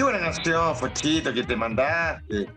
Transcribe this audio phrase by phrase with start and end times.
[0.00, 2.48] Qué buena canción, Fochito, que te mandaste.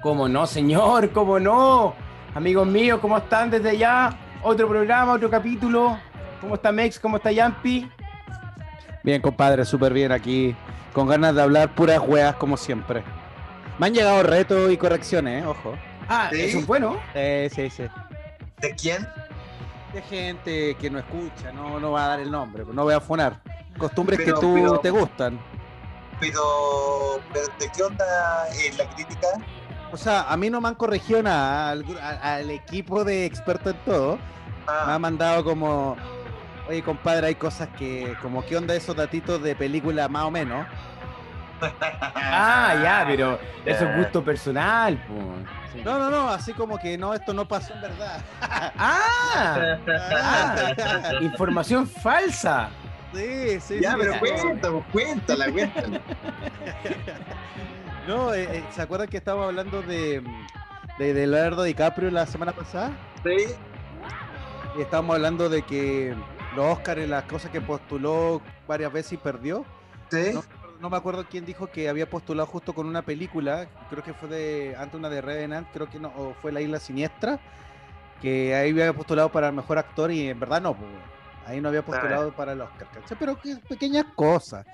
[0.00, 1.10] ¿Cómo no, señor?
[1.10, 1.96] ¿Cómo no?
[2.32, 4.16] Amigos míos, ¿cómo están desde allá?
[4.40, 5.98] Otro programa, otro capítulo.
[6.40, 7.00] ¿Cómo está Mex?
[7.00, 7.90] ¿Cómo está Yampi?
[9.02, 10.54] Bien, compadre, súper bien aquí.
[10.92, 13.02] Con ganas de hablar puras weas como siempre.
[13.80, 15.46] Me han llegado retos y correcciones, ¿eh?
[15.48, 15.74] ojo.
[16.08, 16.40] Ah, ¿Sí?
[16.40, 17.00] eso es bueno.
[17.16, 17.82] Eh, sí, sí.
[18.60, 19.08] ¿De quién?
[19.92, 23.00] De gente que no escucha, no, no va a dar el nombre, no voy a
[23.00, 23.40] fonar.
[23.76, 25.40] Costumbres Pero- que tú pero- te gustan.
[26.22, 28.04] Pero, pero ¿de qué onda
[28.50, 29.26] eh, la crítica?
[29.90, 31.70] O sea, a mí no me han corregido nada.
[31.70, 31.84] Al,
[32.22, 35.96] al equipo de expertos en todo me ha Ah, mandado como,
[36.68, 40.64] oye, compadre, hay cosas que, como, ¿qué onda esos datitos de película más o menos?
[42.14, 45.00] Ah, ya, pero eso es gusto personal.
[45.72, 45.80] Sí.
[45.84, 48.20] No, no, no, así como que no, esto no pasó en verdad.
[48.40, 50.72] Ah, ah,
[51.20, 52.70] información falsa.
[53.12, 53.98] Sí, sí, ya, sí.
[53.98, 54.20] pero no.
[54.20, 56.02] cuéntala, cuéntala, cuéntala.
[58.04, 60.22] No, eh, eh, ¿se acuerdan que estábamos hablando de,
[60.98, 62.98] de, de Leonardo DiCaprio la semana pasada?
[63.24, 63.54] Sí,
[64.74, 66.16] Y estábamos hablando de que
[66.50, 69.66] los Oscars, las cosas que postuló varias veces y perdió.
[70.10, 70.32] sí.
[70.32, 70.44] No,
[70.78, 74.28] no me acuerdo quién dijo que había postulado justo con una película, creo que fue
[74.28, 77.38] de antes una de Revenant, creo que no, o fue La Isla Siniestra,
[78.20, 80.90] que ahí había postulado para el mejor actor y en verdad no, pues,
[81.46, 83.16] ahí no había postulado para el Oscar, ¿cachai?
[83.18, 84.66] Pero que pequeñas cosas.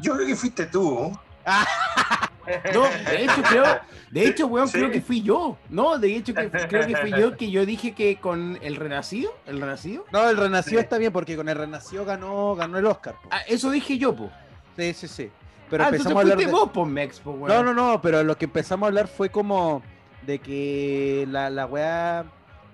[0.00, 1.12] Yo creo que fuiste tú.
[2.72, 3.64] No, de hecho creo,
[4.10, 4.78] de hecho, weón, Sí.
[4.78, 5.58] creo que fui yo.
[5.68, 9.32] No, de hecho que creo que fui yo que yo dije que con el renacido,
[9.46, 10.04] el renacido.
[10.12, 10.84] No, el Renacido Sí.
[10.84, 13.16] está bien porque con el Renacido ganó, ganó el Oscar.
[13.32, 14.30] Ah, eso dije yo, po.
[14.76, 15.30] Sí, sí, sí.
[15.68, 16.56] Pero ah, empezamos a hablar fuiste de...
[16.56, 17.48] vos, po, Mex, po, weón.
[17.48, 19.82] No, no, no, pero lo que empezamos a hablar fue como
[20.22, 22.24] de que la, la weá,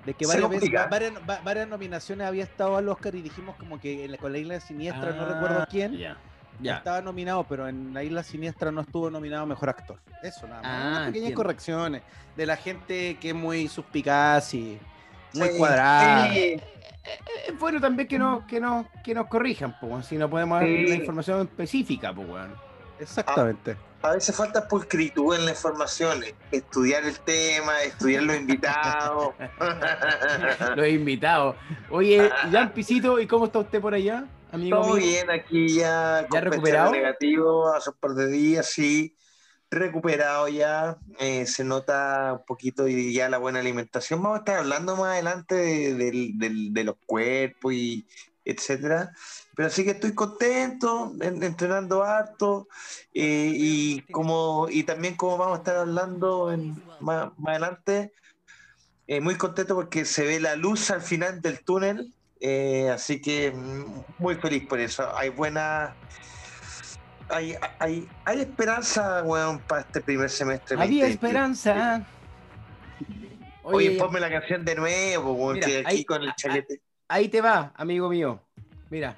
[0.04, 3.80] de que varias, veces, varias, va- varias nominaciones había estado al Oscar y dijimos como
[3.80, 6.16] que en la- con la Isla Siniestra, no Ah, recuerdo quién, Ya.
[6.60, 6.76] Ya.
[6.78, 9.98] estaba nominado, pero en la Isla Siniestra no estuvo nominado Mejor Actor.
[10.22, 10.70] Eso nada más.
[10.72, 11.36] Ah, Unas pequeñas entiendo.
[11.36, 12.02] correcciones
[12.36, 14.78] de la gente que es muy suspicaz y
[15.34, 15.58] muy Sí.
[15.58, 16.32] cuadrada.
[16.32, 16.60] Sí.
[17.48, 20.60] Es bueno también que nos, que nos, que nos corrijan, po, weón, si no podemos
[20.60, 20.84] dar Sí.
[20.86, 22.54] una información específica, po, weón.
[23.00, 23.76] Exactamente.
[24.02, 29.34] A veces falta pulcritud en la información, estudiar el tema, estudiar los invitados.
[30.76, 31.56] Los invitados.
[31.90, 36.42] Oye, Jan Pisito, ¿y cómo está usted por allá, amigo Todo bien aquí ya, con
[36.42, 36.90] recuperado?
[36.92, 39.14] Negativo hace un par de días, sí,
[39.70, 44.20] recuperado ya, eh, se nota un poquito y ya la buena alimentación.
[44.22, 45.94] Vamos a estar hablando más adelante de,
[46.34, 48.04] del- de los cuerpos y
[48.44, 49.12] etcétera.
[49.54, 52.68] Pero sí que estoy contento, en- entrenando harto
[53.14, 58.12] eh, y como y también como vamos a estar hablando en- más, más adelante,
[59.06, 62.12] eh, muy contento porque se ve la luz al final del túnel.
[62.40, 63.52] Eh, así que
[64.18, 65.16] muy feliz por eso.
[65.16, 65.94] Hay buena.
[67.28, 70.76] Hay, hay, hay esperanza, weón, para este primer semestre.
[70.76, 71.14] Había 2020.
[71.14, 72.06] esperanza.
[73.64, 76.80] Oye, Oye, ponme la canción de nuevo, weón, Mira, que aquí con el chaquete.
[77.08, 78.40] Ahí te va, amigo mío.
[78.90, 79.16] Mira.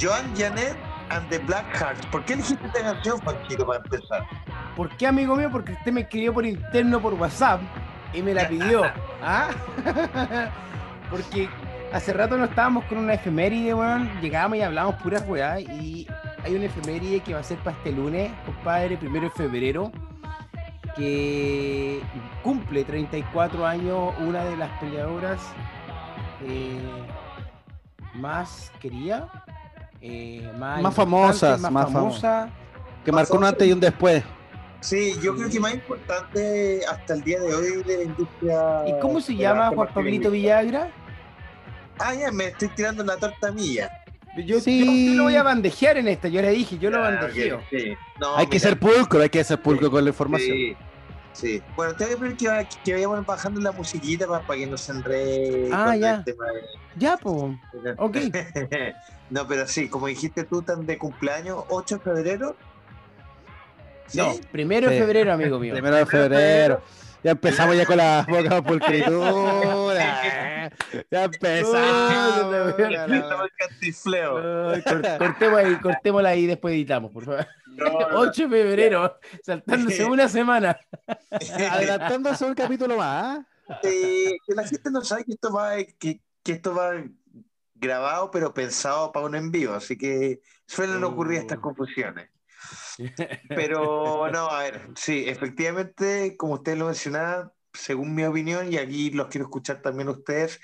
[0.00, 0.76] Joan Janet
[1.10, 2.04] and the Black Hearts.
[2.06, 4.26] ¿Por qué elegiste esta canción, Panchito, para empezar?
[4.76, 5.48] ¿Por qué, amigo mío?
[5.50, 7.60] Porque usted me escribió por interno por WhatsApp
[8.12, 8.82] y me la pidió.
[9.22, 9.50] ¿Ah?
[11.10, 11.48] Porque
[11.92, 14.10] hace rato no estábamos con una efeméride, weón.
[14.20, 15.60] Llegábamos y hablábamos puras weá.
[15.60, 16.06] Y
[16.42, 19.92] hay una efeméride que va a ser para este lunes, compadre, primero de febrero.
[20.96, 22.00] Que
[22.42, 25.40] cumple 34 años una de las peleadoras
[26.46, 26.80] eh,
[28.14, 29.44] más querida,
[30.00, 32.50] eh, más, famosas, más, más famosa.
[33.04, 34.22] Que marcó un antes y un después.
[34.80, 38.88] Sí, yo creo que más importante hasta el día de hoy de la industria.
[38.88, 40.30] ¿Y cómo se llama Juan Pablito.
[40.30, 40.90] Villagra?
[41.98, 44.01] Ah, ya, me estoy tirando la torta mía.
[44.36, 45.10] Yo, Sí.
[45.10, 47.56] yo- lo voy a bandejear en esta, yo le dije, yo lo bandejeo.
[47.58, 47.94] ok, sí.
[48.20, 50.56] No, hay que ser pulcro, hay que ser pulcro con la información.
[50.56, 50.76] Sí,
[51.34, 51.62] sí.
[51.76, 54.92] Bueno, tengo que pedir que, va- que vayamos bajando la musiquita para, que no se
[54.92, 55.68] enrede.
[55.72, 56.14] Ah, ya.
[56.16, 56.62] el tema de-
[56.96, 57.56] Ya, pues.
[57.98, 58.16] Ok.
[59.30, 62.56] no, pero sí, como dijiste tú, tan de cumpleaños, 8 de febrero.
[64.06, 64.18] ¿Sí?
[64.18, 65.72] No, primero de febrero, amigo mío.
[65.74, 66.80] Primero de febrero.
[67.22, 70.70] Ya empezamos ya con la boca pulcritura.
[71.10, 72.74] Ya empezamos.
[74.74, 77.46] En cortemos ahí, cortémosla ahí y después editamos, por favor.
[77.66, 78.20] No, no.
[78.20, 80.78] 8 de febrero, saltándose una semana.
[81.70, 83.38] Adelantándose un capítulo más.
[83.38, 83.46] ¿ah?
[83.82, 87.02] Eh, que la gente no sabe que esto va, que, que esto va
[87.74, 92.28] grabado, pero pensado para un envío, así que suelen ocurrir estas confusiones.
[93.48, 99.10] Pero no, a ver, sí, efectivamente, como ustedes lo mencionaban, según mi opinión, y aquí
[99.10, 100.60] los quiero escuchar también ustedes,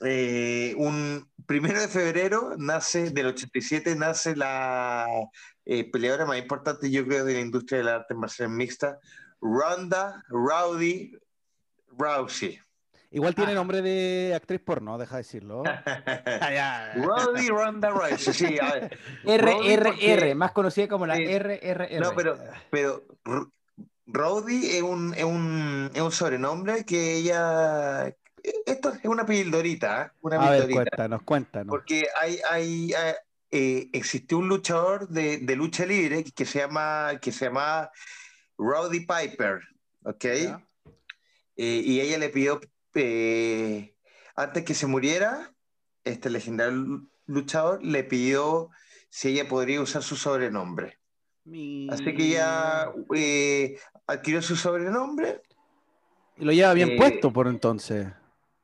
[0.00, 5.06] eh, un primero de febrero nace, del 87, nace la
[5.64, 8.98] eh, peleadora más importante, yo creo, de la industria del arte marcial mixta,
[9.40, 11.12] Ronda Rowdy
[11.96, 12.58] Rousey.
[13.14, 15.62] Igual tiene nombre de actriz porno, deja de decirlo.
[16.96, 18.58] Rowdy Ronda Rousey, sí.
[18.60, 18.98] a ver.
[19.24, 19.84] Rowdy RRR,
[20.18, 21.24] porque- más conocida como la Sí.
[21.38, 22.00] RRR.
[22.00, 22.38] No, pero,
[22.70, 23.46] pero R-
[24.06, 28.12] Rowdy es un, es, un, es un sobrenombre que ella.
[28.66, 30.10] Esto es una pildorita, ¿eh?
[30.20, 30.74] una A ver, pildorita.
[30.96, 31.70] cuéntanos, cuéntanos.
[31.70, 33.14] Porque hay, hay, eh,
[33.52, 37.90] eh, existió un luchador de, de lucha libre que se llama, que se llama
[38.58, 39.60] Rowdy Piper,
[40.02, 40.24] ¿ok?
[40.24, 42.60] Eh, y ella le pidió,
[42.94, 43.94] eh,
[44.36, 45.52] antes que se muriera,
[46.04, 48.70] este legendario lu- luchador le pidió
[49.08, 50.98] si ella podría usar su sobrenombre.
[51.90, 55.42] Así que ella eh, adquirió su sobrenombre
[56.36, 58.06] Y lo lleva bien eh, puesto por entonces.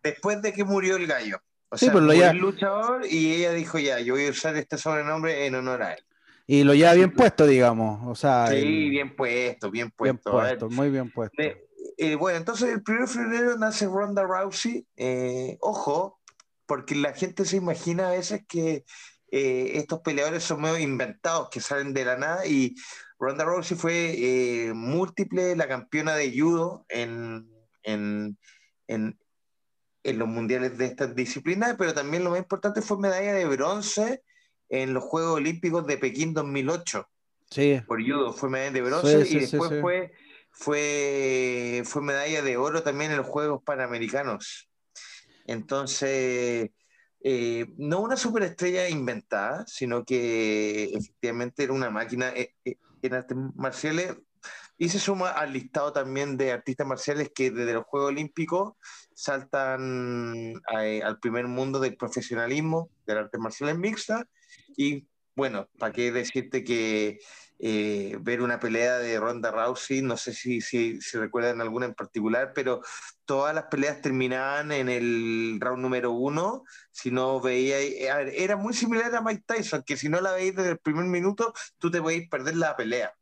[0.02, 1.38] después de que murió el gallo.
[1.68, 4.26] O Sí, sea, pero lo murió ya- el luchador y ella dijo ya, yo voy
[4.26, 6.04] a usar este sobrenombre en honor a él.
[6.46, 8.00] Y lo lleva bien puesto, digamos.
[8.08, 10.68] O sea, Sí, el- bien puesto, bien puesto.
[10.70, 11.40] Muy bien puesto.
[11.40, 11.68] de-
[12.02, 14.86] eh, bueno, entonces el 1 de febrero nace Ronda Rousey.
[14.96, 16.18] Eh, ojo,
[16.64, 18.86] porque la gente se imagina a veces que
[19.30, 22.46] eh, estos peleadores son medio inventados, que salen de la nada.
[22.46, 22.74] Y
[23.18, 27.46] Ronda Rousey fue eh, múltiple la campeona de judo en,
[27.82, 28.38] en,
[28.86, 29.18] en,
[30.02, 34.22] en los mundiales de estas disciplinas, pero también lo más importante fue medalla de bronce
[34.70, 37.06] en los Juegos Olímpicos de Pekín 2008
[37.50, 39.80] Sí, por judo, fue medalla de bronce Sí, sí, y después.
[39.80, 40.12] Fue,
[40.60, 44.68] fue, fue medalla de oro también en los Juegos Panamericanos.
[45.46, 46.70] Entonces,
[47.22, 53.38] eh, no una superestrella inventada, sino que efectivamente era una máquina eh, eh, en artes
[53.54, 54.16] marciales
[54.76, 58.74] y se suma al listado también de artistas marciales que desde los Juegos Olímpicos
[59.14, 64.28] saltan a- al primer mundo del profesionalismo del arte marciales mixta
[64.76, 67.18] y bueno, ¿para qué decirte que
[67.62, 72.52] eh, ver una pelea de Ronda Rousey, no sé si, si, recuerdan alguna en particular,
[72.54, 72.80] pero
[73.26, 78.72] todas las peleas terminaban en el round número uno, si no veía, ver, era muy
[78.72, 82.00] similar a Mike Tyson, que si no la veis desde el primer minuto, tú te
[82.00, 83.12] podéis perder la pelea.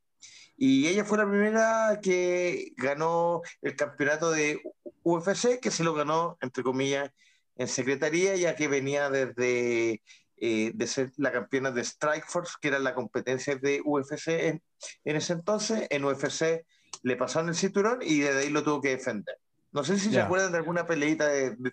[0.57, 4.61] Y ella fue la primera que ganó el campeonato de
[5.03, 7.11] UFC, que se lo ganó, entre comillas,
[7.57, 10.03] en secretaría, ya que venía desde
[10.41, 14.63] eh, de ser la campeona de Strikeforce, que era la competencia de UFC en,
[15.05, 15.87] en ese entonces.
[15.91, 16.65] En UFC
[17.03, 19.37] le pasaron el cinturón y desde ahí lo tuvo que defender.
[19.73, 20.25] No sé si se Ya.
[20.25, 21.73] acuerdan de alguna peleita de, de,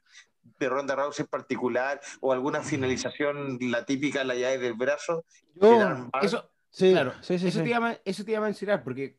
[0.60, 5.26] de Ronda Rousey en particular o alguna finalización, la típica, la llave del brazo.
[5.56, 6.10] Yo-.
[6.22, 7.64] Eso, sí, claro, sí, sí, eso, sí.
[7.64, 9.18] Te iba, eso te iba a mencionar, porque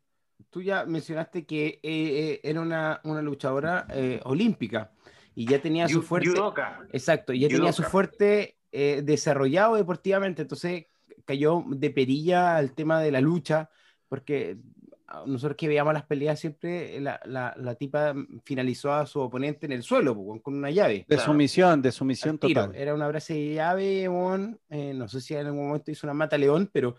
[0.50, 4.92] tú ya mencionaste que eh, eh, era una, una luchadora eh, olímpica
[5.34, 6.28] y ya tenía su fuerte.
[6.30, 6.80] Judoka.
[6.92, 10.86] Exacto, y ya tenía su fuerte eh, desarrollado deportivamente, entonces
[11.24, 13.70] cayó de perilla al tema de la lucha,
[14.08, 14.58] porque
[15.08, 18.14] ah, nosotros que veíamos las peleas siempre, la, la, la tipa
[18.44, 21.06] finalizó a su oponente en el suelo po, weón, con una llave.
[21.08, 21.22] De Claro.
[21.32, 22.74] sumisión, de sumisión total.
[22.76, 26.14] Era una brasa de llave, weón, eh, no sé si en algún momento hizo una
[26.14, 26.96] mata león, pero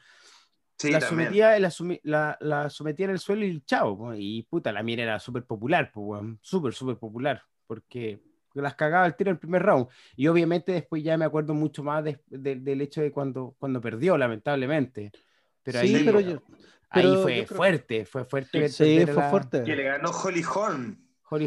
[0.80, 1.28] Sí, la, también.
[1.30, 3.98] sometía, la, sumi- la, la sometía en el suelo y chao.
[3.98, 5.92] po, Y puta, la mira era súper popular,
[6.42, 8.22] súper, súper popular, porque
[8.62, 9.88] las cagaba el tiro en el primer round.
[10.16, 13.80] Y obviamente después ya me acuerdo mucho más de- de- del hecho de cuando, cuando
[13.82, 15.12] perdió, lamentablemente.
[15.64, 16.42] Pero sí, ahí, pero yo.
[16.90, 18.70] ahí fue yo creo- fuerte, fue fuerte.
[18.70, 19.64] Sí, fue la fuerte.
[19.64, 20.98] Que le ganó Holly Holm.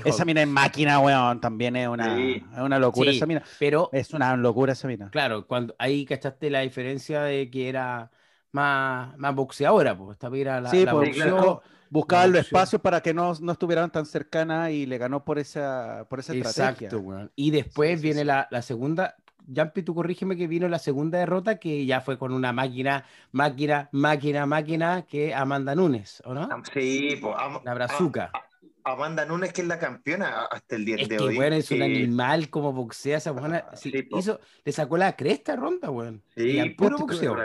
[0.04, 1.40] Esa mina es máquina, weón.
[1.40, 2.44] También es una, Sí.
[2.52, 3.16] es una locura Sí.
[3.16, 3.42] esa mina.
[3.58, 5.08] Pero Es una locura esa mina.
[5.10, 8.10] Claro, cuando ahí cachaste la diferencia de que era
[8.52, 13.00] más, más boxeadora, pues esta era la, Sí, la pues, buscó- buscaban los espacios para
[13.02, 16.86] que no, no estuvieran tan cercanas y le ganó por esa, por esa estrategia.
[16.86, 17.30] Exacto, weón.
[17.36, 18.26] Y después Sí, sí, viene sí.
[18.26, 19.16] La, la segunda,
[19.54, 23.88] Jumpy, tú corrígeme que vino la segunda derrota que ya fue con una máquina, máquina,
[23.92, 26.48] máquina, máquina, que Amanda Nunes, ¿o no?
[26.72, 28.30] Sí, pues, Am- La brazuca.
[28.32, 28.49] A-
[28.84, 31.38] Amanda Nunes, que es la campeona hasta el día Es de que, hoy.
[31.38, 33.64] weón, es un eh, animal como boxea esa buena.
[33.70, 36.22] Ah, sí, hizo, le sacó la cresta a Ronda, weón.
[36.34, 37.36] Sí, Y puro boxeo.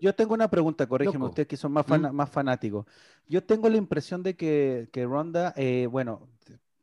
[0.00, 1.30] Yo tengo una pregunta, corrígeme Loco.
[1.30, 2.10] ustedes que son más, ¿Mm?
[2.12, 2.86] más fanáticos.
[3.26, 6.28] Yo tengo la impresión de que, que Ronda, eh, bueno,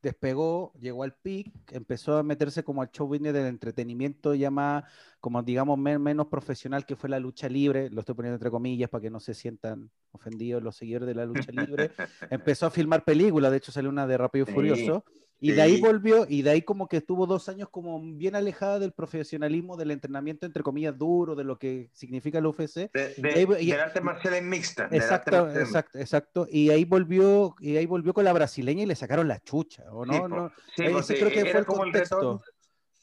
[0.05, 4.83] despegó, llegó al pic, empezó a meterse como al show business del entretenimiento ya más,
[5.19, 8.89] como digamos, men- menos profesional que fue la lucha libre, lo estoy poniendo entre comillas
[8.89, 11.91] para que no se sientan ofendidos los seguidores de la lucha libre.
[12.29, 15.03] Empezó a filmar películas, de hecho salió una de Rápido y Sí, Furioso,
[15.39, 15.81] y de ahí sí.
[15.81, 19.91] volvió, y de ahí como que estuvo dos años como bien alejada del profesionalismo, del
[19.91, 23.79] entrenamiento entre comillas duro, de lo que significa el UFC, De, de, ahí- y- del
[23.81, 24.87] arte marcial en mixta.
[24.91, 26.47] Exacto, exacto, exacto.
[26.49, 30.05] Y ahí volvió, y ahí volvió con la brasileña y le sacaron la chucha, ¿o
[30.05, 30.49] no?
[30.75, 32.19] Sí, no Sí, porque creo que fue el contexto.
[32.39, 32.41] retorno-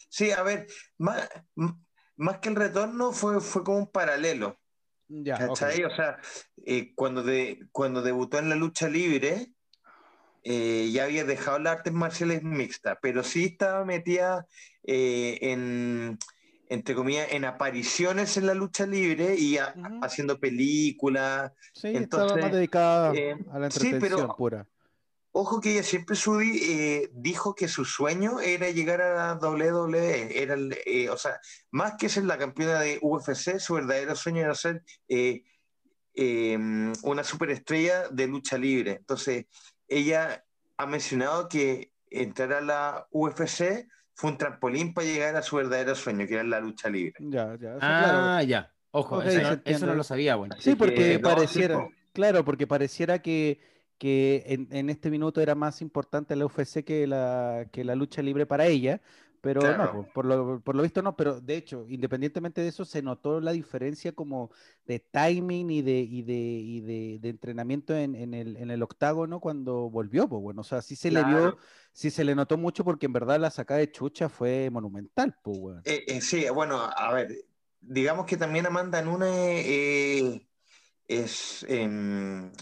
[0.08, 0.66] Sí, a ver,
[0.98, 1.28] más,
[2.16, 4.58] más que el retorno fue, fue como un paralelo.
[5.08, 5.84] Ya, ¿Cachai?
[5.84, 5.92] ok.
[5.92, 6.18] O sea,
[6.64, 9.52] eh, cuando, de, cuando debutó en la lucha libre,
[10.44, 14.46] eh, ya había dejado las artes marciales mixtas, pero sí estaba metida
[14.84, 16.18] eh, en,
[16.68, 20.00] entre comillas, en apariciones en la lucha libre y a- Ujú.
[20.02, 21.52] haciendo películas.
[21.74, 24.68] Sí, Entonces, estaba más dedicada eh, a la sí, entretención pero- pura.
[25.34, 30.42] Ojo que ella siempre subí, eh, dijo que su sueño era llegar a la WWE.
[30.42, 34.54] Era eh, o sea, más que ser la campeona de UFC, su verdadero sueño era
[34.54, 35.42] ser eh,
[36.14, 36.58] eh,
[37.04, 38.90] una superestrella de lucha libre.
[38.92, 39.46] Entonces,
[39.98, 40.44] ella
[40.76, 45.94] ha mencionado que entrar a la UFC fue un trampolín para llegar a su verdadero
[45.94, 47.14] sueño, que era la lucha libre.
[47.20, 47.76] Ya, ya.
[47.76, 48.42] o sea, Ah, claro.
[48.48, 48.72] ya.
[48.90, 50.54] Ojo, eso, no, eso lo sabía, bueno.
[50.58, 53.58] Sí, porque que, no, pareciera, claro, porque pareciera que,
[53.96, 58.20] que en, en este minuto era más importante la UFC que la, que la lucha
[58.20, 59.00] libre para ella,
[59.42, 60.08] pero no, Claro.
[60.14, 63.52] por lo, por lo visto no, pero de hecho, independientemente de eso, se notó la
[63.52, 64.50] diferencia como
[64.86, 68.82] de timing y de, y de, y de, de entrenamiento en, en el, en el
[68.82, 71.58] octágono cuando volvió, pues bueno, o sea, sí se le vio,
[71.92, 75.58] sí se le notó mucho porque en verdad la sacada de chucha fue monumental, pues
[75.58, 75.82] bueno.
[75.84, 77.34] Eh, eh, sí, bueno, a ver,
[77.80, 80.46] digamos que también Amanda Nunes eh,
[81.08, 82.52] es, em,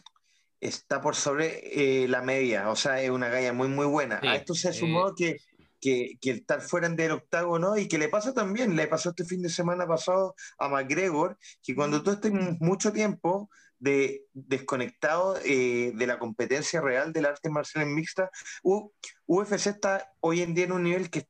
[0.60, 4.20] está por sobre eh, la media, o sea, es una galla muy, muy buena.
[4.20, 5.37] Sí, a esto se sumó que,
[5.80, 9.42] que, que estar fuera del octágono y que le pasa también, le pasó este fin
[9.42, 16.06] de semana pasado a McGregor, que cuando tú estés mucho tiempo de, desconectado eh, de
[16.06, 18.30] la competencia real del arte marcial mixta,
[18.62, 18.92] U-
[19.26, 21.26] UFC está hoy en día en un nivel que es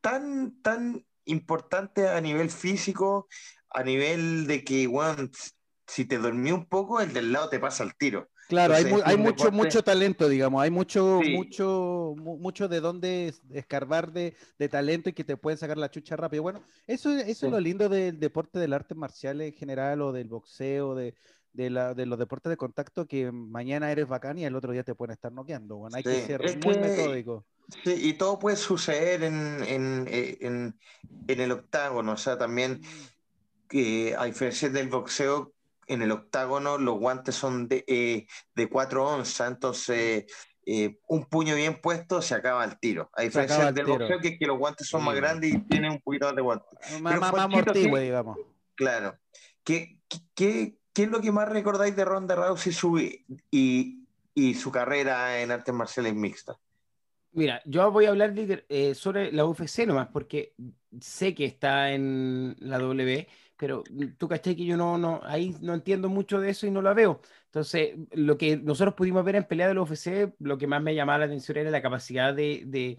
[0.00, 3.26] tan, tan importante a nivel físico,
[3.70, 5.30] a nivel de que, weón,
[5.86, 8.28] si te dormí un poco, el del lado te pasa el tiro.
[8.48, 11.32] Claro, hay, mu- mucho, mucho talento, digamos, hay mucho, Sí.
[11.34, 15.78] mucho, mu- mucho de dónde es- escarbar de, de talento y que te pueden sacar
[15.78, 16.42] la chucha rápido.
[16.42, 17.46] Bueno, eso, es- eso Sí.
[17.46, 21.14] es lo lindo del deporte del arte marcial en general o del boxeo, de,
[21.52, 24.82] de, la, de los deportes de contacto, que mañana eres bacán y el otro día
[24.82, 25.76] te pueden estar noqueando.
[25.76, 27.44] Bueno, hay que Sí, ser es muy que- metódico.
[27.82, 30.78] Sí, y todo puede suceder en, en, eh, en-
[31.28, 32.82] en el octágono, o sea, también
[33.68, 35.52] que a diferencia del boxeo,
[35.86, 40.26] en el octágono los guantes son de, eh, de 4 onzas, entonces
[40.66, 43.10] eh, un puño bien puesto se acaba el tiro.
[43.14, 46.00] A diferencia del boxeo, que, que los guantes son Sí, más grandes y tienen un
[46.00, 47.00] poquito más de guantes.
[47.00, 48.38] Más, Pero más, más digamos.
[48.74, 49.18] Claro.
[49.62, 50.00] ¿Qué,
[50.34, 55.40] qué, qué es lo que más recordáis de Ronda Rousey su, y, y su carrera
[55.40, 56.56] en artes marciales mixtas?
[57.32, 60.54] Mira, yo voy a hablar de, eh, sobre la UFC nomás, porque
[61.00, 63.84] sé que está en la W, pero
[64.18, 66.92] tú caché que yo no, no, ahí no entiendo mucho de eso y no la
[66.94, 67.20] veo.
[67.46, 70.94] Entonces, lo que nosotros pudimos ver en pelea de la UFC, lo que más me
[70.94, 72.98] llamaba la atención era la capacidad de, de,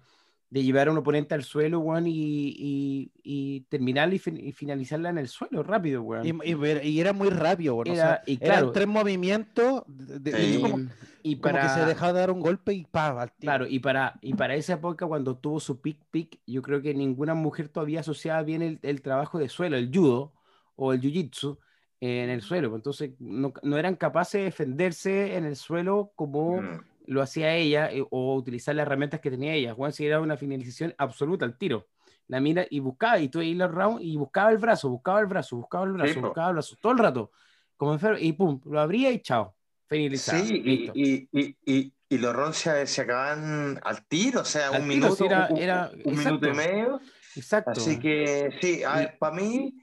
[0.50, 4.54] de llevar a un oponente al suelo, weón, y, y, y terminarla y, fin- y
[4.54, 6.26] finalizarla en el suelo rápido, weón.
[6.26, 8.72] Y, y ver- y era muy rápido, o Era- sea, y eran claro.
[8.72, 10.62] tres movimientos, de- de- Sí.
[10.62, 10.78] como,
[11.22, 13.28] y como que se dejaba dar un golpe y pa.
[13.40, 16.94] Claro, y para, y para esa época, cuando tuvo su pick pick, yo creo que
[16.94, 20.32] ninguna mujer todavía asociaba bien el, el trabajo de suelo, el judo
[20.76, 21.58] o el jiu-jitsu
[22.02, 22.76] en el suelo.
[22.76, 26.80] Entonces, no, no eran capaces de defenderse en el suelo como Mm.
[27.08, 29.74] lo hacía ella eh, o utilizar las herramientas que tenía ella.
[29.74, 31.88] Juan si era una finalización absoluta al tiro.
[32.28, 35.28] La mira y buscaba, y tú ahí los round y buscaba el brazo, buscaba el
[35.28, 36.22] brazo, buscaba el brazo, po.
[36.28, 37.32] buscaba el brazo, todo el rato,
[37.78, 39.56] como enfermo, y pum, lo abría y chao,
[39.86, 40.44] finalizado.
[40.44, 40.92] Sí, y, listo.
[40.96, 44.90] y, y, y, y los rounds se, se acaban al tiro, o sea, Al un
[44.90, 47.00] tiro, minuto, sí, era- un, era- un minuto y medio.
[47.36, 47.72] Exacto.
[47.72, 49.76] Así que sí, a ver, para mí.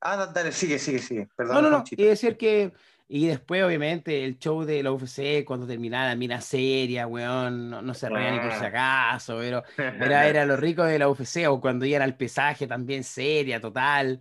[0.00, 1.28] Ah, dale, sigue, sigue, sigue.
[1.36, 1.84] Perdón, No, no, no.
[1.90, 2.72] Y decir que.
[3.08, 7.80] Y después, obviamente, el show de la UFC, cuando terminaba la mina seria, weón, no,
[7.80, 8.66] no se reía ni por si Ah.
[8.66, 9.62] acaso, pero
[10.18, 14.20] era, era lo rico de la UFC, o cuando iban al pesaje también seria, total.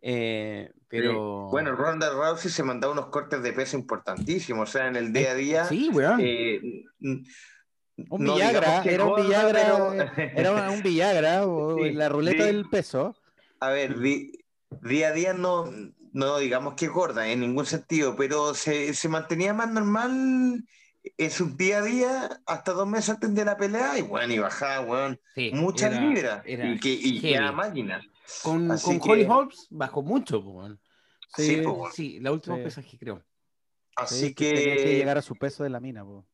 [0.00, 1.48] Eh, pero.
[1.50, 5.32] Bueno, Ronda Rousey se mandaba unos cortes de peso importantísimos, o sea, en el día
[5.32, 5.64] a día.
[5.66, 6.18] Sí, weón.
[6.22, 6.60] eh,
[7.00, 9.52] Un no Villagra, era un Villagra,
[10.16, 12.48] pero- era un Villagra o Sí, la ruleta sí.
[12.50, 13.14] del peso.
[13.60, 14.32] A ver, di-
[14.82, 15.70] día a día no,
[16.12, 20.64] no digamos que gorda en ningún sentido, pero se, se mantenía más normal
[21.18, 24.38] en su día a día hasta dos meses antes de la pelea y bueno, y
[24.38, 28.00] bajaba, weón, Sí, muchas era- libras era y que y era máquina.
[28.42, 30.80] Con, con Holly que- Holmes bajó mucho, weón.
[31.36, 31.92] Sí, Sí, po, weón.
[31.92, 32.62] Sí, la última Sí.
[32.62, 33.24] pesaje, creo.
[33.96, 36.04] Así Sí, que tenía que que llegar a su peso de la mina.
[36.04, 36.26] po.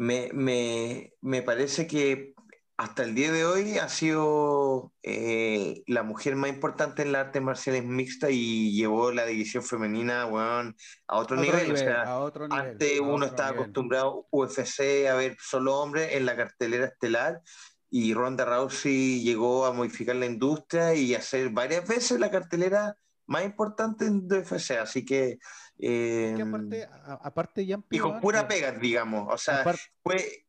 [0.00, 2.32] me, me, me parece que
[2.78, 7.42] hasta el día de hoy ha sido eh, la mujer más importante en las artes
[7.42, 10.76] marciales mixtas y llevó la división femenina, weón,
[11.08, 11.60] a otro, A otro nivel.
[11.60, 13.62] O nivel, sea, a otro nivel, Antes a uno estaba nivel.
[13.64, 17.42] acostumbrado UFC a ver solo hombres en la cartelera estelar
[17.90, 23.44] y Ronda Rousey llegó a modificar la industria y hacer varias veces la cartelera más
[23.44, 25.38] importante en UFC, así que...
[25.80, 30.46] Eh, Que aparte, a- aparte ya y con pura pega, digamos, o sea, Aparte- fue,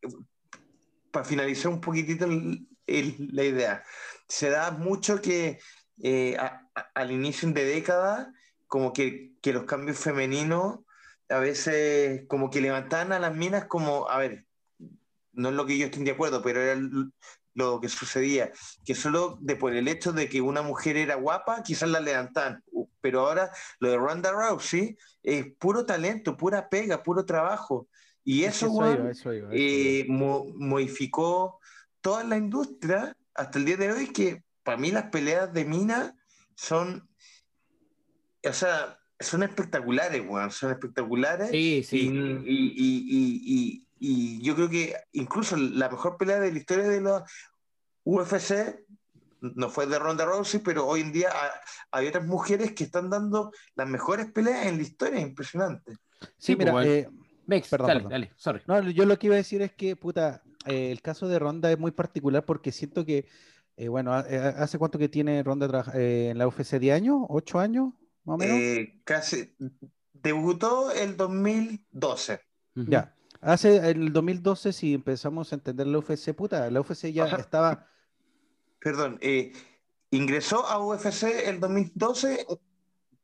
[1.12, 3.84] para finalizar un poquitito el- el- la idea,
[4.28, 5.60] se da mucho que
[6.02, 8.34] eh, a- a- al inicio de década,
[8.68, 10.80] como que, que los cambios femeninos
[11.30, 14.46] a veces como que levantaban a las minas como, a ver,
[15.34, 16.80] no es lo que yo estoy de acuerdo, pero era
[17.54, 18.52] lo que sucedía,
[18.86, 22.64] que solo de por el hecho de que una mujer era guapa, quizás la levantaban,
[23.02, 27.90] pero ahora lo de Ronda Rousey es puro talento, pura pega, puro trabajo,
[28.24, 30.14] y eso, eso weón, iba, eso iba, eso eh, iba.
[30.16, 31.60] mo- modificó
[32.02, 36.16] toda la industria hasta el día de hoy que para mí las peleas de Mina
[36.56, 37.10] son,
[38.48, 41.50] o sea, son espectaculares, weón, son espectaculares.
[41.50, 41.98] Sí, sí.
[41.98, 46.58] Y, y- y- y- y- y yo creo que incluso la mejor pelea de la
[46.58, 47.26] historia de la
[48.06, 48.86] UFC
[49.42, 51.62] no fue de Ronda Rousey, pero hoy en día ha-
[51.98, 55.94] hay otras mujeres que están dando las mejores peleas en la historia, impresionante.
[56.22, 57.10] Sí, Sí, mira, pues, eh,
[57.50, 58.12] Mex, perdón, dale, perdón.
[58.12, 58.62] dale, sorry.
[58.68, 61.72] No, yo lo que iba a decir es que, puta, eh, el caso de Ronda
[61.72, 63.26] es muy particular porque siento que,
[63.76, 66.74] eh, bueno, eh, ¿hace cuánto que tiene Ronda eh, en la UFC?
[66.80, 67.18] ¿10 años?
[67.28, 67.94] ¿8 años?
[68.24, 68.58] Más o menos.
[68.58, 69.56] Eh, casi
[70.14, 72.40] debutó el 2012.
[72.76, 72.90] Ujú.
[72.90, 73.16] Ya.
[73.42, 77.38] Hace en el 2012, si empezamos a entender la UFC, puta, la UFC ya Ajá.
[77.38, 77.88] estaba.
[78.82, 79.54] Perdón, eh,
[80.12, 82.46] ingresó a UFC el 2012,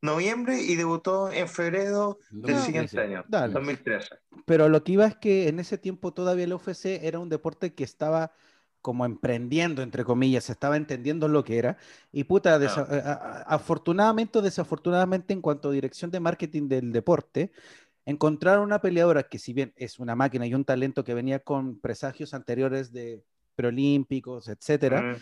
[0.01, 3.53] noviembre, y debutó en febrero del siguiente año, Dale.
[3.53, 4.15] 2013.
[4.45, 7.73] Pero lo que iba es que en ese tiempo todavía la UFC era un deporte
[7.73, 8.31] que estaba
[8.81, 11.77] como emprendiendo, entre comillas, se estaba entendiendo lo que era.
[12.11, 17.51] Y puta, desa- afortunadamente o desafortunadamente en cuanto a dirección de marketing del deporte,
[18.05, 21.79] encontraron una peleadora que si bien es una máquina y un talento que venía con
[21.79, 23.23] presagios anteriores de
[23.55, 25.15] preolímpicos, etcétera, Mm,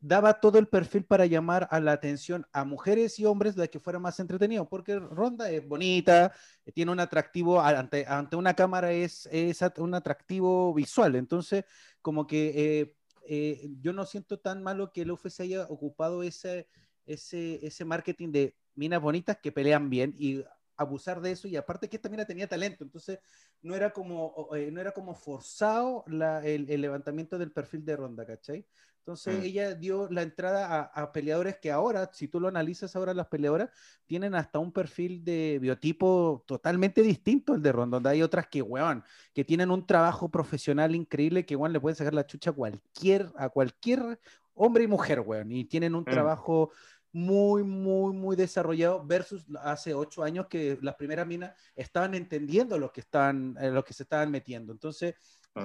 [0.00, 3.80] daba todo el perfil para llamar a la atención a mujeres y hombres de que
[3.80, 6.32] fuera más entretenido, porque Ronda es bonita,
[6.74, 11.64] tiene un atractivo, ante, ante una cámara es, es un atractivo visual, entonces
[12.00, 12.94] como que eh,
[13.26, 16.68] eh, yo no siento tan malo que el UFC haya ocupado ese,
[17.04, 20.44] ese, ese marketing de minas bonitas que pelean bien y
[20.76, 23.18] abusar de eso y aparte que esta mina tenía talento, entonces
[23.62, 28.24] no era como, eh, no era como forzado el, el levantamiento del perfil de Ronda,
[28.24, 28.64] ¿cachai?
[29.08, 29.42] Entonces Mm.
[29.42, 33.26] ella dio la entrada a, a peleadores que ahora, si tú lo analizas ahora, las
[33.28, 33.70] peleadoras
[34.04, 38.60] tienen hasta un perfil de biotipo totalmente distinto al de Ronda, donde hay otras que,
[38.60, 42.52] weón, que tienen un trabajo profesional increíble que, weón, le pueden sacar la chucha a
[42.52, 44.20] cualquier, a cualquier
[44.52, 46.10] hombre y mujer, weón, y tienen un Mm.
[46.10, 46.70] trabajo
[47.10, 52.92] muy, muy, muy desarrollado versus hace ocho años que las primeras minas estaban entendiendo lo
[52.92, 54.70] que, estaban, eh, lo que se estaban metiendo.
[54.70, 55.14] Entonces.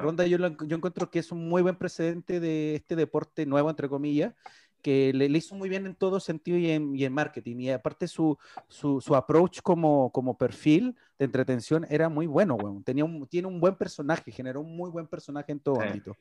[0.02, 3.70] Ronda yo, lo- yo encuentro que es un muy buen precedente de este deporte nuevo,
[3.70, 4.34] entre comillas,
[4.82, 7.58] que le, le hizo muy bien en todo sentido y en, y en marketing.
[7.60, 12.84] Y aparte su, su, su approach como, como perfil de entretención era muy bueno, weón.
[12.84, 15.88] Tenía un, tiene un buen personaje, generó un muy buen personaje en todo Sí.
[15.88, 16.18] ámbito.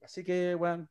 [0.00, 0.88] Así que, weón,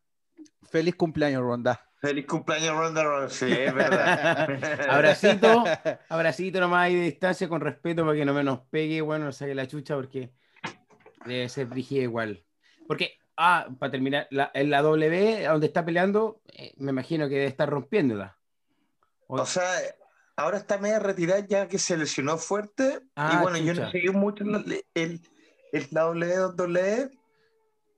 [0.64, 1.80] feliz cumpleaños, Ronda.
[2.02, 4.48] Feliz cumpleaños, Ronda Rousey, es verdad.
[4.90, 5.64] Abracito,
[6.10, 9.32] abracito nomás ahí de distancia con respeto para que no me nos pegue, bueno, no
[9.32, 10.32] saque la chucha porque
[11.26, 12.44] debe ser brígida igual.
[12.88, 17.36] Porque, ah, para terminar, la, en la W, donde está peleando, eh, me imagino que
[17.36, 18.38] debe estar rompiéndola.
[19.28, 19.66] O sea,
[20.36, 23.00] ahora está media retirada ya que se lesionó fuerte.
[23.16, 23.86] Ah, y bueno, yo chucha.
[23.86, 25.22] no seguí mucho el, el,
[25.72, 27.12] el WWE,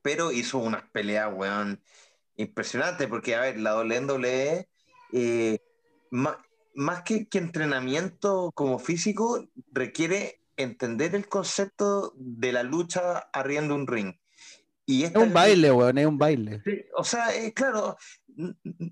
[0.01, 1.81] pero hizo unas peleas, weón,
[2.36, 3.07] impresionantes.
[3.07, 4.67] Porque, a ver, la WWE,
[5.13, 5.59] eh,
[6.12, 13.61] ma- más, que, que entrenamiento como físico, requiere entender el concepto de la lucha arriba
[13.61, 14.13] de un ring.
[14.85, 16.61] Y Es un baile, weón, es un baile.
[16.65, 17.95] Sí, o sea, eh, claro,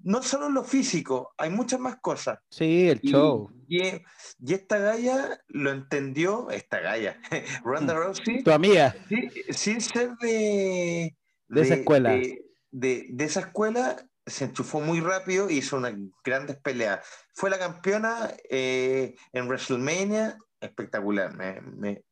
[0.04, 2.40] no solo lo físico, hay muchas más cosas.
[2.50, 3.52] Sí, el Y, show.
[3.68, 4.02] y-
[4.40, 7.20] y esta galla lo entendió, esta galla,
[7.66, 8.96] Ronda Rousey, Tu amiga.
[9.10, 11.18] sí, sin ser de,
[11.50, 12.12] De esa escuela.
[12.14, 15.94] De, de- de esa escuela, se enchufó muy rápido y hizo unas
[16.24, 17.06] grandes peleas.
[17.34, 22.04] Fue la campeona eh, en WrestleMania, espectacular, me, me-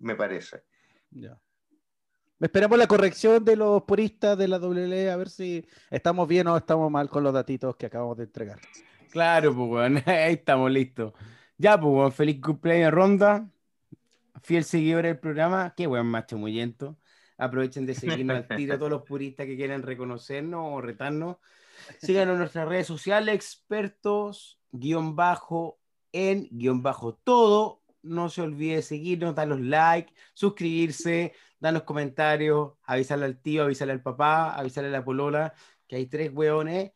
[0.00, 0.64] me parece.
[1.10, 1.38] Ya.
[2.40, 6.56] Esperamos la corrección de los puristas de la WWE, a ver si estamos bien o
[6.56, 8.58] estamos mal con los datitos que acabamos de entregar.
[9.10, 11.14] Claro, pues, ahí estamos listos.
[11.56, 13.48] Ya, pues, feliz cumpleaños, Ronda.
[14.42, 15.72] Fiel seguidor del programa.
[15.74, 16.98] Qué buen macho muyento.
[17.38, 21.36] Aprovechen de seguirnos al tiro todos los puristas que quieren reconocernos o retarnos.
[21.98, 25.78] Síganos en nuestras redes sociales, expertos, guion bajo,
[26.16, 27.82] en guion bajo todo.
[28.02, 34.02] no se olvide seguirnos, dar los likes, suscribirse, darnos comentarios, avisarle al tío, avisarle al
[34.02, 35.54] papá, avisarle a la polola,
[35.88, 36.92] que hay tres hueones.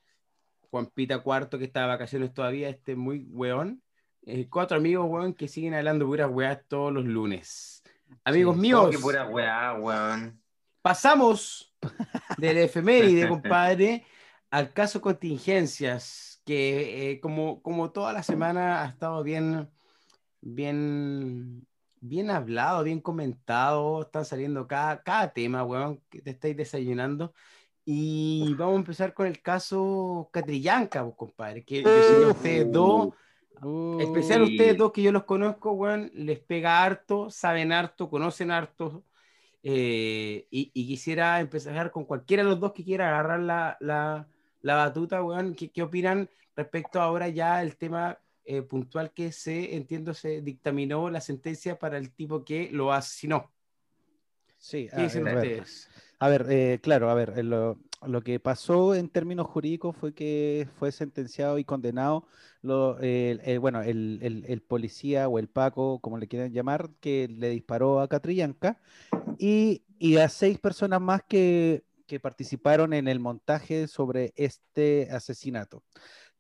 [0.71, 3.83] Juan Pita Cuarto, que está de vacaciones todavía, este muy hueón.
[4.23, 7.83] Eh, cuatro amigos, hueón, que siguen hablando puras weas todos los lunes.
[8.25, 10.41] Amigos Oh, míos, qué pura weá, weón.
[10.83, 11.75] pasamos
[12.39, 14.05] del efeméride, compadre,
[14.51, 19.71] al caso contingencias, que eh, como, como toda la semana ha estado bien,
[20.41, 21.65] bien,
[22.01, 27.33] bien hablado, bien comentado, están saliendo cada, cada tema, weón, que te estáis desayunando.
[27.85, 32.73] Y vamos a empezar con el caso Catrillanca, pues, compadre, que yo sé que ustedes
[32.73, 33.11] dos,
[33.63, 38.51] Uh, especial ustedes dos que yo los conozco, weón, les pega harto, saben harto, conocen
[38.51, 39.05] harto.
[39.63, 44.30] eh, y, y quisiera empezar con cualquiera de los dos que quiera agarrar la, la,
[44.63, 45.55] la batuta, weón.
[45.55, 51.11] ¿Qué, qué opinan respecto ahora ya el tema eh, puntual que se, entiendo, se dictaminó
[51.11, 53.51] la sentencia para el tipo que lo asesinó?
[54.59, 55.89] Sí, ¿Qué a, dicen a ustedes?
[56.19, 60.13] a ver, eh, claro, a ver, eh, lo, lo que pasó en términos jurídicos fue
[60.15, 62.27] que fue sentenciado y condenado,
[62.63, 66.91] lo, el- el- bueno, el, el- el policía o el Paco, como le quieran llamar,
[67.01, 68.79] que le disparó a Catrillanca
[69.39, 75.85] y, y a seis personas más que, que participaron en el montaje sobre este asesinato.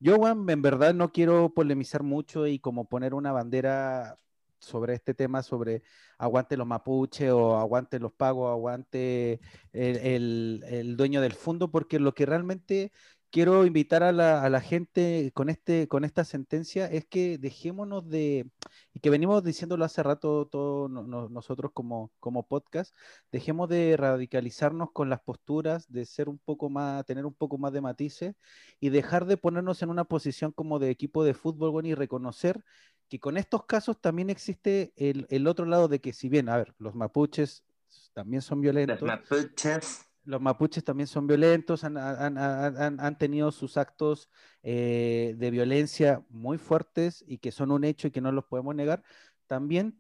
[0.00, 4.18] Yo, weón, en verdad no quiero polemizar mucho y como poner una bandera
[4.58, 5.84] sobre este tema, sobre
[6.18, 9.38] aguante los mapuches o aguante los pagos, aguante
[9.72, 12.90] el- el dueño del fondo, porque lo que realmente
[13.30, 18.08] quiero invitar a la, a la gente con, este, con esta sentencia es que dejémonos
[18.08, 18.50] de,
[18.92, 22.94] y que venimos diciéndolo hace rato todos no- no- nosotros como, como podcast,
[23.32, 27.72] dejemos de radicalizarnos con las posturas, de ser un poco más, tener un poco más
[27.72, 28.34] de matices
[28.80, 32.64] y dejar de ponernos en una posición como de equipo de fútbol, bueno, y reconocer
[33.08, 36.56] que con estos casos también existe el, el otro lado de que si bien, a
[36.56, 37.64] ver, los mapuches
[38.12, 40.09] también son Los violentos, mapuches.
[40.24, 44.30] Los mapuches también son violentos, han, han- han- han- tenido sus actos
[44.62, 48.74] eh, de violencia muy fuertes y que son un hecho y que no los podemos
[48.74, 49.02] negar.
[49.46, 49.98] También,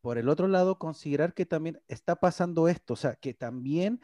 [0.00, 4.00] por el otro lado, considerar que también está pasando esto, o sea, que también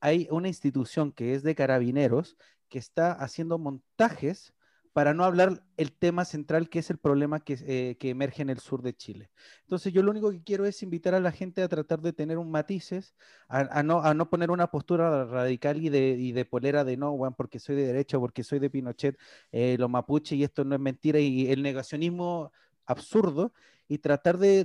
[0.00, 2.36] hay una institución que es de carabineros
[2.68, 4.54] que está haciendo montajes
[4.98, 8.50] para no hablar el tema central que es el problema que, eh, que emerge en
[8.50, 9.30] el sur de Chile.
[9.62, 12.36] Entonces yo lo único que quiero es invitar a la gente a tratar de tener
[12.36, 13.14] un matices,
[13.46, 17.60] a, no, poner una postura radical y de, y de polera de no, weón, porque
[17.60, 19.16] soy de derecha, porque soy de Pinochet,
[19.52, 22.50] eh, los mapuches y esto no es mentira y el negacionismo
[22.84, 23.52] absurdo
[23.86, 24.64] y tratar de,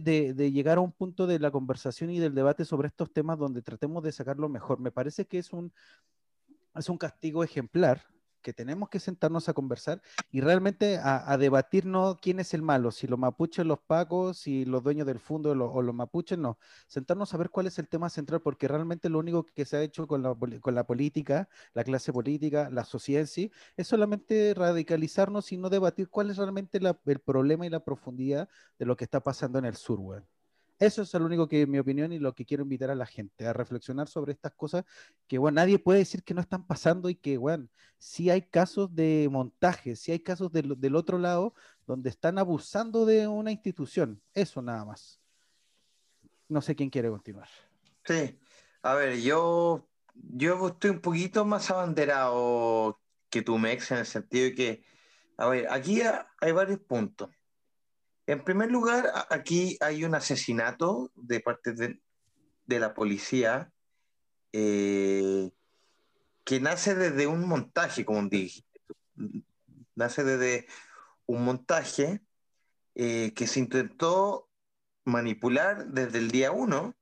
[0.51, 4.01] llegar a un punto de la conversación y del debate sobre estos temas donde tratemos
[4.01, 4.79] de sacarlo mejor.
[4.79, 5.71] Me parece que es un
[6.97, 8.12] castigo ejemplar
[8.43, 10.01] que tenemos que sentarnos a conversar
[10.31, 14.65] y realmente a, a debatirnos quién es el malo, si los mapuches, los pacos, si
[14.65, 16.59] los dueños del fondo o los, mapuches, no.
[16.87, 19.81] Sentarnos a ver cuál es el tema central, porque realmente lo único que se ha
[19.81, 24.53] hecho con la, con la política, la clase política, la sociedad en sí, es solamente
[24.55, 29.05] radicalizarnos y no debatir cuál es realmente el problema y la profundidad de lo que
[29.05, 30.27] está pasando en el sur, weón.
[30.79, 33.05] Eso es lo único que, en mi opinión, y lo que quiero invitar a la
[33.05, 34.83] gente, a reflexionar sobre estas cosas
[35.27, 38.93] que, bueno, nadie puede decir que no están pasando y que, bueno, sí hay casos
[38.93, 41.53] de montaje, sí hay casos del, del otro lado
[41.85, 44.21] donde están abusando de una institución.
[44.33, 45.21] Eso nada más.
[46.49, 47.47] No sé quién quiere continuar.
[48.05, 48.39] Sí.
[48.81, 54.45] A ver, yo, yo estoy un poquito más abanderado que tu Mex en el sentido
[54.45, 54.85] de que,
[55.37, 57.29] a ver, aquí ha- hay varios puntos.
[58.25, 62.01] En primer lugar, aquí hay un asesinato de parte de,
[62.65, 63.71] de la policía
[64.53, 65.51] eh,
[66.43, 68.63] que nace desde un montaje, como dije.
[69.95, 70.67] Nace desde
[71.25, 72.21] un montaje
[72.95, 74.49] eh, que se intentó
[75.05, 76.95] manipular desde el día uno,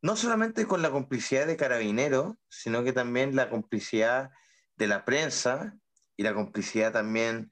[0.00, 4.30] no solamente con la complicidad de carabineros, sino que también la complicidad
[4.76, 5.76] de la prensa
[6.16, 7.51] y la complicidad también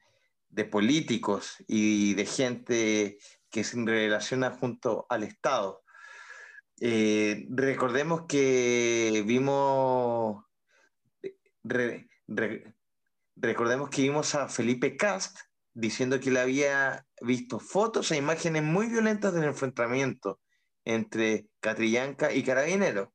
[0.51, 3.19] de políticos y de gente
[3.51, 5.83] que se relaciona junto al Estado.
[6.81, 10.45] Eh, recordemos que vimos,
[11.63, 12.75] re- re-
[13.37, 15.39] recordemos que vimos a Felipe Cast
[15.73, 20.41] diciendo que él había visto fotos e imágenes muy violentas del enfrentamiento
[20.85, 23.09] entre Catrillanca y Carabineros,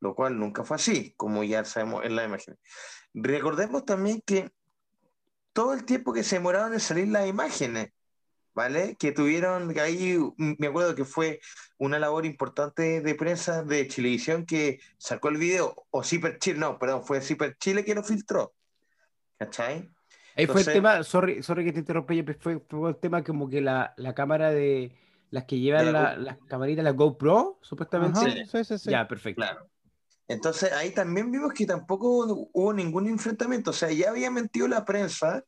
[0.00, 2.58] lo cual nunca fue así, como ya sabemos en la imagen.
[3.14, 4.50] Recordemos también que
[5.54, 7.92] todo el tiempo que se demoraron en salir las imágenes,
[8.54, 8.96] ¿vale?
[8.98, 11.40] Que tuvieron que ahí, mm, me acuerdo que fue
[11.78, 16.78] una labor importante de prensa de Chilevisión que sacó el video, o Ciper Chile, no,
[16.78, 18.54] perdón, fue Ciper Chile que lo filtró,
[19.38, 19.90] ¿cachai?
[20.36, 23.60] Ahí fue el tema, sorry, sorry que te interrumpa, fue, fue el tema como que
[23.60, 24.92] la, la cámara de
[25.30, 28.18] Las que llevan la la- las camaritas, las GoPro, supuestamente.
[28.18, 28.90] Ajá, sí, sí, sí.
[28.90, 29.40] Ya, perfecto.
[29.42, 29.68] Claro.
[30.28, 33.70] Entonces ahí también vimos que tampoco hubo ningún enfrentamiento.
[33.70, 35.44] O sea, ya había mentido la prensa,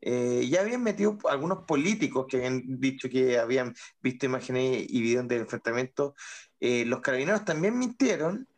[0.00, 5.28] eh, ya habían metido algunos políticos que habían dicho que habían visto imágenes y videos
[5.28, 6.14] del enfrentamiento.
[6.60, 8.48] Eh, los carabineros también mintieron.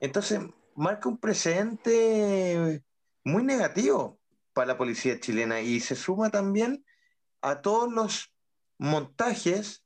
[0.00, 0.40] Entonces
[0.74, 2.82] marca un precedente
[3.24, 4.18] muy negativo
[4.52, 6.84] para la policía chilena y se suma también
[7.40, 8.32] a todos los
[8.78, 9.84] montajes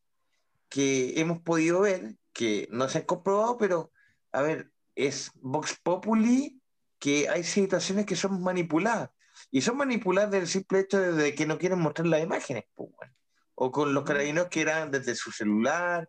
[0.68, 3.92] que hemos podido ver, que no se han comprobado, pero
[4.32, 4.70] a ver,
[5.06, 6.60] es Vox Populi
[6.98, 9.10] que hay situaciones que son manipuladas.
[9.50, 12.90] Y son manipuladas del simple hecho de, de que no quieren mostrar las imágenes, pues,
[12.96, 13.14] bueno.
[13.54, 16.08] O con los carabineros que eran desde su celular.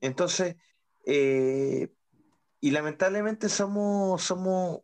[0.00, 0.56] Entonces,
[1.06, 1.92] eh,
[2.60, 4.80] y lamentablemente somos, somos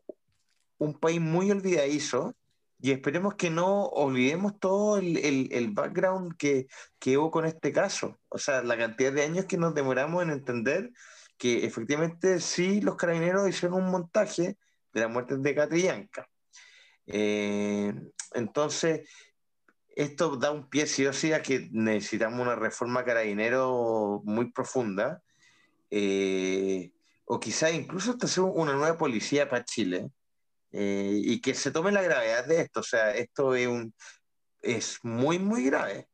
[0.79, 2.35] un país muy olvidadizo
[2.81, 6.67] y esperemos que no olvidemos todo el, el- el background que,
[6.99, 8.19] que hubo con este caso.
[8.29, 10.91] O sea, la cantidad de años que nos demoramos en entender
[11.39, 14.57] que efectivamente sí los carabineros hicieron un montaje
[14.93, 16.29] de la muerte de Catrillanca.
[17.07, 17.93] Eh,
[18.33, 19.09] entonces,
[19.95, 25.23] esto da un pie sí o sí a que necesitamos una reforma carabinero muy profunda,
[25.91, 26.93] eh,
[27.25, 30.11] o quizá incluso hasta hacer una nueva policía para Chile,
[30.73, 32.81] eh, y que se tome la gravedad de esto.
[32.81, 33.95] O sea, esto es, un,
[34.61, 36.09] es muy, muy grave.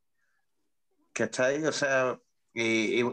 [1.12, 1.64] ¿Cachai?
[1.64, 2.18] O sea,
[2.54, 3.04] eh,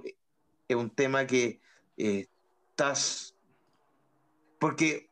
[0.68, 1.62] es un tema que
[2.00, 2.28] eh,
[2.70, 3.36] estás...
[4.60, 5.10] Porque,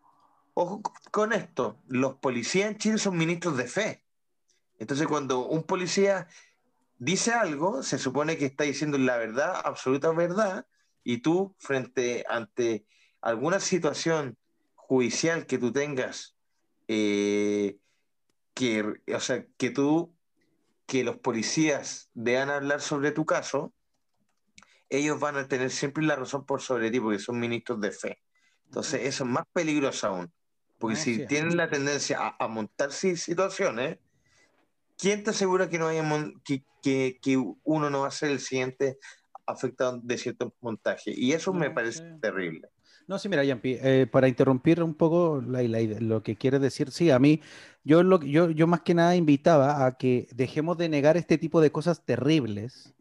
[0.54, 4.04] ojo con esto, los policías en Chile son ministros de fe.
[4.80, 6.28] Entonces, cuando un policía
[6.98, 10.66] dice algo, se supone que está diciendo la verdad, absoluta verdad,
[11.04, 12.86] y tú, frente ante
[13.22, 14.38] alguna situación
[14.76, 16.36] judicial que tú tengas,
[16.88, 17.78] eh,
[18.54, 20.14] que, o sea, que tú,
[20.86, 23.74] que los policías deban hablar sobre tu caso,
[24.90, 28.20] ellos van a tener siempre la razón por sobre ti, porque son ministros de fe.
[28.66, 30.32] Entonces, eso es más peligroso aún.
[30.78, 33.98] Porque No, si tienen la tendencia a, a montar si- situaciones,
[34.98, 36.04] ¿quién te asegura que, no haya
[36.44, 38.98] que, que- que uno no va a ser el siguiente
[39.46, 41.14] afectado de cierto montaje?
[41.16, 42.20] Y eso me No, parece sí.
[42.22, 42.70] terrible.
[43.08, 46.92] No, sí, mira, Yampi, eh, para interrumpir un poco la- la lo que quieres decir,
[46.92, 47.42] sí, a mí,
[47.84, 51.62] yo, lo, yo, yo más que nada invitaba a que dejemos de negar este tipo
[51.62, 52.94] de cosas terribles,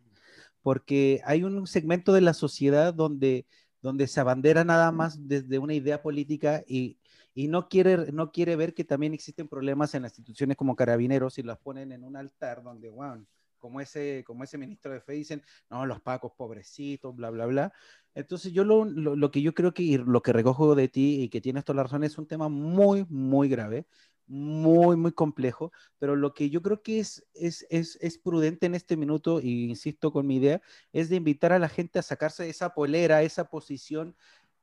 [0.66, 3.46] porque hay un segmento de la sociedad donde,
[3.82, 6.98] donde se abandera nada más desde una idea política y,
[7.34, 11.38] y no, quiere, no quiere ver que también existen problemas en las instituciones como carabineros
[11.38, 13.24] y las ponen en un altar donde, wow,
[13.58, 17.72] como ese, como ese ministro de fe dicen, no, los pacos pobrecitos, bla, bla, bla.
[18.16, 21.22] Entonces yo lo, lo, lo que yo creo que y lo que recojo de ti
[21.22, 23.86] y que tienes toda la razón es un tema muy, muy grave,
[24.26, 28.74] muy, muy complejo, pero lo que yo creo que es, es, es, es prudente en
[28.74, 30.60] este minuto, y insisto con mi idea,
[30.92, 34.16] es de invitar a la gente a sacarse esa polera, esa posición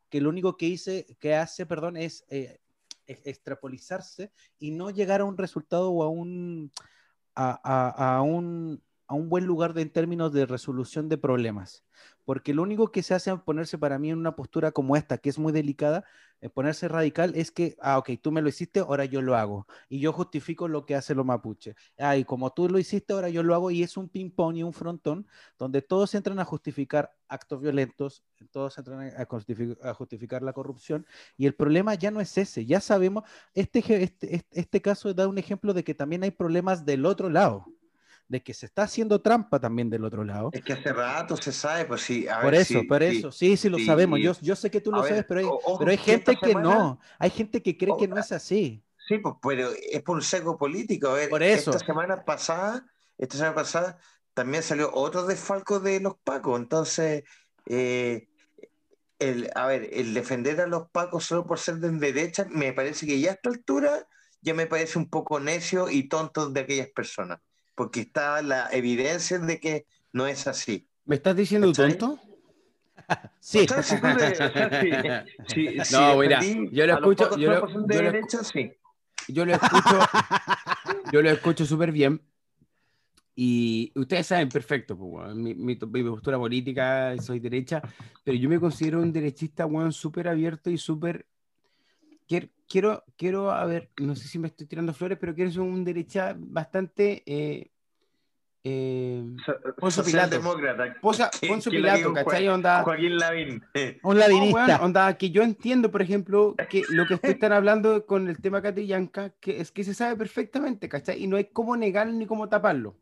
[0.10, 2.60] que lo único que, hice, que hace perdón, es eh,
[3.08, 6.72] e- extrapolizarse y no llegar a un resultado o a un,
[7.36, 8.82] a, a- a un,
[9.14, 11.84] a un buen lugar de, en términos de resolución de problemas.
[12.26, 15.18] Porque lo único que se hace es ponerse para mí en una postura como esta,
[15.18, 16.04] que es muy delicada,
[16.42, 19.68] eh, ponerse radical, es que, ah, ok, tú me lo hiciste, ahora yo lo hago.
[19.88, 21.76] Y yo justifico lo que hace los mapuche.
[21.98, 23.72] Ah, y como tú lo hiciste, ahora yo lo hago.
[23.72, 28.78] Y es un ping-pong y un frontón donde todos entran a justificar actos violentos, todos
[28.78, 31.06] entran a justific- a justificar la corrupción.
[31.38, 33.24] Y el problema ya no es ese, ya sabemos,
[33.54, 37.30] este, este, este, este caso da un ejemplo de que también hay problemas del otro
[37.30, 37.66] lado,
[38.34, 40.50] de que se está haciendo trampa también del otro lado.
[40.52, 42.28] Es que hace rato se sabe, pues sí.
[42.28, 43.18] a Por ver, eso, sí, por sí.
[43.18, 44.20] eso, sí, sí lo sí, sabemos.
[44.20, 46.48] Yo, yo sé que tú lo ver, sabes, pero hay, ojo, pero hay gente que
[46.48, 47.00] semana- no.
[47.20, 48.84] Hay gente que cree que no es así.
[49.08, 51.10] Sí, pues, pero es por un seco político.
[51.10, 51.72] A ver, Por eso.
[51.72, 52.86] esta semana pasada,
[53.18, 54.00] esta semana pasada
[54.34, 56.60] también salió otro desfalco de los pacos.
[56.60, 57.24] Entonces,
[57.68, 58.28] eh,
[59.20, 63.06] el, a ver, el defender a los pacos solo por ser de derecha, me parece
[63.06, 64.08] que ya a esta altura
[64.42, 67.40] ya me parece un poco necio y tonto de aquellas personas.
[67.76, 70.88] Porque está la evidencia de que no es así.
[71.06, 71.98] ¿Me estás diciendo ¿Cachai?
[71.98, 72.20] tonto?
[73.40, 73.68] Sí.
[75.92, 78.72] No, mira, yo lo escucho- yo lo- por ser de yo lo derecha, sí.
[79.28, 80.00] Yo lo escucho,
[81.12, 82.22] yo lo escucho súper bien.
[83.36, 87.82] Y ustedes saben perfecto, pues, weón, mi, mi, mi postura política, soy derecha,
[88.24, 91.26] pero yo me considero un derechista, weón, súper abierto y súper...
[92.68, 95.84] Quiero, quiero, a ver, no sé si me estoy tirando flores, pero quiero ser un
[95.84, 97.22] derecha bastante...
[97.26, 97.70] Eh,
[98.66, 99.22] eh,
[99.78, 100.38] Poncio Pilato.
[100.38, 100.96] Socialdemócrata.
[101.02, 102.48] Posa- ¿Qué- Poncio qué le Pilato, ¿cachai?
[102.48, 103.64] Onda, Joaquín Lavín.
[104.04, 104.66] Un No, ladinista.
[104.68, 108.38] weón, onda, que yo entiendo, por ejemplo, que lo que ustedes están hablando con el
[108.40, 111.22] tema Catrillanca, que es que se sabe perfectamente, ¿cachai?
[111.22, 112.96] Y no hay cómo negarlo ni cómo taparlo.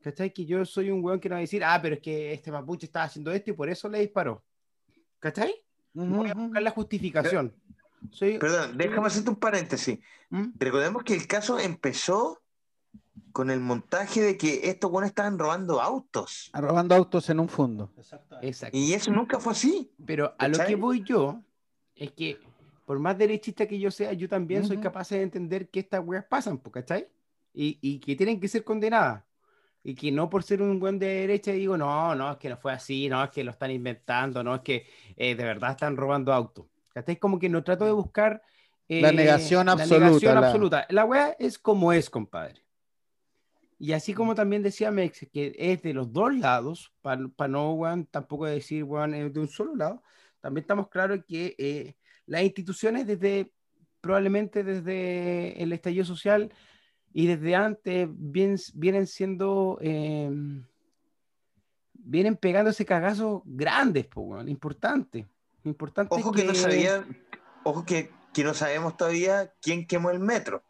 [0.00, 0.32] ¿Cachai?
[0.32, 2.52] Que yo soy un weón que no va a decir, ah, pero es que este
[2.52, 4.44] mapuche estaba haciendo esto y por eso le disparó.
[5.18, 5.52] ¿Cachai?
[5.92, 7.52] No voy a buscar la justificación.
[8.10, 8.38] Soy...
[8.38, 9.98] Perdón, déjame hacerte un paréntesis.
[10.30, 10.46] ¿Mm?
[10.58, 12.40] Recordemos que el caso empezó
[13.32, 16.50] con el montaje de que estos buenos estaban robando autos.
[16.52, 17.92] Robando autos en un fondo.
[18.42, 18.76] Exacto.
[18.76, 19.90] Y eso nunca fue así.
[20.04, 21.42] Pero a lo que voy yo
[21.94, 22.38] es que,
[22.84, 24.84] por más derechista que yo sea, yo también soy Ujú.
[24.84, 27.08] capaz de entender que estas weas pasan, po, ¿cachai?
[27.54, 29.24] Y, y que tienen que ser condenadas.
[29.84, 32.56] Y que no por ser un buen de derecha digo, no, no, es que no
[32.56, 35.96] fue así, no, es que lo están inventando, no, es que eh, de verdad están
[35.96, 36.66] robando autos.
[37.00, 37.16] ¿Cachai?
[37.16, 38.42] Como que no trato de buscar...
[38.90, 40.86] La eh, negación la absoluta, negación la- absoluta.
[40.88, 42.64] La wea es como es, compadre.
[43.78, 48.06] Y así como también decía Mex, que es de los dos lados, para no weón,
[48.06, 50.02] tampoco decir weón, es de un solo lado,
[50.40, 51.94] también estamos claros que eh,
[52.26, 53.52] las instituciones desde,
[54.00, 56.50] probablemente desde el estallido social
[57.12, 60.30] y desde antes, bien- vienen siendo, eh,
[61.92, 65.28] vienen pegando ese cagazo grandes, po, importante.
[65.68, 67.04] Importante Ojo que no sabía,
[67.64, 70.62] ojo que, que no sabemos todavía quién quemó el metro.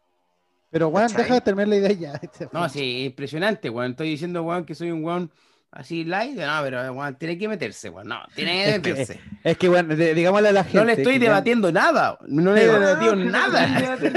[0.71, 1.23] Pero, weón, ¿Cachai?
[1.23, 2.21] deja de terminar la idea ya.
[2.51, 3.91] No, sí, impresionante, weón.
[3.91, 5.31] Estoy diciendo, weón, que soy un weón
[5.71, 6.35] así light.
[6.37, 8.07] No, pero, weón, tiene que meterse, weón.
[8.07, 9.19] No, tiene que Es que- meterse.
[9.43, 10.77] Es que, bueno, de- digámosle a la gente.
[10.77, 12.19] No le estoy ya- debatiendo nada.
[12.27, 13.97] No le he debatido no, nada.
[13.97, 14.09] de-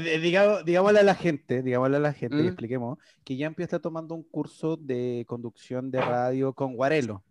[0.00, 2.46] de- digamos- digámosle a la gente, digámosle a la gente y ¿Mm?
[2.48, 7.22] expliquemos que Yampi está tomando un curso de conducción de radio con Guarelo.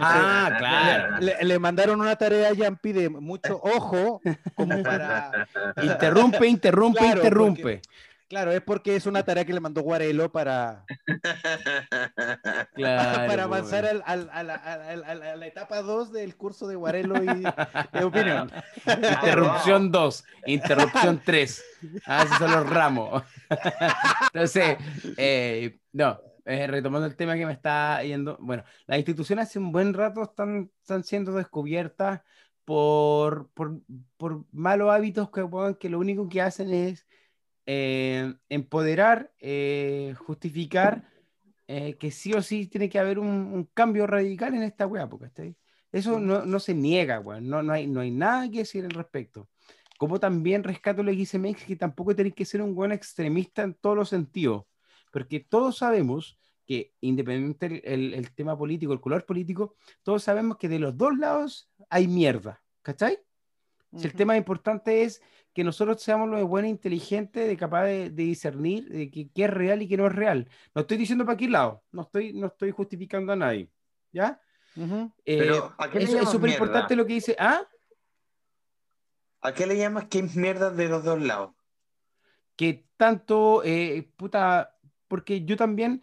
[0.00, 1.16] Ah, claro.
[1.20, 4.20] Le, le mandaron una tarea a Yampi de mucho ojo,
[4.54, 5.46] como para.
[5.82, 7.82] Interrumpe, interrumpe, Claro, interrumpe.
[8.28, 10.86] Claro, es porque es una tarea que le mandó Guarelo para,
[12.74, 14.02] Claro, para avanzar weón.
[14.06, 18.04] al- al- al- al- al- a la etapa 2 del curso de Guarelo y de
[18.04, 18.50] opinión.
[18.86, 21.64] Interrupción 2, interrupción 3.
[22.06, 23.22] Ah, esos son los ramos.
[24.32, 24.78] Entonces,
[25.18, 28.36] eh, no, eh, retomando el tema que me está yendo.
[28.40, 32.20] Bueno, las instituciones hace un buen rato están, están siendo descubiertas
[32.64, 33.80] por, por,
[34.16, 35.44] por malos hábitos que,
[35.78, 37.06] que lo único que hacen es
[37.66, 41.08] eh, empoderar, eh, justificar
[41.68, 45.08] eh, que sí o sí tiene que haber un, un cambio radical en esta weá,
[45.08, 45.56] porque ¿cachai?
[45.92, 47.48] Eso no, no se niega, weón.
[47.48, 49.48] No, no, hay, no hay nada que decir al respecto.
[49.98, 53.62] Como también rescato lo que dice Mex, que tampoco tenéis que ser un buen extremista
[53.62, 54.64] en todos los sentidos.
[55.12, 60.56] Porque todos sabemos que, independiente el, el- el tema político, el color político, todos sabemos
[60.56, 62.60] que de los dos lados hay mierda.
[62.82, 63.18] ¿Cachai?
[63.94, 65.20] Si el tema importante es
[65.52, 69.44] que nosotros seamos los de buena inteligente, de capaz de, de discernir de que- qué
[69.44, 70.48] es real y qué no es real.
[70.74, 73.68] No estoy diciendo para qué lado, no estoy, no estoy justificando a nadie.
[74.12, 74.40] ¿Ya?
[74.74, 77.36] Eh, Pero, ¿a qué le es súper importante lo que dice.
[77.38, 77.62] Ah,
[79.42, 81.52] ¿A qué le llamas que es mierda de los dos lados?
[82.56, 84.71] que tanto, eh, puta,
[85.12, 86.00] porque yo también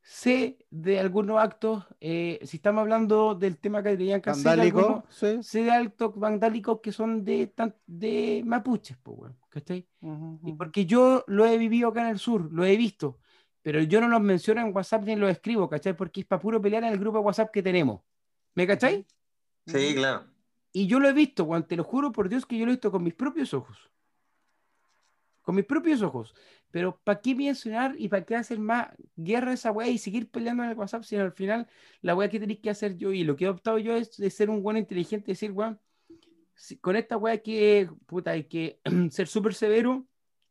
[0.00, 4.48] sé de algunos actos, eh, si estamos hablando del tema que dirían que sé de
[4.70, 5.42] Vandálico, sí.
[5.42, 9.88] sé de actos vandálicos que son de, tan- de mapuches, pues, weón, ¿cachai?
[10.00, 10.56] Y ujú.
[10.56, 13.18] porque yo lo he vivido acá en el sur, lo he visto,
[13.60, 15.96] pero yo no los menciono en WhatsApp ni los escribo, ¿cachai?
[15.96, 18.02] Porque es para puro pelear en el grupo de WhatsApp que tenemos.
[18.54, 19.04] ¿Me cachai?
[19.66, 20.26] Sí, claro.
[20.72, 22.76] Y yo lo he visto, Juan, te lo juro por Dios que yo lo he
[22.76, 23.90] visto con mis propios ojos.
[25.42, 26.32] Con mis propios ojos.
[26.74, 30.28] Pero ¿para qué mencionar y para qué hacer más guerra a esa weá y seguir
[30.28, 31.68] peleando en el WhatsApp si al final
[32.02, 34.28] la weá que tenéis que hacer yo y lo que he optado yo es de
[34.28, 35.78] ser un buen inteligente, decir, weón,
[36.56, 40.08] si- con esta weá que, puta, hay que ser súper severo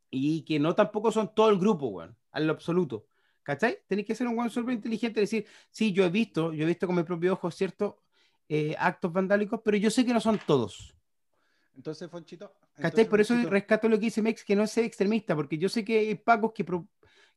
[0.10, 3.06] y que no tampoco son todo el grupo, weón, a lo absoluto.
[3.44, 3.80] ¿Cachai?
[3.90, 6.88] Tenéis que ser un weón súper inteligente, decir, sí, yo he visto, yo he visto
[6.88, 7.96] con mis propios ojos ciertos
[8.48, 10.96] eh, actos vandálicos, pero yo sé que no son todos.
[11.76, 12.54] Entonces, Fonchito.
[12.80, 13.06] ¿Cachai?
[13.10, 15.84] Por eso Fonchito, rescato lo que dice Mex, que no sea extremista, porque yo sé
[15.84, 16.88] que hay pacos que, pro-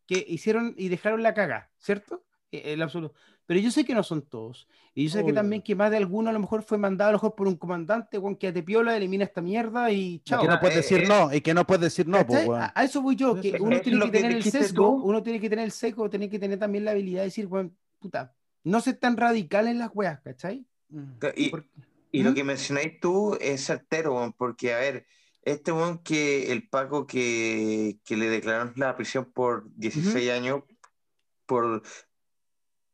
[0.06, 2.24] que hicieron y dejaron la caga, ¿cierto?
[2.52, 3.14] Eh, El absoluto.
[3.46, 4.66] Pero yo sé que no son todos.
[4.92, 5.34] Y yo sé que Obvio.
[5.34, 7.56] también que más de alguno a lo mejor fue mandado a lo mejor por un
[7.56, 10.42] comandante, Juan, que te piola, elimina esta mierda y y chao.
[10.42, 12.48] que no puedes eh, decir eh, no, y que no puedes decir no, pues, ¿Cachai?
[12.48, 12.62] weón.
[12.74, 15.02] a, eso voy yo, que Eso- uno eso tiene que que tener el sesgo, tú.
[15.04, 17.70] uno tiene que tener el sesgo, tiene que tener también la habilidad de decir, bueno,
[18.00, 20.66] puta, no ser tan radical en las weas, ¿cachai?
[21.36, 21.52] Y,
[22.12, 22.24] y ¿Mm?
[22.26, 25.06] lo que mencionáis tú es certero, porque, a ver,
[25.42, 30.62] este weón que el Paco que, que le declararon la prisión por 16 años
[31.46, 31.82] por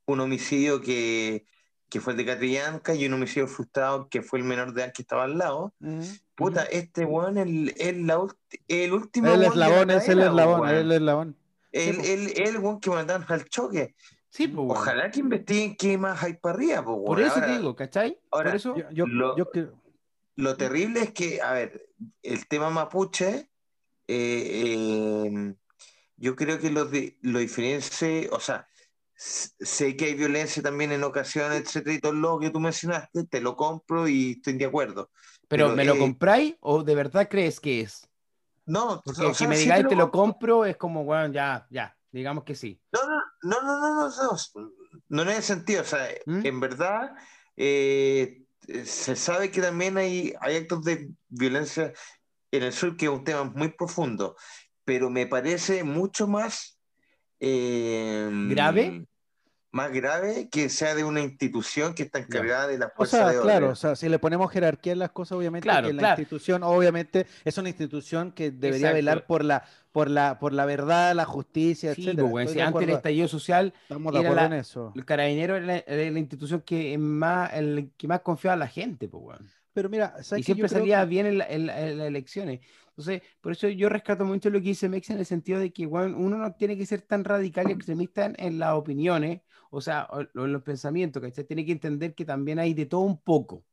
[0.06, 1.46] un homicidio que,
[1.88, 4.92] que fue el de Catrillanca y un homicidio frustrado que fue el menor de edad
[4.92, 5.72] que estaba al lado.
[5.80, 6.02] Ujú.
[6.34, 10.68] Puta, este weón es el, la ulti- el último El eslabón la es el eslabón,
[10.68, 11.36] el eslabón.
[11.70, 12.02] El, po.
[12.04, 13.94] el, el weón que mandaron al choque.
[14.32, 14.66] Sí, pues.
[14.70, 18.18] Ojalá que investiguen qué más hay para arriba, po, Por eso te Ahora, digo, ¿cachai?
[18.30, 19.82] ahora, Por eso, Yo, yo, Lo- yo creo-
[20.36, 21.90] Lo terrible es que, a ver,
[22.22, 23.50] el tema mapuche,
[24.08, 25.54] eh, eh,
[26.16, 28.66] yo creo que lo, di- lo diferencia, o sea,
[29.14, 33.42] sé que hay violencia también en ocasiones, etcétera, y todo lo que tú mencionaste, te
[33.42, 35.10] lo compro y estoy de acuerdo.
[35.48, 38.08] Pero, ¿me lo compráis o de verdad crees que es?
[38.64, 42.54] No, porque si me digáis te lo compro, es como, bueno, ya, ya, digamos que
[42.54, 42.80] sí.
[42.92, 44.10] No, no, no, no, no, no,
[44.54, 44.70] no,
[45.08, 46.46] no, en ese sentido, o sea, ¿Mm?
[46.46, 47.16] en verdad
[47.56, 48.42] eh,
[48.84, 51.92] se sabe que también hay, hay actos de violencia
[52.50, 54.36] en el sur, que es un tema muy profundo,
[54.84, 56.78] pero me parece mucho más...
[57.40, 59.06] Eh, ¿Grave?
[59.72, 63.40] Más grave que sea de una institución que está encargada de la fuerza o sea,
[63.40, 66.62] claro, o sea, si le ponemos jerarquía a las cosas, obviamente claro, que la institución,
[66.62, 71.24] obviamente, es una institución que debería velar por la, por la, por la verdad, la
[71.24, 72.28] justicia, sí, etcétera.
[72.30, 74.92] Pues, antes del estallido social, estamos de acuerdo en eso.
[74.94, 79.22] El carabinero era la, institución que más, el que más confiaba a la gente, pues,
[79.22, 79.46] bueno.
[79.72, 82.60] Pero mira, y siempre salía bien en, en, las elecciones.
[82.90, 85.86] Entonces, por eso yo rescato mucho lo que dice Mex en el sentido de que
[85.86, 89.40] bueno, uno no tiene que ser tan radical y extremista en, las opiniones,
[89.74, 93.16] o sea, en los pensamientos, que Tiene que entender que también hay de todo un
[93.16, 93.64] poco.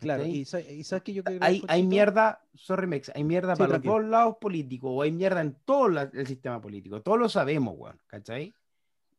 [0.00, 4.02] Claro, y, sabes que yo creo hay, hay mierda, sorry Mex, hay mierda para todos
[4.02, 7.98] los lados políticos, o hay mierda en todo el sistema político, todos lo sabemos, weón,
[8.08, 8.52] ¿cachai?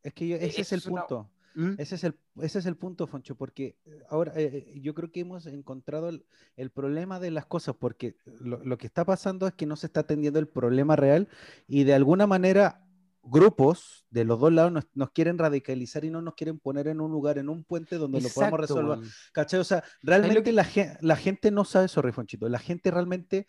[0.04, 1.30] Es que ese es el punto.
[1.56, 1.76] ¿Mm?
[1.78, 5.10] Ese, es el, ese es el punto, Foncho, porque eh, ahora eh, eh, yo creo
[5.14, 9.66] que hemos encontrado el, problema de las cosas, porque lo, que está pasando es que
[9.66, 11.30] no se está atendiendo el problema real
[11.66, 12.85] y de alguna manera
[13.26, 17.12] grupos de los dos lados nos, quieren radicalizar y no nos quieren poner en un
[17.12, 19.00] lugar, en un puente donde lo podamos resolver.
[19.34, 19.60] ¿Cachai?
[19.60, 20.68] O sea, realmente la,
[21.02, 22.48] la, gente no sabe eso, Fonchito.
[22.50, 23.48] La gente realmente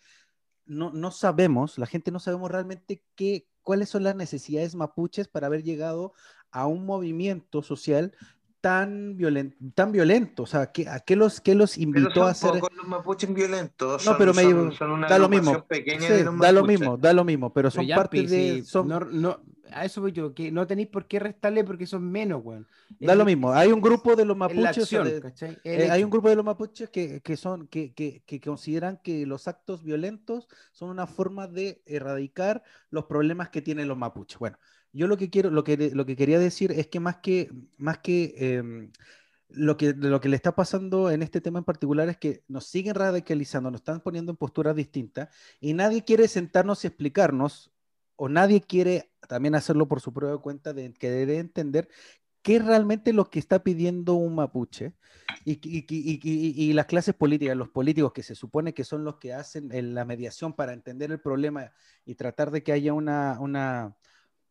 [0.65, 5.47] no, no sabemos, la gente no sabemos realmente qué, cuáles son las necesidades mapuches para
[5.47, 6.13] haber llegado
[6.51, 8.13] a un movimiento social
[8.61, 12.51] tan violento, tan violento, o sea, ¿qué, ¿a qué los, qué los invitó a hacer?
[12.55, 14.05] los mapuches violentos.
[14.05, 14.43] no, pero me
[15.07, 15.65] da lo mismo.
[16.39, 18.63] da lo mismo, da lo mismo, pero son parte de.
[18.63, 18.87] Son...
[18.87, 19.39] No,
[19.71, 22.67] a eso voy yo, que no tenéis por qué restarle porque son menos, weón.
[22.99, 23.51] Da lo mismo.
[23.53, 24.91] Hay un grupo de los mapuches.
[25.63, 29.25] Eh, hay un grupo de los mapuches que, que son, que, que, que, consideran que
[29.25, 34.39] los actos violentos son una forma de erradicar los problemas que tienen los mapuches.
[34.39, 34.57] Bueno,
[34.93, 37.99] yo lo que quiero, lo que, lo que quería decir es que más que, más
[37.99, 38.91] que em,
[39.49, 42.67] lo que, lo que le está pasando en este tema en particular es que nos
[42.67, 47.71] siguen radicalizando, nos están poniendo en posturas distintas y nadie quiere sentarnos y explicarnos,
[48.17, 51.87] o nadie quiere también hacerlo por su propia cuenta, de que debe entender
[52.41, 54.93] qué es realmente lo que está pidiendo un mapuche
[55.45, 59.69] y, y, las clases políticas, los políticos que se supone que son los que hacen
[59.93, 61.71] la mediación para entender el problema
[62.05, 63.95] y tratar de que haya una, una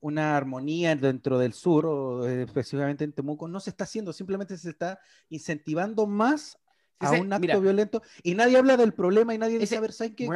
[0.00, 4.56] una armonía dentro del sur, o eh, específicamente en Temuco, no se está haciendo, simplemente
[4.56, 6.58] se está incentivando más
[6.98, 10.14] a un acto violento y nadie habla del problema y nadie dice, a ver, ¿sabes
[10.16, 10.28] qué?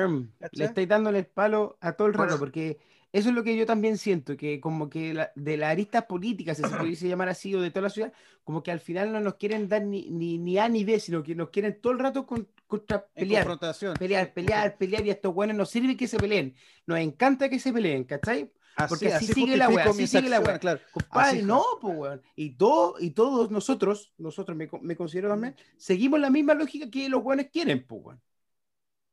[0.53, 2.79] le estáis dándole el palo a todo el rato, porque
[3.13, 6.63] eso es lo que yo también siento, que como que de la arista política, si
[6.63, 8.13] se pudiese llamar así, o de toda la ciudad,
[8.45, 11.35] como que al final no nos quieren dar ni, ni, A ni B, sino que
[11.35, 13.59] nos quieren todo el rato contra pelear,
[13.99, 16.55] pelear, pelear, pelear, y a estos buenos nos sirve que se peleen,
[16.87, 18.51] nos encanta que se peleen, ¿cachai?
[18.89, 20.59] Porque así, sigue la weá, así sigue la weá.
[20.59, 20.81] Claro.
[20.93, 22.23] Compadre, no, pues weón.
[22.35, 27.09] Y, todo, y todos nosotros, nosotros me, me considero también, seguimos la misma lógica que
[27.09, 28.21] los weones quieren, pues weón.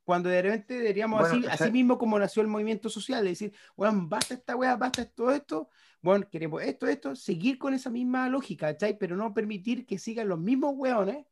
[0.07, 4.07] Cuando de repente deberíamos así, así mismo como nació el movimiento social, de decir, weón,
[4.07, 5.67] basta esta weá, basta todo esto,
[6.01, 8.97] bueno, queremos esto, esto, seguir con esa misma lógica, ¿cachai?
[8.97, 11.25] Pero no permitir que sigan los mismos weones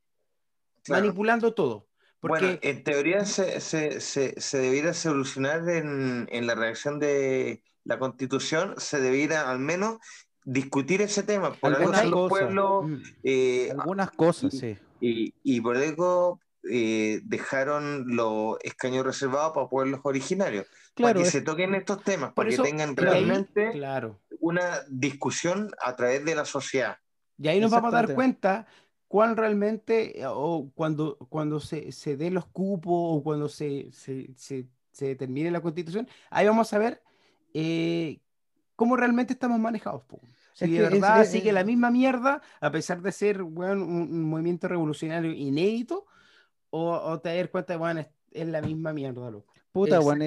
[0.89, 1.87] manipulando todo.
[2.19, 2.45] Porque...
[2.45, 7.97] Bueno, en teoría se, se, se, se debiera solucionar en, en la reacción de la
[7.97, 9.99] constitución se debiera al menos
[10.43, 11.53] discutir ese tema.
[11.53, 12.95] Por algunas algo cosas, mm.
[13.23, 15.33] eh, algunas cosas, y, sí.
[15.43, 20.65] Y, por eso eh, dejaron los escaños reservados para pueblos originarios.
[20.95, 23.71] para que se toquen estos temas, para que tengan realmente
[24.39, 26.97] una discusión a través de la sociedad.
[27.37, 28.65] Y ahí nos vamos a dar cuenta
[29.07, 34.67] cuán realmente, o cuando, cuando se, se den los cupos, o cuando se, se, se,
[34.91, 37.01] se determine la constitución, ahí vamos a ver
[37.53, 38.19] eh,
[38.75, 40.03] cómo realmente estamos manejados.
[40.53, 46.05] Si de verdad sigue la misma mierda, a pesar de ser un, movimiento revolucionario inédito,
[46.77, 49.53] o, te das cuenta, bueno, es, la misma mierda, loco.
[49.71, 50.25] Puta, bueno,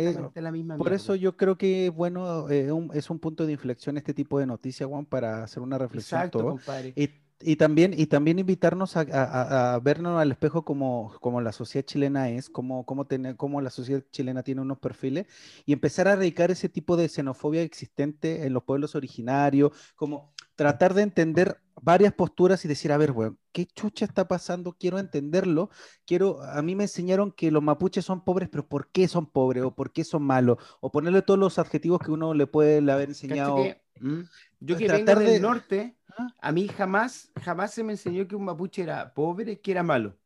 [0.76, 4.44] por eso yo creo que bueno, eh, es un punto de inflexión este tipo de
[4.44, 6.20] noticias, Juan, para hacer una reflexión.
[6.20, 6.92] Exacto, compadre.
[6.94, 7.08] Y
[7.40, 12.50] y también, y también invitarnos a, vernos al espejo como, como la sociedad chilena es,
[12.50, 15.26] como, como, tener, como la sociedad chilena tiene unos perfiles,
[15.64, 20.94] y empezar a erradicar ese tipo de xenofobia existente en los pueblos originarios, como tratar
[20.94, 24.76] de entender varias posturas y decir, a ver, bueno, ¿qué chucha está pasando?
[24.78, 25.70] Quiero entenderlo.
[26.06, 29.64] Quiero, a mí me enseñaron que los mapuches son pobres, pero ¿por qué son pobres?
[29.64, 30.58] ¿O por qué son malos?
[30.80, 33.58] O ponerle todos los adjetivos que uno le puede haber enseñado.
[34.00, 34.20] ¿Mm?
[34.60, 35.96] Yo que vengo del norte,
[36.40, 40.16] a mí jamás, jamás se me enseñó que un mapuche era pobre, que era malo.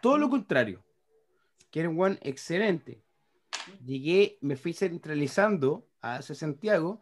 [0.00, 0.82] Todo lo contrario.
[1.70, 3.02] Que era un excelente.
[3.84, 7.00] Llegué, me fui centralizando hacia Santiago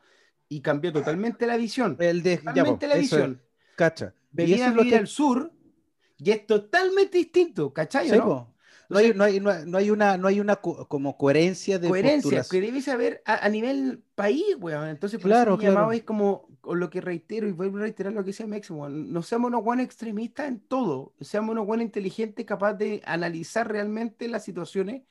[0.49, 1.97] y cambió totalmente la visión.
[2.01, 3.41] El de, ya, Totalmente po, la visión.
[3.43, 3.50] es,
[3.85, 4.15] cacha.
[4.33, 5.53] Y Venía eso es lo que- al sur
[6.19, 8.09] y es totalmente distinto, ¿cachai?
[8.11, 8.55] Sí, no?
[8.91, 12.43] No hay, no, hay, no, hay, una, no hay una co- como coherencia de coherencia
[12.51, 14.89] que debe saber a, a nivel país, weón.
[14.89, 15.97] Entonces, por Claro, eso mi llamado claro.
[15.99, 19.13] es como lo que reitero y vuelvo a reiterar lo que decía weón.
[19.13, 24.27] No seamos unos buenos extremistas en todo, seamos unos buenos inteligentes capaz de analizar realmente
[24.27, 25.03] las situaciones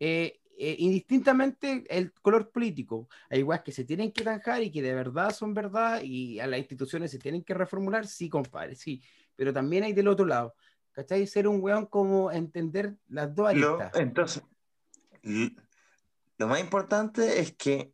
[0.00, 3.08] eh, eh, indistintamente el color político.
[3.30, 6.46] Hay igual que se tienen que zanjar y que de verdad son verdad y a
[6.46, 9.02] las instituciones se tienen que reformular, sí, compadre, sí.
[9.36, 10.54] Pero también hay del otro lado.
[10.92, 11.26] ¿Cachai?
[11.26, 14.00] Ser un weón como entender las dos Lo- aristas.
[14.00, 14.42] entonces,
[15.22, 15.54] l-
[16.36, 17.92] lo más importante es que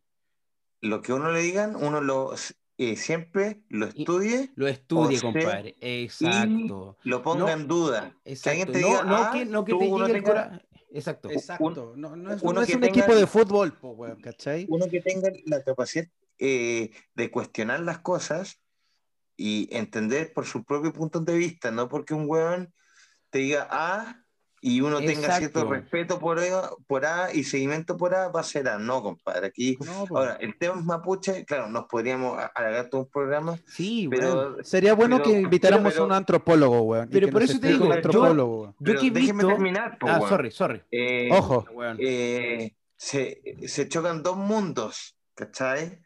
[0.81, 2.33] lo que uno le digan, uno lo
[2.79, 5.75] eh, siempre lo Y- estudie, Lo estudie, o sea, compadre.
[5.81, 6.97] Exacto.
[7.03, 8.01] lo ponga No, en duda.
[8.23, 8.71] Que alguien Exacto.
[8.73, 10.61] te No, diga, no ah, que, no que te llegue el tenga-
[10.91, 11.29] Exacto.
[11.29, 11.93] Exacto.
[11.95, 14.65] No, no es, uno no es un tenga- equipo de fútbol, po, weón, ¿cachai?
[14.69, 16.05] uno que tenga la capacidad
[16.39, 18.61] eh, de cuestionar las cosas
[19.35, 22.73] y entender por su propio punto de vista, no porque un weón
[23.29, 24.23] te diga A
[24.75, 25.69] y uno tenga cierto Exacto.
[25.73, 28.77] respeto por A, por A y seguimiento por A, va a ser A.
[28.77, 29.47] No, compadre.
[29.47, 30.17] Aquí, No, po.
[30.17, 34.33] ahora, el tema es mapuche, claro, nos podríamos a- alargar todo un programa, Sí, pero,
[34.51, 34.65] weón.
[34.65, 37.09] Sería bueno pero- que invitáramos pero- a un antropólogo, weón.
[37.11, 38.65] pero por eso te digo, yo- antropólogo.
[38.67, 39.47] Yo pero que déjeme visto.
[39.47, 40.29] terminar, po, Ah, weón.
[40.29, 40.81] sorry, sorry.
[40.91, 41.65] Eh, Ojo.
[41.99, 45.99] Eh, se, se chocan dos mundos, ¿cachai?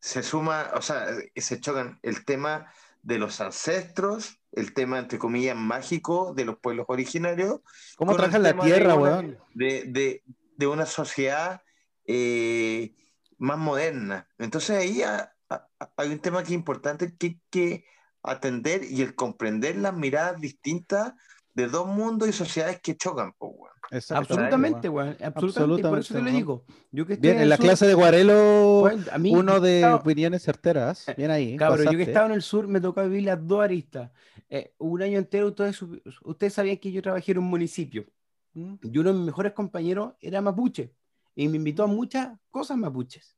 [0.00, 2.72] Se suma, o sea, se chocan el tema
[3.08, 7.60] de los ancestros, el tema, entre comillas, mágico de los pueblos originarios,
[7.96, 9.38] ¿Cómo con el trabaja la tema de tierra, una- weón?
[9.54, 10.22] de, de-
[10.58, 11.62] de una sociedad
[12.04, 12.94] eh,
[13.38, 14.28] más moderna.
[14.36, 17.84] Entonces ahí ha- ha- hay un tema que es importante que hay que
[18.22, 21.14] atender y el comprender las miradas distintas
[21.54, 23.28] de dos mundos y sociedades que chocan.
[23.28, 25.16] Exactamente, Absolutamente, weón.
[25.22, 25.30] Absolutamente.
[25.30, 26.64] y Por eso te lo Absolutamente, digo.
[26.92, 29.60] Yo que estoy Bien, en en la sur, clase de Guarelo, weón, a mí, uno
[29.60, 31.06] de estaba- opiniones certeras.
[31.16, 31.56] Bien ahí.
[31.56, 34.10] Cabrón, yo que estaba en el sur me tocó vivir las dos aristas.
[34.50, 35.80] Eh, un año entero, ustedes,
[36.22, 38.06] ustedes sabían que yo trabajé en un municipio
[38.54, 38.74] ¿Mm?
[38.82, 40.92] y uno de mis mejores compañeros era mapuche
[41.34, 43.36] y me invitó a muchas cosas mapuches.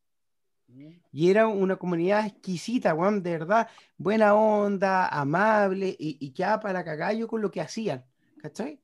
[1.12, 3.66] Y era una comunidad exquisita, weón, de verdad,
[3.98, 8.05] buena onda, amable y, y quedaba para cagallo con lo que hacían,
[8.40, 8.78] ¿cachai?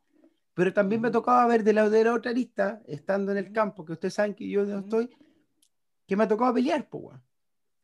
[0.56, 3.84] Pero también me tocaba ver de la, de la otra arista, estando en el campo,
[3.84, 5.10] que ustedes saben que yo no estoy,
[6.06, 7.22] que me tocaba pelear, pues, weón.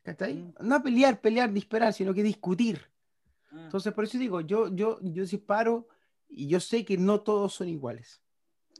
[0.01, 0.33] ¿Cachai?
[0.33, 0.53] Mm.
[0.61, 2.81] No pelear, pelear, disparar, sino que discutir.
[3.51, 3.59] Mm.
[3.65, 5.87] Entonces, por eso digo, yo, yo, yo disparo
[6.27, 8.23] y yo sé que no todos son iguales.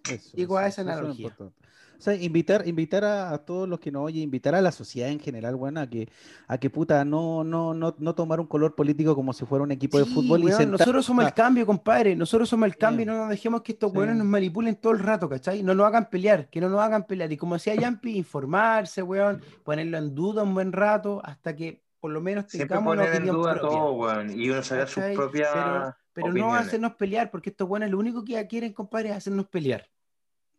[0.10, 1.28] Eso, Digo a esa es analogía.
[1.28, 1.63] importante.
[2.04, 5.08] O sea, invitar, invitar a, a todos los que nos oyen, invitar a la sociedad
[5.10, 6.10] en general, bueno, a que,
[6.50, 9.72] a que puta, no, no, no, no tomar un color político como si fuera un
[9.72, 12.14] equipo de Sí, fútbol y weón, sentar- nosotros somos el cambio, compadre.
[12.18, 13.12] Nosotros somos el cambio y Sí.
[13.12, 13.98] no nos dejemos que estos Sí.
[13.98, 15.64] weones nos manipulen todo el rato, ¿cachai?
[15.64, 17.32] No nos hagan pelear, que no nos hagan pelear.
[17.32, 22.12] Y como decía Yampi, informarse, weón, ponerlo en duda un buen rato hasta que por
[22.12, 23.78] lo menos tengamos una poner en opinión duda propia.
[23.78, 27.90] todo, weón, y uno sacar sus propias Pero, pero no hacernos pelear, porque estos weones
[27.92, 29.88] lo único que quieren, compadre, es hacernos pelear.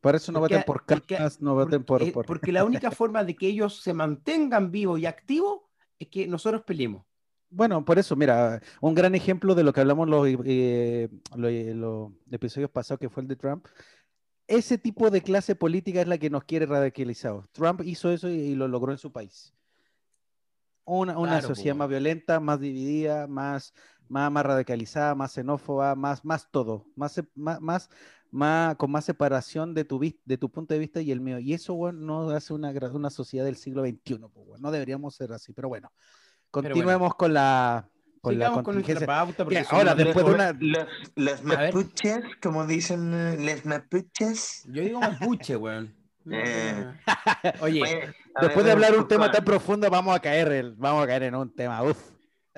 [0.05, 2.65] Por eso no Porque- voten por porque- canas, no voten por, Porque, por- porque la
[2.65, 5.63] única forma de que ellos se mantengan vivos y activos
[5.99, 7.05] es que nosotros peleemos.
[7.49, 12.13] Bueno, por eso, mira, un gran ejemplo de lo que hablamos los, eh, los, los
[12.31, 13.67] episodios pasados, que fue el de Trump.
[14.47, 17.47] Ese tipo de clase política es la que nos quiere radicalizados.
[17.53, 19.55] Trump hizo eso y, y lo logró en su país.
[20.85, 23.73] Una, una Claro, sociedad más violenta, más dividida, más,
[24.09, 27.89] más, más radicalizada, más xenófoba, más, más todo, más, más,
[28.35, 31.39] más- con más separación de tu, de tu punto de vista y el mío.
[31.39, 34.15] Y eso, bueno, no hace una, una sociedad del siglo XXI.
[34.35, 34.61] weón.
[34.61, 35.91] No deberíamos ser así, pero bueno.
[35.93, 36.05] bueno.
[36.51, 37.89] Continuemos con la,
[38.21, 39.07] con la Sigamos con nuestra contingencia.
[39.07, 39.45] pauta.
[39.45, 40.59] porque Que ahora, después de una-
[41.17, 44.65] Los, mapuches, como dicen los mapuches.
[44.69, 45.95] Yo digo mapuche, weón.
[46.31, 46.91] Eh.
[47.61, 51.05] Oye, Oye, Después ver, de hablar un tema tan profundo, vamos a caer, el- vamos
[51.05, 51.83] a caer en un tema.
[51.83, 51.99] Uf.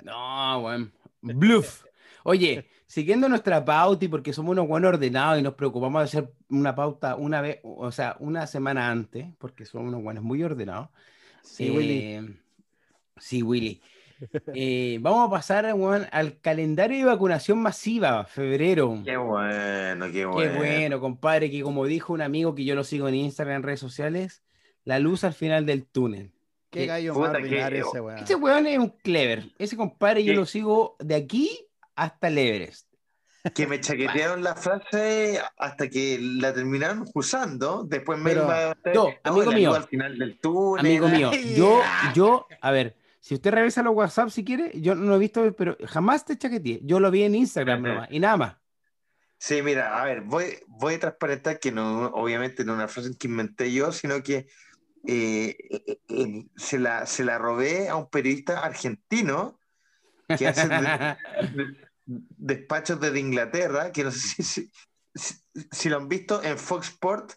[0.04, 0.92] no, weón.
[1.20, 1.84] Bluff.
[2.26, 6.32] Oye, siguiendo nuestra pauta y porque somos unos buenos ordenados y nos preocupamos de hacer
[6.48, 10.88] una pauta una vez, o sea, una semana antes, porque somos unos buenos muy ordenados.
[11.42, 11.98] Sí, Willy.
[12.00, 12.36] Eh,
[13.18, 13.80] Sí, Willy.
[14.54, 19.00] Eh, vamos a pasar al calendario de vacunación masiva, febrero.
[19.04, 20.56] Qué bueno, qué Qué bueno.
[20.56, 23.80] bueno, compadre, que como dijo un amigo que yo lo sigo en Instagram, en redes
[23.80, 24.42] sociales,
[24.84, 26.32] la luz al final del túnel.
[26.70, 28.18] Qué que- gallo más que- ese weón.
[28.18, 29.44] Ese weón es un clever.
[29.58, 31.65] Ese compadre yo lo sigo de aquí
[31.96, 32.86] hasta el Everest.
[33.54, 37.84] Que me chaquetearon la frase hasta que la terminaron usando.
[37.84, 39.74] Después me Pero- iba a No, amigo la luz mío.
[39.74, 40.84] al final del túnel.
[40.84, 41.80] Amigo mío, yo,
[42.14, 45.76] yo, a ver, Si usted revisa los WhatsApp si quiere, yo no he visto, pero
[45.86, 46.80] jamás te chaqueteé.
[46.84, 48.56] Yo lo vi en Instagram nomás, y nada más.
[49.38, 53.16] Sí, mira, a ver, voy, voy a transparentar que no, obviamente no es una frase
[53.18, 54.46] que inventé yo, sino que
[55.06, 59.58] eh, eh, eh, se, la, se la robé a un periodista argentino
[60.38, 60.68] que hace
[62.06, 64.70] despachos desde Inglaterra, que no sé si,
[65.70, 67.32] si, lo han visto en Fox Sport,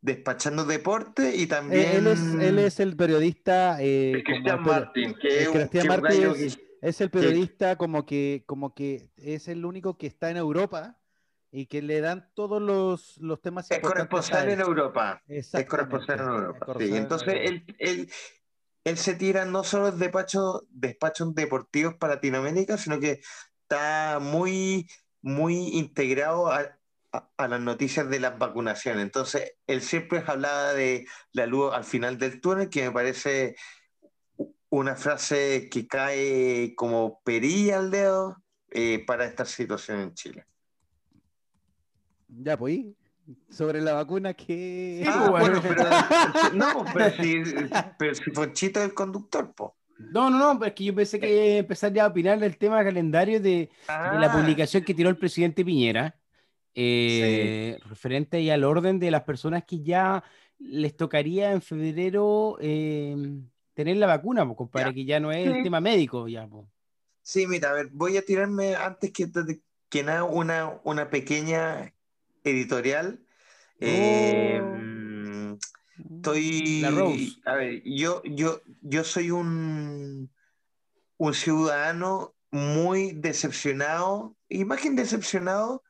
[0.00, 1.96] despachando deporte y también...
[1.96, 3.76] Él es, él es el periodista...
[3.78, 10.06] Cristian Martín, que, es, es, el periodista como, que, como que es el único que
[10.06, 10.98] está en Europa
[11.52, 15.22] y que le dan todos los, los temas es corresponsal en Europa.
[15.28, 16.96] Es corresponsal en Europa sí.
[16.96, 18.10] entonces él, él,
[18.84, 23.20] él, se tira no solo despachos despachos deportivos para Latinoamérica sino que
[23.72, 24.86] está muy
[25.22, 26.76] muy integrado a,
[27.36, 29.02] a, las noticias de las vacunaciones.
[29.02, 33.56] Entonces él siempre hablaba de la luz al final del túnel que me parece
[34.68, 40.46] una frase que cae como perilla al dedo eh, para esta situación en Chile.
[42.28, 42.80] Ya, pues,
[43.50, 45.04] sobre la vacuna que...
[45.06, 47.42] ah, pues, bueno, pero, no, pero si,
[47.98, 49.76] pero si Fonchito es el conductor, po.
[50.10, 53.70] No, no, no, es que yo pensé que empezaría a opinar del tema calendario de,
[53.88, 54.32] la ah.
[54.32, 56.16] publicación que tiró el presidente Piñera,
[56.74, 60.24] eh, referente ahí al orden de las personas que ya
[60.58, 63.16] les tocaría en febrero eh,
[63.74, 66.46] tener la vacuna, pues, compadre, que ya no es el tema médico, ya.
[66.46, 66.66] Pues.
[67.22, 69.30] Sí, mira, a ver, voy a tirarme antes que,
[69.88, 71.92] que nada una, una pequeña
[72.44, 73.20] editorial.
[73.80, 74.60] Eh,
[76.10, 77.40] estoy.
[77.44, 80.30] A ver, yo, yo, yo soy un,
[81.16, 85.82] un ciudadano muy decepcionado, imagen decepcionado,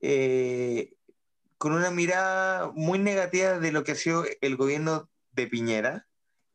[0.00, 0.94] eh,
[1.58, 6.06] con una mirada muy negativa de lo que ha sido el gobierno de Piñera.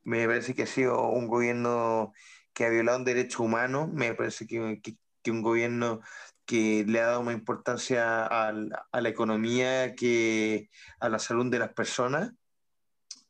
[0.03, 2.13] Me parece que ha sido un gobierno
[2.53, 4.81] que ha violado un derecho humano, me parece que,
[5.21, 6.01] que un gobierno
[6.45, 11.73] que le ha dado más importancia a, la economía que a la salud de las
[11.73, 12.31] personas.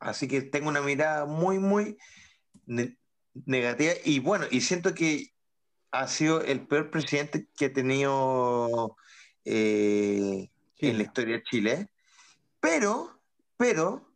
[0.05, 1.97] Así que tengo una mirada muy, muy
[3.33, 5.33] negativa y bueno, y siento que
[5.91, 8.95] ha sido el peor presidente que ha tenido
[9.45, 11.89] eh, en la historia de Chile.
[12.59, 13.19] Pero,
[13.57, 14.07] pero,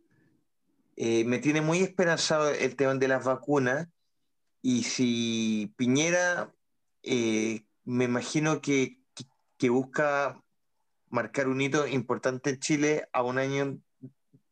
[0.95, 3.87] eh, me tiene muy esperanzado el tema de las vacunas
[4.61, 6.53] y si Piñera
[7.01, 8.97] eh, me imagino que,
[9.69, 10.41] busca
[11.09, 13.79] marcar un hito importante en Chile a un año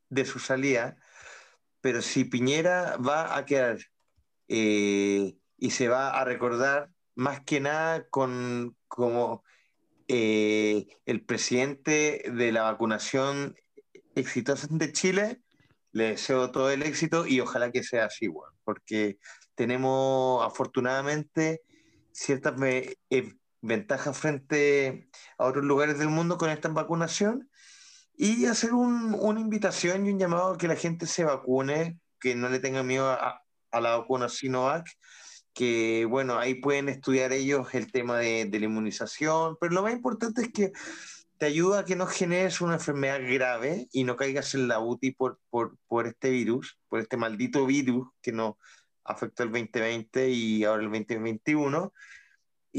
[0.10, 0.98] de su salida,
[1.88, 3.78] pero si Piñera va a quedar
[4.50, 9.46] eh, y se va a recordar más que nada con como
[10.10, 13.56] eh, el presidente de la vacunación
[14.16, 15.42] exitosa de Chile,
[15.94, 18.28] le deseo todo el éxito y ojalá que sea así,
[18.66, 19.18] porque
[19.56, 21.62] tenemos afortunadamente
[22.12, 25.08] ciertas eh, ventajas frente
[25.38, 27.50] a otros lugares del mundo con esta vacunación
[28.18, 32.49] y hacer una invitación y un llamado a que la gente se vacune, que no
[32.49, 34.88] le tenga miedo a, la vacuna Sinovac,
[35.53, 40.41] que bueno, ahí pueden estudiar ellos el tema de, la inmunización, pero lo más importante
[40.41, 40.72] es que
[41.38, 45.11] te ayuda a que no generes una enfermedad grave y no caigas en la UTI
[45.11, 48.55] por, por, por este virus, por este maldito virus que nos
[49.03, 51.93] afectó el 2020 y ahora el 2021.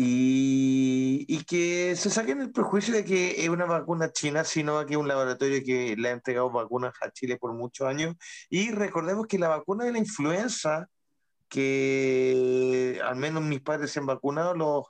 [0.00, 4.92] Y, y, que se saquen el prejuicio de que es una vacuna china, sino que
[4.92, 8.14] es un laboratorio que le ha entregado vacunas a Chile por muchos años.
[8.48, 10.88] Y recordemos que la vacuna de la influenza,
[11.48, 14.86] que al menos mis padres se han vacunado, los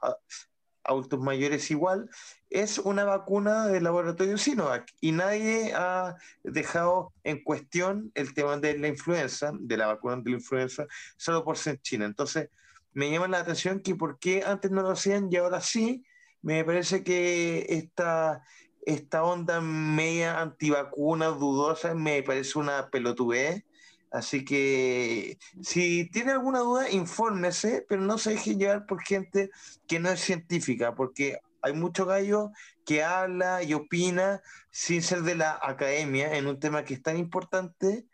[0.84, 2.10] adultos mayores igual,
[2.50, 8.76] es una vacuna del laboratorio Sinovac y nadie ha dejado en cuestión el tema de
[8.76, 10.86] la influenza, de la vacuna de la influenza,
[11.16, 12.04] solo por ser China.
[12.04, 12.50] Entonces,
[12.92, 16.04] me llama la atención que por qué antes no lo hacían y ahora sí,
[16.42, 18.42] me parece que esta,
[18.86, 23.64] esta onda media antivacuna, dudosa, me parece una pelotudez.
[24.10, 29.50] Así que si tiene alguna duda, infórmese, pero no se deje llevar por gente
[29.86, 32.50] que no es científica, porque hay mucho gallo
[32.86, 37.18] que habla y opina sin ser de la academia en un tema que es tan
[37.18, 38.06] importante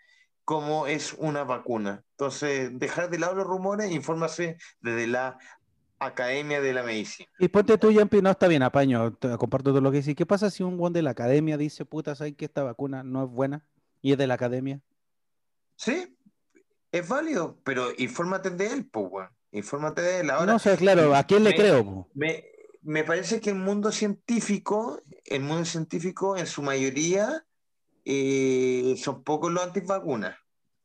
[0.44, 2.02] como es una vacuna.
[2.12, 5.38] Entonces, dejar de lado los rumores, infórmase desde la
[5.98, 7.28] academia de la medicina.
[7.38, 10.14] Y ponte tú, Yampi, no está bien, apaño, comparto todo lo que dices.
[10.14, 13.24] ¿Qué pasa si un buen de la academia dice, puta, ¿sabes que esta vacuna no
[13.24, 13.64] es buena?
[14.02, 14.80] Y es de la academia.
[15.76, 16.16] Sí,
[16.92, 20.30] es válido, pero infórmate de él, pues, Infórmate de él.
[20.30, 22.08] Ahora, no sé, claro, ¿a quién le creo?
[22.12, 22.44] Me,
[22.82, 27.44] me parece que el mundo científico, el mundo científico en su mayoría
[28.04, 30.36] eh, son pocos los antivacunas,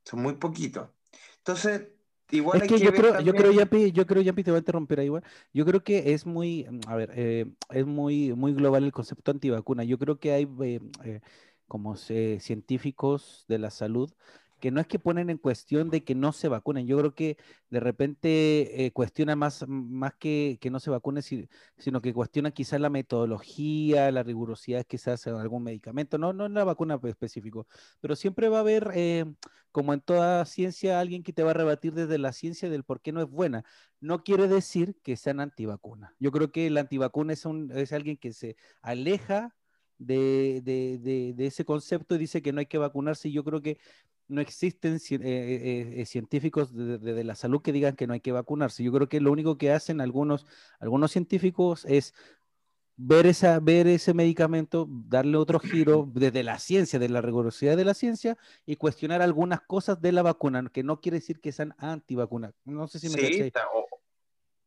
[0.05, 0.89] son muy poquitos.
[1.37, 1.89] Entonces,
[2.31, 4.43] igual es hay que, que yo ver creo, yo creo, también- Yampi, yo creo, Yampi,
[4.43, 5.23] te voy a interrumpir ahí, igual.
[5.53, 9.83] Yo creo que es muy, a ver, eh, es muy, muy global el concepto antivacuna.
[9.83, 11.21] Yo creo que hay eh,
[11.67, 14.11] como científicos de la salud
[14.59, 16.85] que no es que ponen en cuestión de que no se vacunen.
[16.87, 17.37] Yo creo que
[17.69, 18.91] de repente eh,
[19.35, 21.47] más, más que, que no se vacunen, si-
[21.77, 26.33] sino que cuestionan quizás la metodología, la rigurosidad que se hace en algún medicamento, no,
[26.33, 27.67] no en la vacuna específico,
[28.01, 29.25] pero siempre va a haber, eh,
[29.71, 33.01] como en toda ciencia, alguien que te va a rebatir desde la ciencia del por
[33.01, 33.63] qué no es buena.
[33.99, 36.13] No quiere decir que sean antivacunas.
[36.19, 39.55] Yo creo que el antivacuna es, un, es alguien que se aleja
[39.97, 43.31] de, de- de- de ese concepto y dice que no hay que vacunarse.
[43.31, 43.79] Yo creo que
[44.29, 48.07] no existen ci- eh, eh, eh, científicos de, de- de la salud que digan que
[48.07, 48.83] no hay que vacunarse.
[48.83, 50.45] Yo creo que lo único que hacen algunos,
[50.79, 52.13] algunos científicos es
[52.95, 57.85] ver, esa, ver ese medicamento, darle otro giro desde la ciencia, de la rigurosidad de
[57.85, 61.73] la ciencia y cuestionar algunas cosas de la vacuna, que no quiere decir que sean
[61.77, 62.53] antivacunas.
[62.65, 63.87] No sé si me Sí, o-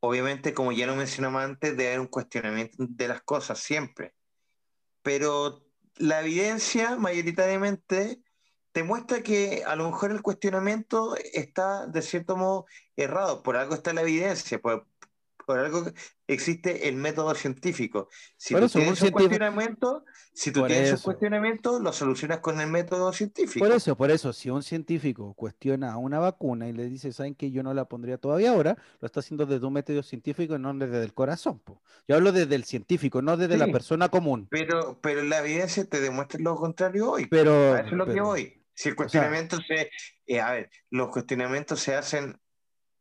[0.00, 4.14] obviamente, como ya lo mencionamos antes, debe haber un cuestionamiento de las cosas siempre.
[5.02, 5.64] Pero
[5.96, 8.22] la evidencia mayoritariamente
[8.72, 12.66] te muestra que a lo mejor el cuestionamiento está de cierto modo
[12.96, 13.42] errado.
[13.42, 14.86] Por algo está la evidencia, por,
[15.46, 15.84] por algo
[16.26, 18.08] existe el método científico.
[18.38, 21.04] Si tú un tienes un científico- cuestionamiento, si tú Por tienes un eso.
[21.04, 23.62] cuestionamiento, lo solucionas con el método científico.
[23.66, 27.50] Por eso, por eso, si un científico cuestiona una vacuna y le dice, ¿saben que
[27.50, 28.78] yo no la pondría todavía ahora?
[29.00, 31.58] Lo está haciendo desde un método científico y no desde el corazón.
[31.58, 31.82] po.
[32.08, 34.48] Yo hablo desde el científico, no desde la persona común.
[34.50, 37.26] Pero, pero la evidencia te demuestra lo contrario hoy.
[37.26, 38.61] Pero, A eso es lo que voy.
[38.74, 39.90] Si el cuestionamiento se.
[40.26, 42.38] eh, a ver, los cuestionamientos se hacen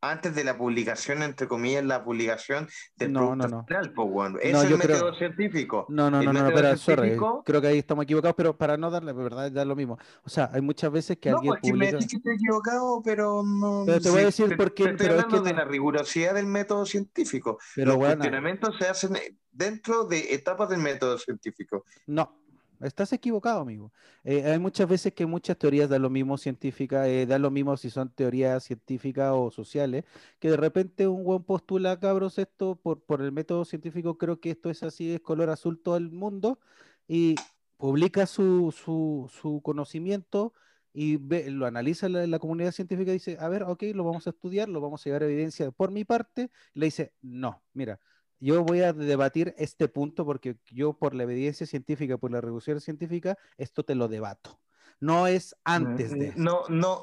[0.04, 3.66] antes de la publicación, entre comillas, la publicación del No, producto no, no.
[3.68, 4.40] final, pues, bueno.
[4.40, 5.86] Ese No, es el yo creo- método científico.
[5.90, 8.78] No, no, El no, no, método sorry, científico- creo que ahí estamos equivocados, pero para
[8.78, 10.00] no darle, verdad, da lo mismo.
[10.24, 11.92] O sea, hay muchas veces que No, alguien me publica...
[11.92, 13.84] decís que estoy equivocado, pero no.
[13.86, 16.48] Pero te voy a decir por qué, te pero es que de la rigurosidad del
[16.48, 17.60] método científico.
[17.76, 19.16] Pero Los bueno, cuestionamientos se hacen
[19.52, 21.86] dentro de etapas del método científico.
[22.08, 22.41] no,
[22.84, 23.92] estás equivocado, amigo.
[24.24, 27.76] Eh, hay muchas veces que muchas teorías dan lo mismo científicas, eh, dan lo mismo
[27.78, 30.06] si son teorías científicas o sociales,
[30.40, 34.70] que de repente un buen postula, cabros, esto por, el método científico, creo que esto
[34.70, 36.60] es así, es color azul todo el mundo,
[37.08, 37.36] y
[37.78, 40.54] publica su, su, su conocimiento
[40.94, 44.70] y ve- lo analiza la, comunidad científica dice, a ver, ok, lo vamos a estudiar,
[44.70, 48.00] lo vamos a llevar a evidencia por mi parte, le dice, no, mira,
[48.42, 52.82] yo voy a debatir este punto porque yo por la evidencia científica, por la revolución
[52.82, 54.60] científica, esto te lo debato.
[55.00, 56.34] No es antes de.
[56.36, 57.02] No, no,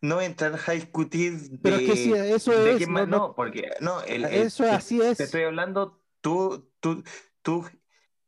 [0.00, 3.34] no entrar a discutir Pero es de, que sí, eso de es, qué no, no-
[3.34, 5.20] porque no, el- el- eso te- así Te es.
[5.20, 7.02] estoy hablando, tú, tú,
[7.42, 7.66] tú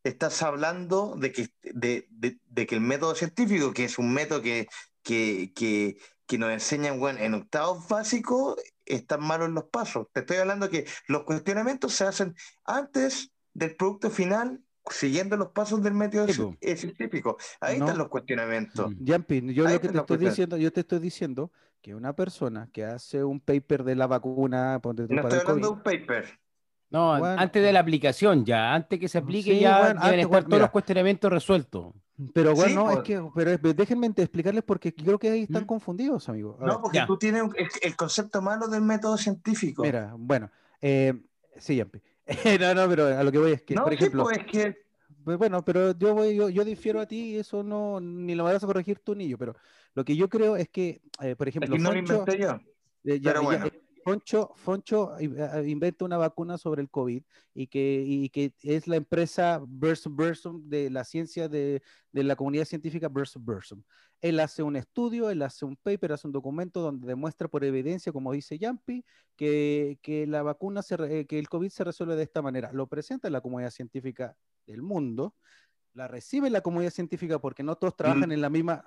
[0.03, 4.43] estás hablando de que, de, de- de que el método científico, que es un método
[4.43, 4.69] que,
[5.03, 10.09] que, que, que nos enseñan bueno, en octavos básicos, están malos los pasos.
[10.13, 14.61] Te estoy hablando que los cuestionamientos se hacen antes del producto final,
[14.91, 16.27] siguiendo los pasos del método
[16.61, 17.37] eh, científico.
[17.61, 17.87] Ahí No.
[17.87, 18.91] están los cuestionamientos.
[18.91, 19.05] Mm.
[19.05, 22.85] Yo Ahí lo que te estoy diciendo, yo te estoy diciendo que una persona que
[22.85, 25.83] hace un paper de la vacuna, ponte tú No para estoy el hablando de un
[25.83, 26.41] paper.
[26.91, 27.41] No, Bueno.
[27.41, 30.29] antes de la aplicación ya, antes que se aplique Sí, ya bueno, deben antes, estar
[30.29, 30.63] bueno, todos mira.
[30.65, 31.95] los cuestionamientos resueltos.
[32.33, 33.07] pero Sí, bueno, es pues.
[33.09, 35.67] que, pero es- déjenme explicarles porque creo que ahí están ¿Mm?
[35.67, 36.57] confundidos, amigo.
[36.61, 37.07] A No, porque Ya.
[37.07, 39.83] tú tienes un- el, el concepto malo del método científico.
[39.83, 40.49] Mira, bueno,
[40.81, 41.13] eh,
[41.57, 42.01] sí, Yampi.
[42.61, 44.47] no, no, pero a lo que voy es que, no, por sí, ejemplo, pues es
[44.47, 44.85] que
[45.25, 48.45] Pues bueno, pero yo voy, yo, yo difiero a ti y eso no, ni lo
[48.45, 49.57] vas a corregir tú ni yo, pero
[49.95, 52.51] lo que yo creo es que, eh, por ejemplo, aquí no lo Foncho, inventé yo.
[53.05, 53.67] eh, ya- pero ya- bueno.
[53.67, 57.23] eh, Foncho, Foncho in- eh, inventa una vacuna sobre el COVID
[57.55, 61.83] y que, y que es la empresa Versum Versum de la ciencia de,
[62.13, 63.83] de la comunidad científica Versum Versum.
[64.21, 68.13] Él hace un estudio, él hace un paper, hace un documento donde demuestra por evidencia,
[68.13, 69.05] como dice Yampi,
[69.37, 72.73] que, que la vacuna, se eh, que el COVID se resuelve de esta manera.
[72.73, 74.37] Lo presenta en la comunidad científica
[74.67, 75.35] del mundo,
[75.95, 78.85] la recibe la comunidad científica porque no todos trabajan en la misma...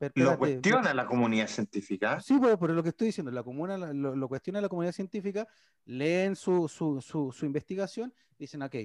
[0.00, 2.20] Pero Lo cuestiona la comunidad científica.
[2.20, 5.46] Sí, pero, pero lo que estoy diciendo, la comuna lo, lo cuestiona la comunidad científica,
[5.84, 8.76] leen su, su, su, su investigación, dicen, ok,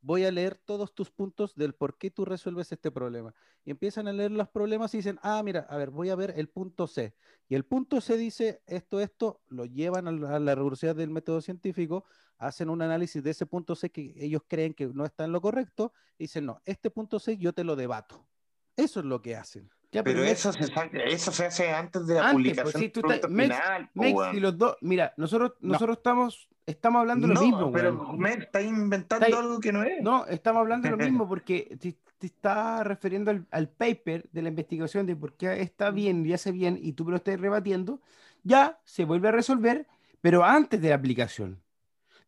[0.00, 3.34] voy a leer todos tus puntos del por qué tú resuelves este problema.
[3.64, 6.32] Y empiezan a leer los problemas y dicen, ah, mira, a ver, voy a ver
[6.36, 7.12] el punto C.
[7.48, 11.10] Y el punto C dice esto, esto, lo llevan a la, a la rigurosidad del
[11.10, 12.04] método científico,
[12.38, 15.40] hacen un análisis de ese punto C que ellos creen que no está en lo
[15.40, 18.28] correcto, y dicen, no, este punto C yo te lo debato.
[18.76, 19.68] Eso es lo que hacen.
[19.92, 20.70] Ya, Pero Mex- eso se,
[21.06, 23.90] eso se hace antes de la Antes, publicación pues, sí, tú estás- producto Mex- final.
[23.94, 25.72] Mex, y los dos, mira, nosotros, No.
[25.72, 29.82] nosotros estamos, estamos hablando lo no, mismo, pero me está inventando Está algo que no
[29.82, 30.00] es.
[30.00, 34.48] No, estamos hablando lo mismo porque te, te está refiriendo al, al paper de la
[34.50, 38.00] investigación de por qué está bien y hace bien y tú lo estás rebatiendo.
[38.44, 39.88] ya se vuelve a resolver,
[40.20, 41.60] pero antes de la aplicación.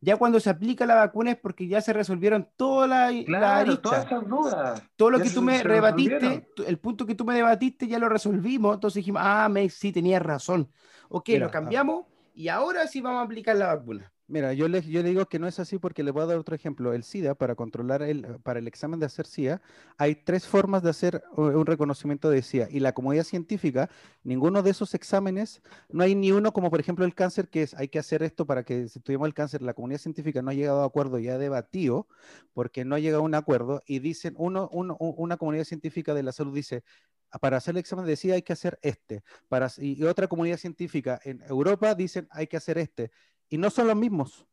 [0.04, 3.78] Ya cuando se aplica la vacuna es porque ya se resolvieron todas las la Claro,
[3.78, 4.82] todas esas dudas.
[4.96, 8.08] Todo lo Ya que tú me rebatiste, el punto que tú me debatiste ya lo
[8.08, 8.74] resolvimos.
[8.74, 10.68] Entonces dijimos, ah, me, sí, tenías razón.
[11.08, 14.11] Ok, Mira, lo cambiamos y ahora sí vamos a aplicar la vacuna.
[14.32, 16.94] Mira, yo le, digo que no es así porque le voy a dar otro ejemplo.
[16.94, 18.02] El SIDA, para controlar
[18.42, 19.60] para el examen de hacer SIDA,
[19.98, 22.66] hay tres formas de hacer u- un reconocimiento de SIDA.
[22.70, 23.90] Y la comunidad científica,
[24.22, 25.60] ninguno de esos exámenes,
[25.90, 28.46] no hay ni uno como por ejemplo el cáncer, que es hay que hacer esto
[28.46, 31.28] para que si estudiamos el cáncer, la comunidad científica no ha llegado a acuerdo y
[31.28, 32.08] ha debatido
[32.54, 36.54] porque no ha llegado a un acuerdo y dicen, una comunidad científica de la salud
[36.54, 36.84] dice,
[37.30, 39.22] "Ah, para hacer el examen de SIDA hay que hacer este.
[39.48, 43.10] Para, y otra comunidad científica en Europa dicen hay que hacer este.
[43.52, 44.46] Y no son los mismos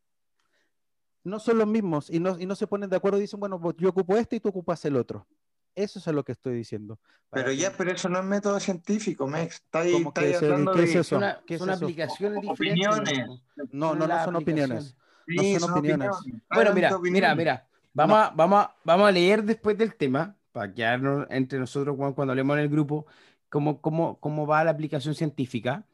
[1.24, 3.60] no son los mismos y no, y no se ponen de acuerdo y dicen, bueno,
[3.60, 5.28] pues yo ocupo este y tú ocupas el otro.
[5.76, 7.00] Eso es a lo que estoy diciendo.
[7.30, 9.56] Pero ya, pero eso no es método científico, Mex.
[9.56, 11.00] Está ahí, ¿Cómo está que ahí hablando qué es de...
[11.00, 11.04] eso?
[11.16, 11.86] Son, a- ¿Qué es son eso?
[11.86, 12.88] aplicaciones diferentes.
[12.88, 13.28] Opiniones.
[13.72, 13.96] ¿no?
[13.96, 14.96] No, no, son opiniones.
[15.28, 16.10] No son opiniones.
[16.54, 17.38] Bueno, mira, mira, opiniones.
[17.38, 17.68] mira.
[17.94, 22.16] Vamos, a, vamos, a, vamos a leer después del tema, para quedarnos entre nosotros cuando,
[22.16, 23.06] cuando hablemos en el grupo,
[23.50, 25.86] cómo, cómo, cómo va la aplicación científica.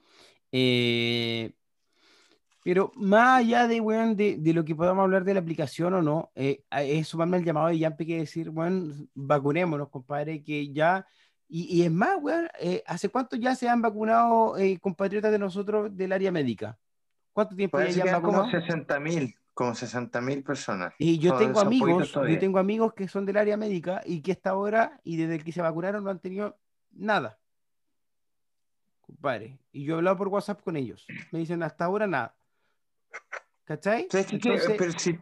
[0.51, 1.51] Eh,
[2.65, 6.01] pero más allá de, weón, de, de lo que podamos hablar de la aplicación o
[6.01, 11.05] no, eh, es sumarme el llamado de Yampi que decir, bueno, vacunémonos, compadre, que ya...
[11.47, 15.37] Y, y es más, weón, eh, ¿hace cuánto ya se han vacunado eh, compatriotas de
[15.37, 16.75] nosotros del área médica?
[17.33, 18.61] ¿Cuánto tiempo ya Parece llevan eran como vacunado?
[18.65, 20.93] 60 mil, como 60 mil personas.
[20.97, 24.31] Y yo Son- tengo amigos, yo tengo amigos que son del área médica y que
[24.31, 26.57] hasta ahora y desde que se vacunaron no han tenido
[26.89, 27.37] nada.
[29.01, 29.59] Compadre.
[29.71, 31.05] Y yo he hablado por WhatsApp con ellos.
[31.31, 32.35] Me dicen hasta ahora nada.
[33.65, 34.07] ¿Cachai?
[34.11, 35.17] Entonces, Pero si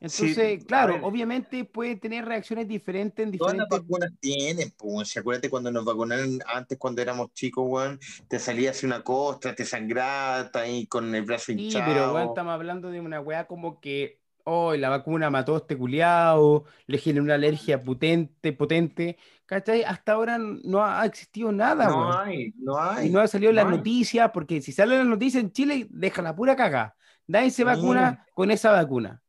[0.00, 3.88] entonces, sí, a claro, obviamente pueden tener reacciones diferentes en todas las diferentes.
[3.88, 8.70] vacunas tienen, pues, si acuérdate cuando nos vacunaron antes, cuando éramos chicos, weón, te salía
[8.70, 11.84] así una costra, te sangraba, ahí con el brazo Sí, hinchado.
[11.86, 15.76] pero bueno, estamos hablando de una weá como que, oh, la vacuna mató a este
[15.76, 19.16] culiao, le generó una alergia potente, potente.
[19.46, 19.84] ¿Cachai?
[19.84, 22.16] Hasta ahora no ha existido nada, no weón.
[22.28, 23.08] hay, no hay.
[23.08, 25.86] Y no ha salido en las no noticias, porque si sale las noticias en Chile,
[25.90, 26.96] deja la pura caga.
[27.26, 29.20] Nadie se vacuna con esa vacuna.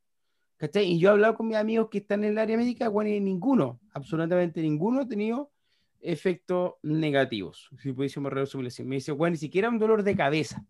[0.58, 0.86] ¿Cachai?
[0.92, 3.20] Y yo he hablado con mis amigos que están en el área médica, bueno, y
[3.20, 5.52] ninguno, absolutamente ninguno ha tenido
[6.00, 7.70] efectos negativos.
[7.80, 8.72] Si pudiésemos resumirlo.
[8.86, 10.64] Me dice, bueno, ni siquiera un dolor de cabeza.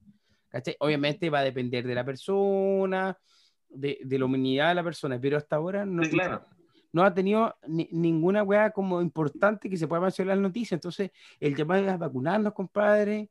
[0.49, 0.75] ¿Cachai?
[0.79, 3.17] Obviamente va a depender de la persona,
[3.69, 6.45] de, de la humanidad de la persona, pero hasta ahora no, Sí, claro.
[6.93, 10.77] no ha tenido ni- ninguna weá como importante que se pueda mencionar en las noticias.
[10.77, 13.29] Entonces, el llamado es vacunarnos, compadre.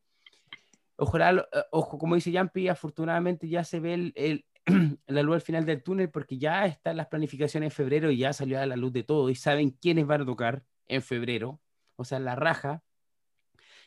[0.97, 4.45] Ojalá, eh, ojo, como dice Yampi, afortunadamente ya se ve el, el-
[5.07, 8.33] la luz al final del túnel porque ya están las planificaciones en febrero y ya
[8.33, 11.61] salió a la luz de todo y saben quiénes van a tocar en febrero,
[11.97, 12.83] o sea, la raja.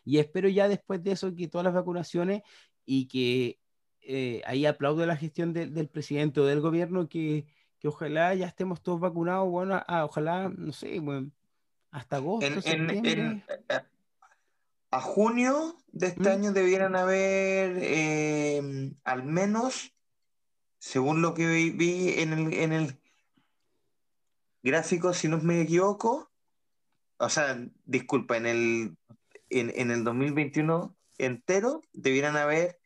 [0.04, 2.42] Y espero ya después de eso que todas las vacunaciones
[2.86, 3.60] y que
[4.02, 7.46] eh, ahí aplaudo la gestión del- del presidente o del gobierno que,
[7.80, 11.30] que ojalá ya estemos todos vacunados, bueno, a- a- ojalá, no sé, bueno,
[11.92, 13.44] hasta agosto, En, en- en-
[14.98, 16.34] a- junio de este ¿Mm?
[16.34, 19.94] año debieran haber eh, al menos,
[20.80, 23.00] según lo que vi, vi en el, en el
[24.64, 26.32] gráfico, si no me equivoco,
[27.18, 28.98] o sea, disculpa, en el,
[29.50, 32.80] en, en el 2021 entero debieran haber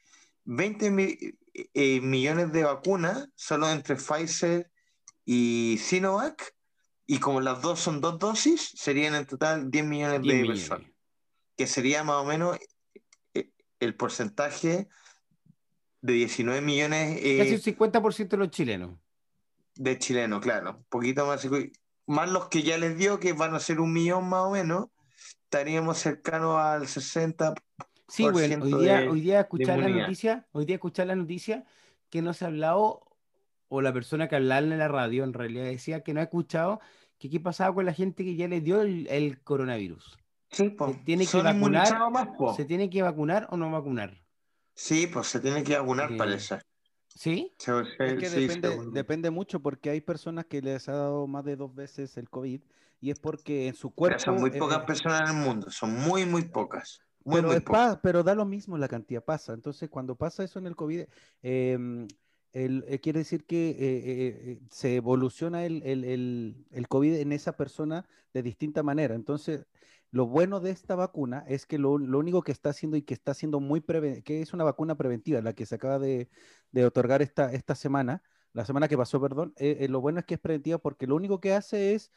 [0.45, 1.17] 20 mi-
[1.53, 4.71] eh, millones de vacunas solo entre Pfizer
[5.25, 6.55] y Sinovac,
[7.05, 10.69] y como las dos son dos dosis, serían en total 10 millones 10 de millones.
[10.69, 10.90] personas
[11.61, 12.57] que sería más o menos
[13.35, 14.87] eh, el porcentaje
[16.01, 18.97] de 19 millones eh, Casi un 50% de los chilenos.
[19.75, 20.77] de chilenos, claro.
[20.77, 21.47] Un poquito más,
[22.07, 24.87] más los que ya les dio, que van a ser un millón más o menos,
[25.43, 27.53] estaríamos cercanos al 60.
[28.07, 31.63] Sí, ciento hoy día, de- hoy día escuchar la noticia, hoy día escuchar la noticia
[32.09, 33.05] que no se ha hablado,
[33.67, 36.81] o la persona que hablaba en la radio en realidad decía que no ha escuchado
[37.19, 40.17] que qué pasaba con la gente que ya le dio el, el coronavirus.
[40.51, 42.53] Sí, pues, Se tiene que vacunar, más, po.
[42.55, 44.21] ¿Se tiene que vacunar o no vacunar?
[44.75, 46.17] Sí, pues se tiene que vacunar, Sí.
[46.17, 46.59] parece.
[47.07, 47.53] ¿Sí?
[47.57, 50.93] Se- Es se- que sí, depende, se- depende mucho porque hay personas que les ha
[50.93, 52.61] dado más de dos veces el COVID
[52.99, 54.19] y es porque en su Pero cuerpo...
[54.19, 57.01] son muy eh, pocas eh, personas en el mundo, son muy, muy pocas.
[57.23, 57.95] Muy, pero, muy es pocas.
[57.95, 59.53] pa- pero da lo mismo la cantidad, pasa.
[59.53, 61.03] Entonces, cuando pasa eso en el COVID,
[61.43, 62.07] eh,
[62.53, 67.15] el- eh, quiere decir que eh, eh, eh, se evoluciona el, el- el- el COVID
[67.15, 69.15] en esa persona de distinta manera.
[69.15, 69.65] Entonces,
[70.11, 73.13] lo bueno de esta vacuna es que lo, lo único que está haciendo y que
[73.13, 76.29] está haciendo muy preventiva, que es una vacuna preventiva, la que se acaba de,
[76.71, 78.21] de otorgar esta, esta semana,
[78.53, 81.15] la semana que pasó, perdón, eh, eh, lo bueno es que es preventiva porque lo
[81.15, 82.11] único que hace es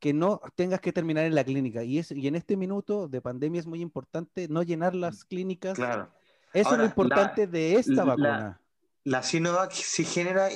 [0.00, 1.82] que no tengas que terminar en la clínica.
[1.84, 5.74] Y, es, y en este minuto de pandemia es muy importante no llenar las clínicas
[5.74, 6.10] Claro.
[6.52, 8.60] Eso Ahora, es lo importante de esta la- vacuna.
[9.04, 10.48] La Sinovac sí genera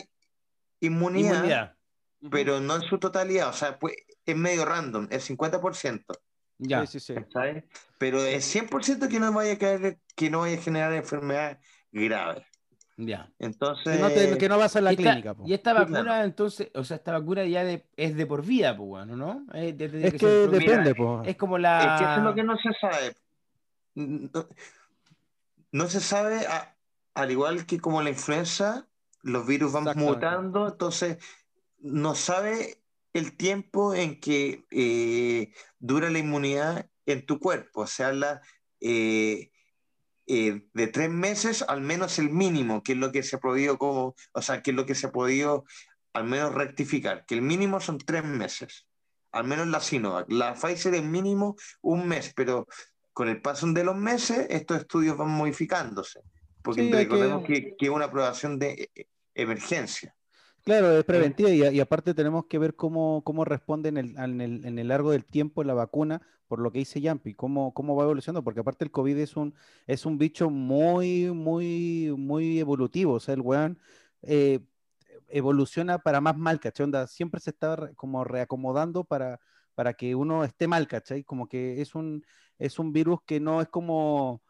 [0.80, 1.76] inmunidad, Inmunidad.
[2.30, 3.94] pero no en su totalidad, o sea, pues,
[4.26, 6.04] es medio random, es 50%.
[6.58, 6.86] Ya.
[6.86, 7.20] Sí, sí, sí.
[7.32, 7.64] ¿sabes?
[7.98, 11.58] Pero es 100% que no vaya a caer, que no vaya a generar enfermedad
[11.90, 12.46] grave.
[12.98, 13.32] Ya.
[13.38, 15.34] Entonces, Que no, te- que no vas a la y esta, clínica.
[15.34, 15.44] po.
[15.46, 16.24] y esta vacuna, claro.
[16.24, 19.46] entonces, o sea, esta vacuna ya de- es de por vida, pues, bueno, ¿no?
[19.54, 21.22] Es, de- de- Es que que se- depende, po.
[21.24, 21.78] es como la.
[21.80, 23.16] es que eso es lo que no se sabe.
[23.94, 24.46] No,
[25.72, 26.76] no se sabe, a-
[27.14, 28.86] al igual que como la influenza,
[29.22, 31.18] los virus van mutando, entonces
[31.78, 32.81] no sabe
[33.12, 37.86] el tiempo en que eh, dura la inmunidad en tu cuerpo.
[37.86, 38.40] Se habla
[38.80, 39.50] eh,
[40.26, 43.78] eh, de tres meses, al menos el mínimo, que es lo que se ha podido
[43.78, 45.64] como, o sea, que es lo que se ha podido
[46.14, 48.86] al menos rectificar, que el mínimo son tres meses,
[49.32, 50.30] al menos la Sinovac.
[50.30, 52.66] La Pfizer es mínimo un mes, pero
[53.14, 56.20] con el paso de los meses estos estudios van modificándose,
[56.62, 60.14] porque Sí, recordemos que- que, que es una aprobación de eh, emergencia.
[60.64, 64.40] Claro, es preventiva y, y aparte tenemos que ver cómo, cómo responde en el, en
[64.40, 67.96] el, en el largo del tiempo la vacuna, por lo que dice Yampi, cómo, cómo
[67.96, 69.54] va evolucionando, porque aparte el COVID es un,
[69.88, 73.80] es un bicho muy, muy, muy evolutivo, o sea, el weón
[74.22, 74.60] eh,
[75.28, 76.84] evoluciona para más mal, ¿cachai?
[76.84, 79.40] Onda, siempre se está re- como reacomodando para,
[79.74, 81.24] para que uno esté mal, ¿cachai?
[81.24, 82.24] Como que es un,
[82.58, 84.42] es un virus que no es como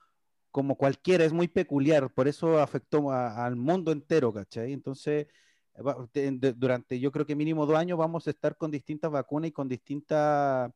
[0.51, 4.73] como cualquiera, es muy peculiar, por eso afectó a- al mundo entero, ¿cachai?
[4.73, 5.27] Entonces,
[6.57, 9.68] durante yo creo que mínimo dos años vamos a estar con distintas vacunas y con
[9.68, 10.73] distinta,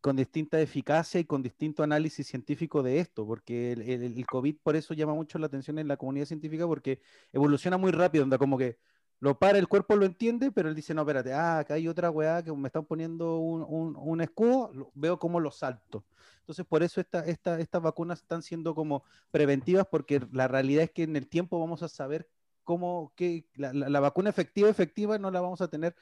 [0.00, 4.56] con distinta eficacia y con distinto análisis científico de esto, porque el, el- el COVID
[4.62, 7.00] por eso llama mucho la atención en la comunidad científica, porque
[7.32, 8.78] evoluciona muy rápido, onda como que
[9.20, 12.10] lo para, el cuerpo lo entiende, pero él dice, no, espérate, ah, acá hay otra
[12.10, 16.06] weá que me están poniendo un, un- un escudo, lo- veo cómo lo salto.
[16.38, 20.90] Entonces, por eso esta, esta- estas vacunas están siendo como preventivas, porque la realidad es
[20.92, 22.28] que en el tiempo vamos a saber
[22.64, 25.94] cómo, que la, la- la vacuna efectiva, efectiva, no la vamos a tener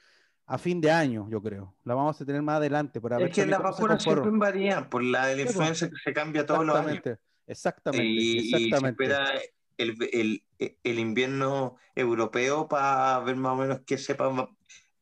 [0.45, 1.75] a fin de año, yo creo.
[1.83, 2.99] La vamos a tener más adelante.
[2.99, 5.55] Para ver Es que también las vacunas siempre varían, por la de la Sí, pues.
[5.55, 6.87] influenza que se cambia todos los años.
[6.87, 9.31] Exactamente, exactamente, Y, y se espera
[9.77, 10.43] el, el-
[10.83, 14.49] el invierno europeo para ver más o menos qué cepa va,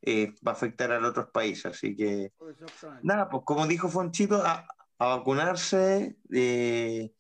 [0.02, 1.66] eh, va a afectar a los otros países.
[1.66, 2.32] Así que,
[3.04, 4.68] nada, pues como dijo Fonchito, a,
[5.00, 7.14] a vacunarse, eh,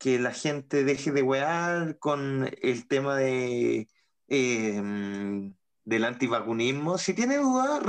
[0.00, 3.86] que la gente deje de wear con el tema de
[4.28, 5.52] eh,
[5.84, 6.96] del antivacunismo.
[6.96, 7.82] Si tiene dudas,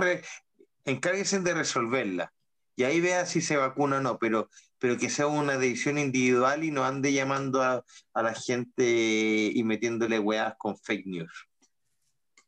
[0.83, 2.33] encárguense de resolverla.
[2.75, 6.65] Y ahí vea si se vacuna o no, pero, pero que sea una decisión individual
[6.65, 11.47] y no ande llamando a, a la gente y metiéndole weas con fake news.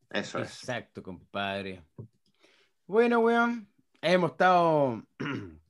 [0.09, 0.59] Eso es.
[0.59, 1.86] Exacto, compadre.
[2.86, 3.70] Bueno, weón,
[4.01, 5.03] hemos estado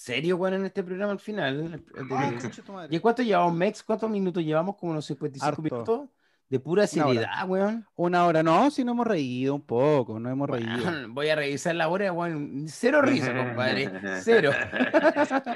[0.00, 1.70] serio, weón, en este programa al final.
[1.70, 2.96] De-.
[2.96, 3.82] ¿Y cuánto llevamos, Mex?
[3.82, 4.76] ¿Cuántos minutos llevamos?
[4.76, 5.62] Como unos 55 Harto.
[5.62, 6.08] minutos.
[6.50, 7.86] De pura seriedad, weón.
[7.94, 10.70] Una hora, no, si no hemos reído un poco, no hemos reído.
[11.10, 12.64] Voy a revisar la hora, weón.
[12.68, 13.90] Cero risa, compadre.
[14.22, 14.50] Cero.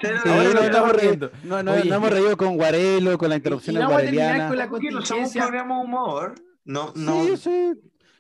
[0.02, 1.30] Cero Sí, no, estamos riendo.
[1.44, 4.02] no, no, Oye, no hemos reído con Guarelo, con la interrupción y de vamos a
[4.02, 4.48] terminar Guareliana.
[4.48, 5.42] con la Porque no somos un contingencia.
[5.46, 6.34] programa de humor.
[6.64, 7.72] No, no, Sí, sí.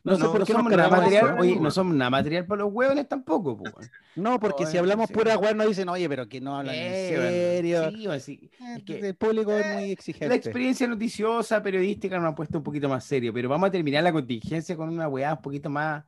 [0.04, 1.36] No, No, sé no, por no qué somos nada material, eso.
[1.38, 3.70] oye, no somos nada material para los hueones tampoco, po.
[4.16, 5.14] No, porque si hablamos sí.
[5.14, 7.16] pura weá nos dicen, oye, pero que no hablan Eh, en
[7.56, 7.90] serio.
[7.90, 8.50] sí, weón, sí.
[8.60, 10.34] Eh, Es que- el público es eh, muy La exigente.
[10.34, 14.12] experiencia noticiosa, periodística, nos ha puesto un poquito más serio, pero vamos a terminar la
[14.12, 16.04] contingencia con una weá un poquito más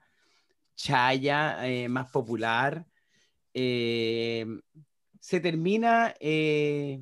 [0.74, 2.84] chaya, eh, más popular.
[3.52, 4.44] Eh,
[5.20, 7.00] se termina eh,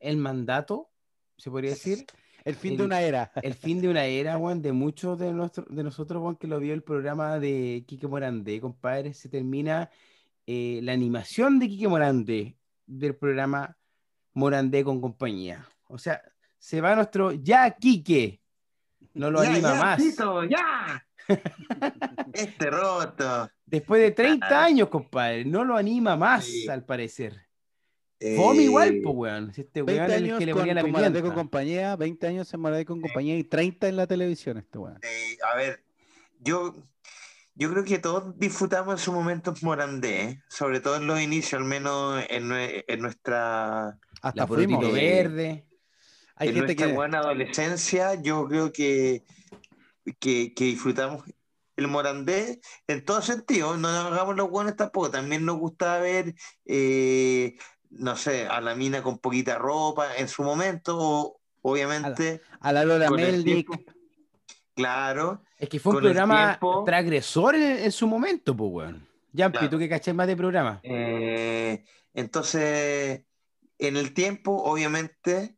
[0.00, 0.90] el mandato,
[1.36, 2.04] se podría decir,
[2.44, 3.32] El fin el- de una era.
[3.42, 6.58] el fin de una era, weón, de muchos de, nuestro- de nosotros, weón, que lo
[6.60, 9.90] vio el programa de Quique Morandé, compadre, se termina
[10.46, 13.76] eh, la animación de Quique Morandé del programa
[14.34, 15.66] Morandé con compañía.
[15.86, 16.20] O sea,
[16.58, 18.42] se va nuestro ya Quique,
[19.14, 19.96] no lo Ya, anima ya, más.
[20.02, 21.06] Tito, ya.
[22.34, 23.48] este roto.
[23.64, 24.64] Después de 30 Ah.
[24.64, 26.68] años, compadre, no lo anima más, Sí.
[26.68, 27.43] al parecer.
[28.20, 29.52] Eh, Fome igual, pues, weón.
[29.52, 31.40] Si Este 20 weón es el que le con, ponía la con Morandé con pimienta.
[31.42, 34.98] compañía, 20 años en Morandé con compañía y 30 en la televisión este weón.
[35.02, 35.84] eh, a ver,
[36.40, 36.74] yo,
[37.54, 40.42] yo creo que todos disfrutamos en su momento Morandé, ¿eh?
[40.48, 44.84] sobre todo en los inicios, al menos en, nue- en nuestra, Hasta La fuimos.
[44.84, 45.66] Eh, verde.
[46.36, 48.14] Hay en gente nuestra que buena adolescencia.
[48.22, 49.22] Yo creo que,
[50.18, 51.22] que, que disfrutamos
[51.76, 53.76] el Morandé en todo sentido.
[53.76, 55.10] No nos hagamos los buenos tampoco.
[55.10, 56.34] También nos gustaba ver,
[56.64, 57.54] eh,
[57.98, 62.40] no sé, a la mina con poquita ropa en su momento, o, obviamente.
[62.60, 63.92] a la Lola con el Melnick, tiempo,
[64.74, 65.42] Claro.
[65.58, 69.06] Es que fue un programa tiempo- transgresor en, en su momento, pues, weón.
[69.32, 69.70] Yampi, Claro.
[69.70, 70.80] tú que caché más de programa.
[70.82, 73.22] Eh, entonces,
[73.78, 75.56] en el tiempo, obviamente,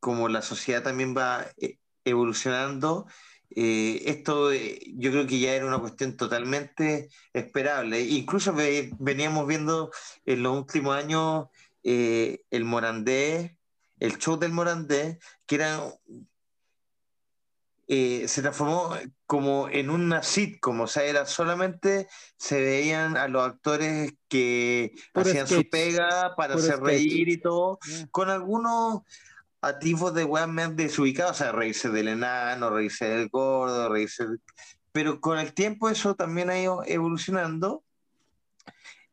[0.00, 3.06] como la sociedad también va eh, evolucionando,
[3.54, 8.00] eh, esto eh, yo creo que ya era una cuestión totalmente esperable.
[8.00, 8.54] Incluso
[8.98, 9.90] veníamos viendo
[10.26, 11.46] en los últimos años
[11.82, 13.58] el Morandé,
[13.98, 15.92] el show del Morandé, que era
[17.88, 22.06] se transformó como en una sitcom, o sea, era solamente
[22.36, 27.78] se veían a los actores que hacían su pega para hacer reír y todo,
[28.10, 29.02] con algunos
[29.60, 34.24] atisbos de weas más desubicados, o sea, reírse del enano, reírse del gordo, reírse.
[34.92, 37.84] Pero con el tiempo eso también ha ido evolucionando.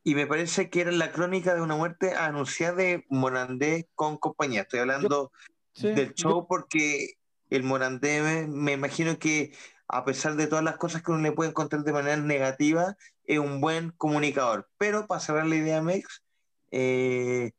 [0.08, 4.62] Y me parece que era la crónica de una muerte anunciada de Morandé con compañía.
[4.62, 5.32] Estoy hablando
[5.82, 7.16] del show porque
[7.50, 9.52] el Morandé me, imagino que
[9.88, 12.96] a pesar de todas las cosas que uno le puede encontrar de manera negativa,
[13.26, 14.70] es un buen comunicador.
[14.78, 16.22] Pero para cerrar la idea, Mex,
[16.70, 17.54] eh,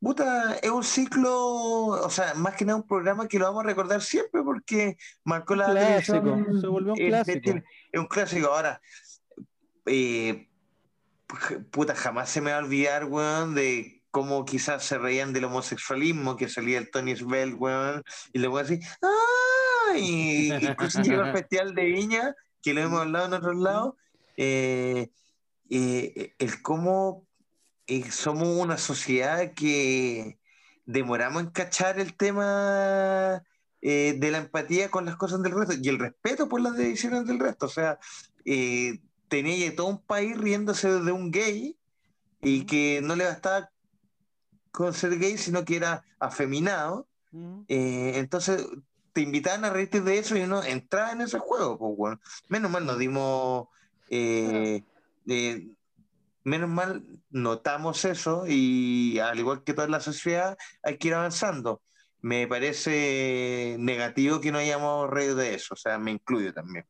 [0.00, 3.66] Puta, es un ciclo, o sea, más que nada un programa que lo vamos a
[3.66, 7.50] recordar siempre porque marcó la clásico, se volvió un clásico.
[7.90, 8.46] Es un clásico.
[8.46, 8.80] Ahora,
[9.86, 10.47] eh,
[11.70, 16.36] puta, jamás se me va a olvidar, weón, de cómo quizás se reían del homosexualismo,
[16.36, 18.02] que salía el Tony Svel, weón,
[18.32, 19.96] y le voy a decir, ¡ah!
[19.96, 23.94] Y incluso llegó al Festival de Viña, que lo hemos hablado en otros lados,
[24.36, 25.10] eh,
[25.70, 27.26] eh, el cómo
[28.10, 30.38] somos una sociedad que
[30.84, 33.42] demoramos en cachar el tema
[33.80, 37.26] eh, de la empatía con las cosas del resto y el respeto por las decisiones
[37.26, 37.66] del resto.
[37.66, 37.98] O sea,
[38.44, 38.98] eh,
[39.28, 41.76] tenía todo un país riéndose de un gay
[42.40, 43.70] y que no le bastaba
[44.70, 47.06] con ser gay, sino que era afeminado.
[47.68, 48.66] Eh, entonces
[49.12, 51.78] te invitaban a reírte de eso y uno entraba en ese juego.
[51.78, 52.20] Pues, bueno.
[52.48, 53.68] Menos mal nos dimos
[56.48, 61.82] menos mal notamos eso y al igual que toda la sociedad hay que ir avanzando.
[62.20, 66.84] Me parece negativo que no hayamos reído de eso, o sea, me incluyo también.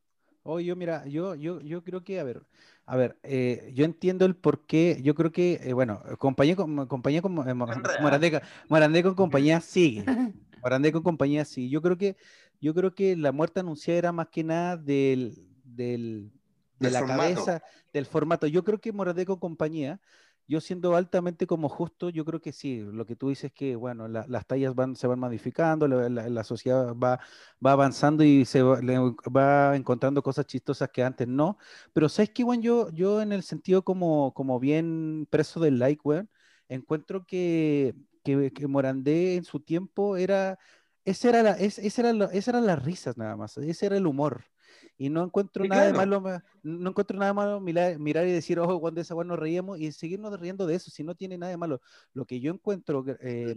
[0.51, 2.41] Oh, yo mira, yo, yo, yo creo que, a ver,
[2.87, 6.87] a ver, eh, yo entiendo el por qué, yo creo que, eh, bueno, compañía con,
[6.87, 10.07] compañía con eh, Morandé, con compañía sigue,
[10.63, 11.69] Morandé con compañía sí.
[11.69, 12.17] Yo creo que,
[12.63, 15.35] yo creo que la muerte anunciada era más que nada del,
[15.65, 16.33] del,
[16.79, 18.47] de la cabeza, del formato.
[18.47, 20.01] Yo creo que Moradeco compañía,
[20.49, 24.09] yo siendo altamente como justo, yo creo que sí, lo que tú dices que, bueno,
[24.09, 27.21] las tallas van, se van modificando, la, sociedad va,
[27.65, 31.59] va avanzando y se va, encontrando cosas chistosas que antes no,
[31.93, 36.01] pero ¿sabes qué, bueno, yo, yo en el sentido como, como bien preso del like,
[36.05, 36.31] weón,
[36.69, 37.95] encuentro que,
[38.25, 40.59] que, Morandé en su tiempo era,
[41.05, 44.45] ese era, la, ese, era ese eran las risas nada más, ese era el humor.
[44.99, 46.21] Y no encuentro nada de malo,
[46.63, 50.39] no encuentro nada malo mirar, mirar y decir, ojo, cuando esa nos reíamos y seguirnos
[50.41, 51.81] riendo de eso, si no tiene nada de malo.
[52.13, 53.55] Lo que yo encuentro, eh,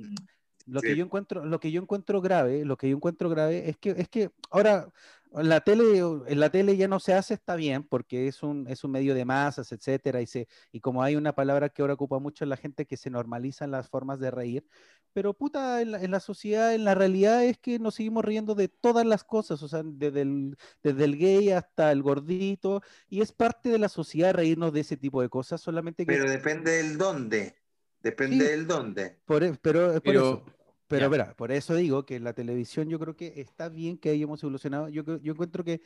[0.68, 3.78] lo que yo encuentro, lo que yo encuentro grave, lo que yo encuentro grave es
[3.78, 4.88] que, es que ahora
[5.34, 8.68] en la tele, en la tele ya no se hace, está bien, porque es un,
[8.68, 11.94] es un medio de masas, etcétera, y, se, y como hay una palabra que ahora
[11.94, 14.66] ocupa mucho la gente, que se normalizan las formas de reír,
[15.14, 19.06] pero puta, en la, sociedad, en la realidad es que nos seguimos riendo de todas
[19.06, 23.70] las cosas, o sea, desde el, desde el gay hasta el gordito, y es parte
[23.70, 26.14] de la sociedad reírnos de ese tipo de cosas, solamente que...
[26.14, 27.56] Pero depende del dónde,
[28.02, 29.20] depende del dónde.
[29.26, 30.46] Por, e, pero, por eso
[30.92, 34.44] pero verá, por eso digo que la televisión yo creo que está bien que hayamos
[34.44, 34.90] evolucionado.
[34.90, 35.82] Yo, yo encuentro que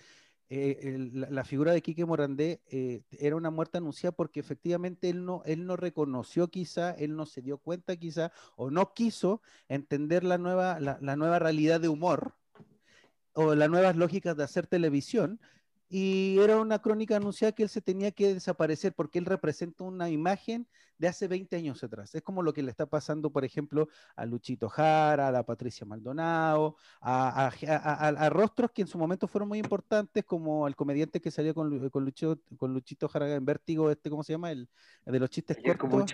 [0.50, 5.42] eh, la, figura de Quique Morandé eh, era una muerte anunciada porque efectivamente él no,
[5.46, 10.38] él no reconoció quizá, él no se dio cuenta quizá, o no quiso entender la
[10.38, 12.36] nueva, la, la nueva realidad de humor
[13.34, 15.40] o las nuevas lógicas de hacer televisión
[15.98, 20.10] y era una crónica anunciada que él se tenía que desaparecer porque él representa una
[20.10, 20.68] imagen
[20.98, 22.14] de hace 20 años atrás.
[22.14, 25.88] Es como lo que le está pasando, por ejemplo, a Luchito Jara, a la Patricia
[25.88, 27.50] Maldonado, a,
[28.30, 32.04] rostros que en su momento fueron muy importantes, como el comediante que salió con, con,
[32.04, 34.52] Luchito, con Luchito Jara en Vértigo, este, ¿cómo se llama?
[34.52, 34.68] El,
[35.06, 36.12] de los chistes cortos.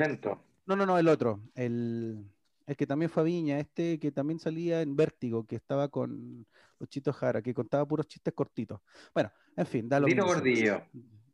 [0.68, 2.24] No, no, no, el otro, el,
[2.68, 6.46] el que también fue a Viña, este que también salía en Vértigo, que estaba con
[6.82, 8.82] Luchito Jara, que contaba puros chistes cortitos.
[9.14, 10.84] Bueno, en fin, da lo Dino Gordillo.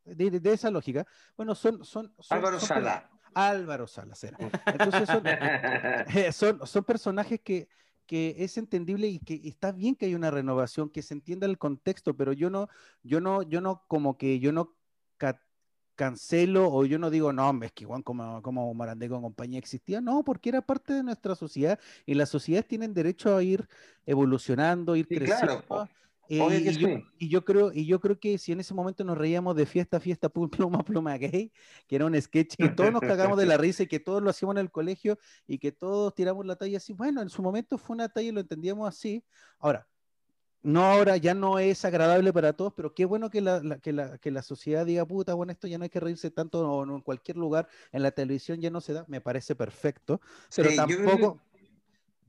[0.03, 1.05] De, esa lógica.
[1.35, 1.83] Bueno, son.
[1.83, 3.09] son, Álvaro Sala.
[3.33, 4.13] Álvaro Sala,
[4.65, 5.09] Entonces
[6.15, 7.69] eh, son, son, personajes que,
[8.05, 11.57] que es entendible y que está bien que haya una renovación, que se entienda el
[11.57, 12.67] contexto, pero yo no,
[13.03, 14.75] yo no, yo no, como que yo no
[15.97, 19.99] cancelo o yo no digo, no, es que igual como, como Morandé con compañía existía,
[19.99, 23.67] no, porque era parte de nuestra sociedad y las sociedades tienen derecho a ir
[24.05, 25.89] evolucionando, ir creciendo.
[26.29, 27.05] Eh, Obvio que y, yo, sí.
[27.19, 29.99] y yo creo, y yo creo que si en ese momento nos reíamos de fiesta,
[29.99, 31.51] fiesta, pluma, pluma gay,
[31.87, 34.29] que era un sketch que todos nos cagamos de la risa y que todos lo
[34.29, 35.17] hacíamos en el colegio
[35.47, 38.31] y que todos tiramos la talla así, bueno, en su momento fue una talla y
[38.31, 39.23] lo entendíamos así.
[39.59, 39.87] Ahora,
[40.63, 43.93] no ahora, ya no es agradable para todos, pero qué bueno que la, la- que
[43.93, 46.85] la, que la sociedad diga, puta, bueno, esto ya no hay que reírse tanto o
[46.85, 50.19] no, en cualquier lugar, en la televisión ya no se da, me parece perfecto,
[50.55, 51.41] pero Sí, yo tampoco,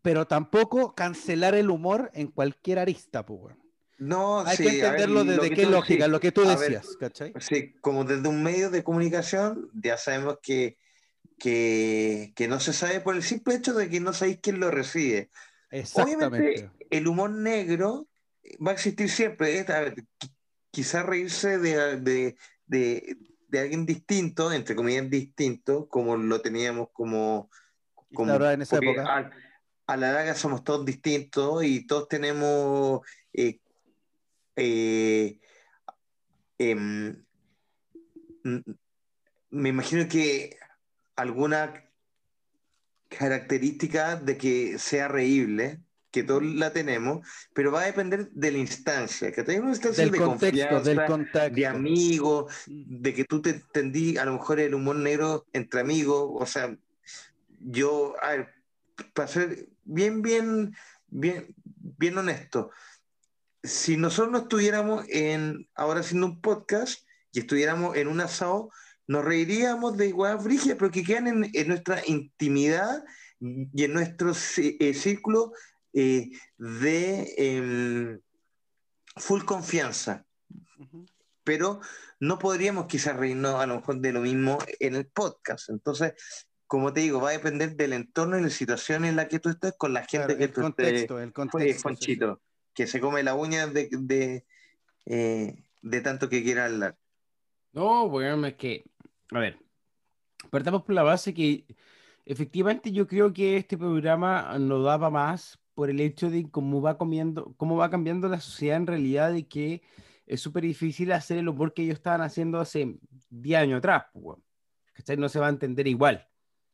[0.02, 3.56] pero tampoco cancelar el humor en cualquier arista, pues.
[3.98, 6.42] No, Hay sí, que ver, entenderlo lo desde qué tú- lógica, sí, lo que tú
[6.42, 7.34] a ver, decías, ¿cachai?
[7.40, 10.78] Sí, como desde un medio de comunicación, ya sabemos que,
[11.38, 14.70] que, que no se sabe por el simple hecho de que no sabéis quién lo
[14.70, 15.30] recibe.
[15.70, 16.70] Exactamente.
[16.70, 18.08] Obviamente, el humor negro
[18.64, 19.64] va a existir siempre.
[20.70, 23.16] Quizás reírse de, de, de-
[23.48, 27.50] de alguien distinto, entre comillas distinto, como lo teníamos como...
[28.12, 29.02] como en esa época.
[29.16, 29.30] A,
[29.86, 33.00] a la larga somos todos distintos y todos tenemos...
[33.32, 33.60] eh,
[34.56, 35.38] eh,
[36.58, 37.24] em,
[39.50, 40.58] me imagino que
[41.16, 41.90] alguna
[43.08, 45.80] característica de que sea reíble,
[46.10, 50.04] que todos la tenemos, pero va a depender de la instancia, que tenga una instancia
[50.04, 51.54] Del de contexto, del confianza, contexto.
[51.54, 56.30] de amigo, de que tú te entendí a lo mejor el humor negro entre amigos,
[56.32, 56.74] o sea,
[57.60, 58.48] yo, a ver,
[59.12, 60.74] para ser bien, bien,
[61.08, 62.70] bien, bien honesto,
[63.62, 68.70] si nosotros no estuviéramos en, ahora haciendo un podcast y estuviéramos en un asado,
[69.06, 73.04] nos reiríamos de igual brigia, pero que quedan en, en nuestra intimidad
[73.40, 75.52] y en nuestro eh, círculo
[76.00, 78.20] eh, de em,
[79.16, 80.24] full confianza.
[81.44, 81.80] Pero
[82.20, 85.70] no podríamos quizás reírnos a lo mejor de lo mismo en el podcast.
[85.70, 86.12] Entonces,
[86.66, 89.48] como te digo, va a depender del entorno y la situación en la que tú
[89.48, 90.86] estés con la gente Claro, que el tú estés.
[90.86, 91.76] contexto, el Fue contexto.
[91.78, 91.82] sí.
[91.82, 92.42] Juanchito,
[92.74, 94.44] que se come la uña de, de,
[95.06, 96.96] eh, de tanto que quiera hablar.
[97.72, 98.84] No, bueno, es que,
[99.32, 99.58] a ver,
[100.50, 101.64] partamos por la base que
[102.26, 106.98] efectivamente yo creo que este programa no daba más por el hecho de cómo va
[106.98, 109.80] comiendo, cómo va cambiando la sociedad en realidad y que
[110.26, 112.98] es súper difícil hacer el humor que ellos estaban haciendo hace
[113.30, 114.38] 10 años atrás, pues.
[115.16, 116.26] No se va a entender igual.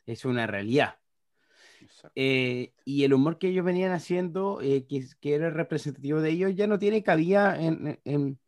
[0.06, 0.94] Es una realidad.
[2.14, 6.54] Eh, y el humor que ellos venían haciendo, eh, que, que era representativo de ellos,
[6.54, 8.38] ya no tiene cabida en, en-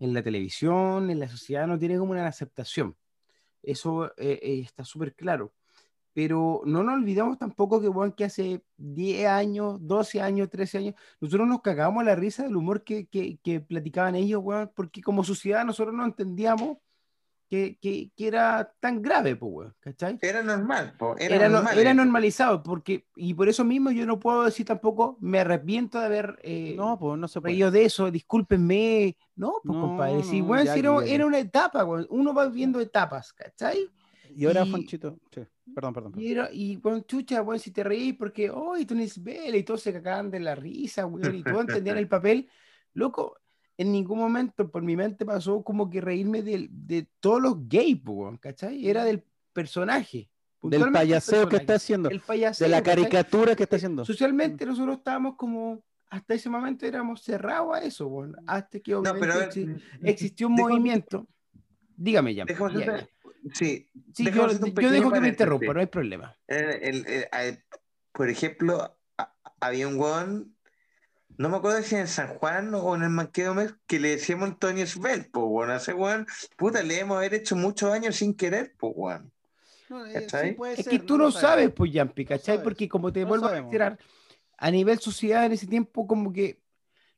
[0.00, 2.96] en la televisión, en la sociedad, no tiene como una aceptación.
[3.62, 5.52] Eso eh, eh, está súper claro.
[6.16, 10.94] Pero no nos olvidamos tampoco que, bueno, que hace 10 años, 12 años, 13 años,
[11.20, 15.02] nosotros nos cagamos a la risa del humor que, que, que platicaban ellos, weón, porque
[15.02, 16.78] como sociedad nosotros no entendíamos
[17.50, 20.18] que, que, que era tan grave, pues, weón, ¿cachai?
[20.22, 21.78] Era normal, po, era, era, no- normal.
[21.78, 21.96] era eso.
[21.96, 26.38] normalizado, porque, y por eso mismo yo no puedo decir tampoco, me arrepiento de haber
[26.42, 27.52] eh, No, pues no se puede.
[27.52, 29.18] reído de eso, discúlpenme.
[29.34, 32.06] No, pues No, compadre, sí, no, bueno, ya si era, que- era una etapa, weón,
[32.08, 33.86] uno va viviendo etapas, ¿cachai?
[34.34, 35.42] Y ahora, y- Fonchito, sí,
[35.74, 36.12] perdón, perdón.
[36.12, 36.26] perdón.
[36.26, 39.62] Y, era, y bueno, chucha, bueno, si te reís porque, hoy tú ni vela y
[39.62, 42.48] todos se cagaban de la risa, weón, y todos entendían el papel,
[42.94, 43.36] loco,
[43.78, 48.00] en ningún momento por mi mente pasó como que reírme del- de, todos los gays,
[48.04, 48.88] weón, ¿cachai?
[48.88, 49.22] Era del
[49.52, 50.30] personaje.
[50.62, 52.08] Del payaseo que está haciendo.
[52.10, 53.02] El payaseo, De la ¿cachai?
[53.02, 54.04] caricatura que está haciendo.
[54.04, 59.00] Socialmente nosotros estábamos como, hasta ese momento éramos cerrados a eso, weón, hasta que No,
[59.00, 61.26] obviamente pero a ver, exi- existió un déjame- movimiento.
[61.98, 62.44] Dígame ya.
[62.44, 63.08] déjame ya, ya.
[63.54, 66.36] Sí, Sí, yo, yo dejo que me interrumpa, no hay problema.
[66.46, 67.58] El- el- el- a-
[68.12, 70.56] por ejemplo, a- había un weón,
[71.38, 74.86] no me acuerdo si en San Juan o en el Manquedomes, que le decíamos Antonio
[74.86, 78.92] Svel, pues a ese weón, puta, le hemos haber hecho muchos años sin querer, pues
[78.96, 79.32] weón.
[79.88, 82.56] No, eh, sí puede Es ser, que tú no sabes, pues, Yampi, ¿cachai?
[82.56, 82.64] sabes.
[82.64, 83.98] Porque como te No vuelvo a reiterar,
[84.58, 86.58] a nivel sociedad en ese tiempo como que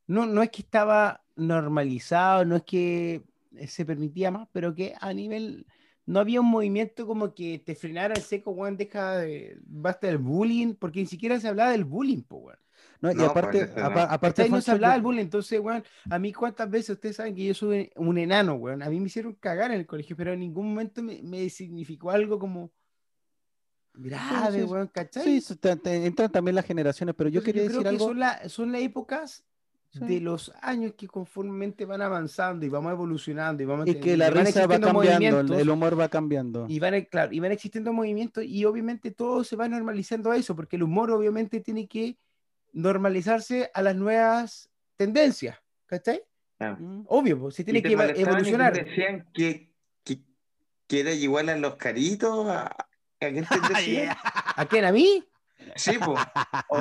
[0.07, 3.23] no, no es que estaba normalizado, no es que
[3.57, 5.67] eh, se permitía más, pero que a nivel
[6.09, 10.17] no había un movimiento como que te frenara el seco, weón, deja de, basta del
[10.19, 12.59] bullying, porque ni siquiera se hablaba del bullying, pues, weón.
[13.01, 13.87] No, y No, aparte, pues, ese no.
[13.87, 14.49] apa- aparte.
[14.49, 17.45] No se hablaba yo- del bullying, entonces, weón, a mí cuántas veces ustedes saben que
[17.45, 20.41] yo soy un enano, weón, a mí me hicieron cagar en el colegio, pero en
[20.41, 22.73] ningún momento me, me significó algo como
[23.95, 25.41] grave, sí, weón, ¿cachai?
[25.41, 28.07] Sí, entran también las generaciones, pero yo Entonces, quería creo decir que algo.
[28.09, 29.45] son, la- son las épocas
[29.91, 30.01] Sí.
[30.01, 34.29] de los años que conformemente van avanzando y vamos evolucionando y vamos Y que la
[34.29, 36.67] risa va cambiando, el- humor va cambiando.
[36.69, 40.55] y van, claro, y van existiendo movimientos y obviamente todo se va normalizando a eso,
[40.55, 42.19] porque el humor obviamente tiene que
[42.73, 45.57] normalizarse a las nuevas tendencias,
[45.87, 46.23] ¿cachai?
[46.61, 47.03] Mm.
[47.07, 48.73] Obvio, pues, se tiene que evolucionar.
[48.75, 49.73] te decían que,
[50.05, 50.21] que,
[50.87, 52.77] que era igual a los caritos, ¿a, a
[53.19, 54.17] quién te decían?
[54.57, 54.85] ¿A quién?
[54.85, 55.25] ¿A mí?
[55.77, 56.21] Sí, pues.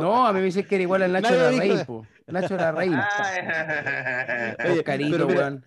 [0.01, 2.05] No, a mí me dicen que era igual al Nacho Nadie de la po.
[2.27, 3.07] Nacho la reina.
[4.65, 5.65] Oye, mira, weón.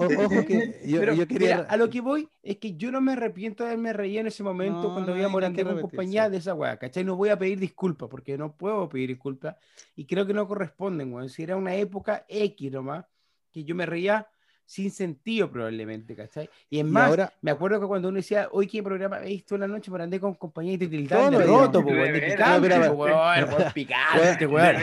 [0.00, 1.56] O- ojo que yo, Pero, yo quería.
[1.56, 4.28] mira, a lo que voy es que yo no me arrepiento de haberme reído en
[4.28, 6.54] ese momento No, cuando no vi a hay Morandé nada que con compañía de esa
[6.54, 7.02] weá, ¿cachai?
[7.02, 9.56] No voy a pedir disculpas porque no puedo pedir disculpas
[9.96, 11.28] y creo que no corresponden, weón.
[11.28, 13.06] Si era una época X nomás,
[13.50, 14.28] que yo me reía
[14.70, 16.50] sin sentido probablemente, ¿cachai?
[16.68, 19.36] Y es Y más, ahora- me acuerdo que cuando uno decía, hoy qué programa habéis
[19.38, 22.20] visto en la noche Morandé con compañía y te tildaban de roto, po, weón, de
[22.20, 24.76] De picante, pero- po, weón, picante, De weón.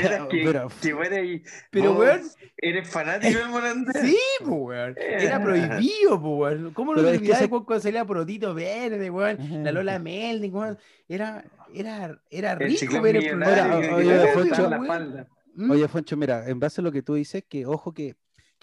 [1.70, 2.22] Pero- weón,
[2.58, 3.92] ¿Eres fanático del Morandé?
[4.02, 4.96] Sí, pues, weón.
[4.98, 6.74] Era prohibido, pues, weón.
[6.74, 9.38] ¿Cómo que olvidás ese- cuando salía Protito Verde, weón?
[9.64, 10.80] La Lola Melding, weón.
[11.08, 11.46] Era,
[11.76, 13.80] era, era rico ver el programa.
[15.58, 15.72] ¿Mm?
[15.72, 18.16] Oye, Foncho, mira, en base a lo que tú dices, que ojo que,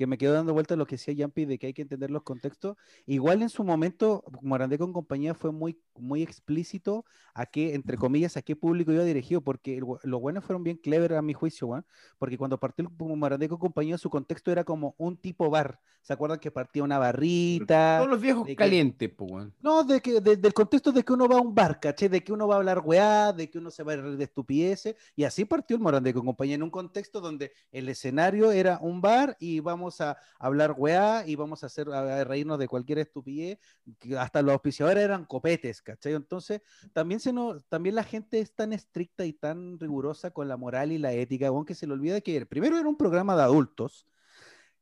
[0.02, 2.24] que me quedo dando vueltas lo que decía Yampi de que hay que entender los
[2.24, 2.76] contextos.
[3.06, 7.04] Igual en su momento, Morandé con compañía fue muy, muy explícito
[7.34, 10.76] a qué, entre comillas, a qué público iba dirigido, porque el- los buenos fueron bien
[10.76, 11.84] clever a mi juicio,
[12.18, 15.80] porque cuando partió el Morandé con compañía, su contexto era como un tipo bar.
[16.02, 17.98] ¿Se acuerdan que partía una barrita?
[17.98, 19.48] Todos los viejos calientes, pues.
[19.60, 22.08] No, de que, de- del contexto de que uno va a un bar, ¿caché?
[22.08, 24.24] De que uno va a hablar weá, de que uno se va a reír de
[24.24, 24.96] estupideces.
[25.14, 29.00] Y así partió el Morandé con compañía, en un contexto donde el escenario era un
[29.00, 33.58] bar y vamos a hablar weá y vamos a hacer a reírnos de cualquier estupidez.
[33.98, 36.60] que hasta los auspiciadores eran copetes, Entonces,
[36.92, 40.92] también, se nos, también la gente es tan estricta y tan rigurosa con la moral
[40.92, 44.06] y la ética, weón, que se le olvida que primero era un programa de adultos.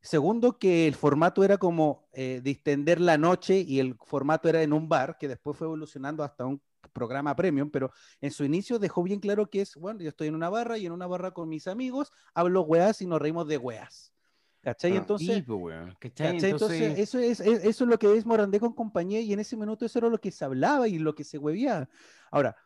[0.02, 4.72] Segundo, que el formato era como eh, distender la noche y el formato era en
[4.72, 6.62] un bar, que después fue evolucionando hasta un
[6.92, 10.34] programa premium, pero en su inicio dejó bien claro que es, bueno, yo estoy en
[10.34, 13.58] una barra y en una barra con mis amigos, hablo weas y nos reímos de
[13.58, 14.14] weas.
[14.62, 14.92] ¿Cachai?
[14.92, 15.76] Ah, Entonces, Sí, pues.
[15.98, 16.34] ¿Cachai?
[16.34, 16.50] ¿cachai?
[16.50, 19.56] Entonces, eso, es, es- eso es lo que es Morandé con compañía y en ese
[19.56, 21.88] minuto eso era lo que se hablaba y lo que se huevía.
[22.30, 22.56] Ahora,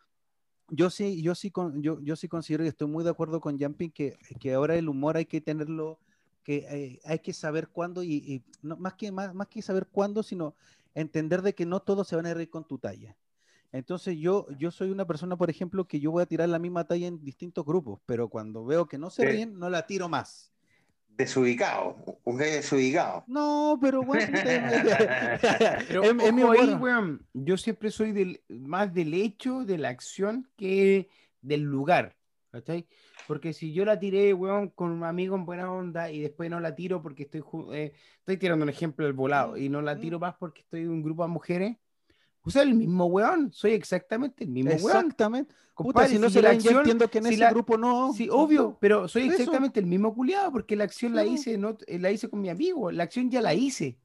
[0.68, 3.58] yo sí, yo sí, con, yo, yo sí considero y estoy muy de acuerdo con
[3.58, 6.00] Jumping que, que ahora el humor hay que tenerlo,
[6.42, 9.86] que eh, hay que saber cuándo y, y no, más, que, más, más que saber
[9.86, 10.54] cuándo, sino
[10.94, 13.16] entender de que no todos se van a reír con tu talla.
[13.72, 16.84] Entonces yo, yo soy una persona, por ejemplo, que yo voy a tirar la misma
[16.86, 19.28] talla en distintos grupos, pero cuando veo que no se Sí.
[19.28, 20.53] ríen, no la tiro más.
[21.16, 23.22] Desubicado, un gallo desubicado.
[23.28, 24.32] No, pero bueno,
[25.86, 26.80] Pero es, es mi ojo ahí, humor.
[26.80, 31.08] weón, yo siempre soy del, más del hecho, de la acción, que
[31.40, 32.16] del lugar,
[32.50, 32.88] ¿cachai?
[33.26, 36.58] Porque si yo la tiré, weón, con un amigo en buena onda y después no
[36.58, 40.18] la tiro porque estoy, eh, estoy tirando un ejemplo del volado y no la tiro
[40.18, 41.76] más porque estoy en un grupo de mujeres,
[42.44, 44.84] pues el mismo weón, soy exactamente el mismo weón.
[44.86, 45.54] Exactamente.
[46.08, 48.12] Si no si se la acción- entiendo que en si ese la- grupo no.
[48.12, 49.32] Sí, obvio, pero soy eso.
[49.32, 52.48] exactamente el mismo culiado porque la acción la hice, no, eh, la hice con mi
[52.50, 53.98] amigo, la acción ya la hice.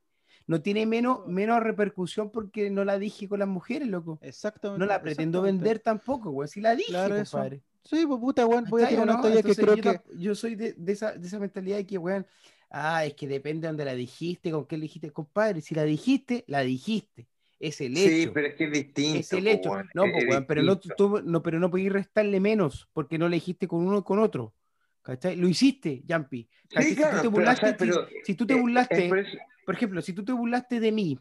[0.48, 4.18] No tiene menos, menos repercusión porque no la dije con las mujeres, loco.
[4.24, 4.80] Exactamente.
[4.80, 6.48] No la pretendo vender tampoco, güey.
[6.48, 7.38] Si la dije, Claro, eso.
[7.38, 7.62] compadre.
[7.84, 9.22] Sí, pues puta, weón, voy a ¿Cachai tirar una no?
[9.30, 10.02] talla que creo yo, que.
[10.18, 12.26] yo soy de, de esa, de esa mentalidad de que, weón,
[12.72, 15.62] ah, es que depende de dónde la dijiste, con qué le dijiste, compadre.
[15.62, 17.28] Si la dijiste, la dijiste.
[17.60, 18.34] Es el Sí, hecho.
[18.34, 19.20] pero es que es distinto.
[19.20, 19.72] es el hecho.
[19.72, 22.88] weón, No, es- pues, es weón, pero no, tú- no, pero no podéis restarle menos
[22.94, 24.54] porque no le dijiste con uno o con otro.
[25.02, 25.36] ¿Cachai?
[25.36, 26.02] Lo hiciste.
[26.08, 26.38] ¿Cachai?
[26.84, 29.10] Sí, Si claro, tú te pero, burlaste, si- pero, si, tú te eh, eh, burlaste,
[29.10, 31.20] por eso- por ejemplo, si tú te burlaste de mí,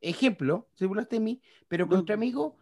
[0.00, 2.56] ejemplo, se burlaste de mí, pero contra amigo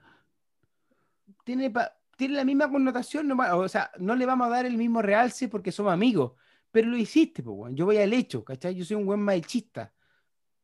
[1.44, 4.76] tiene, pa- tiene la misma connotación, no o sea, no le vamos a dar el
[4.76, 6.32] mismo realce porque somos amigos,
[6.70, 7.76] pero lo hiciste, pues, weón.
[7.76, 8.74] Yo voy al hecho, ¿cachai?
[8.74, 9.92] Yo soy un buen machista.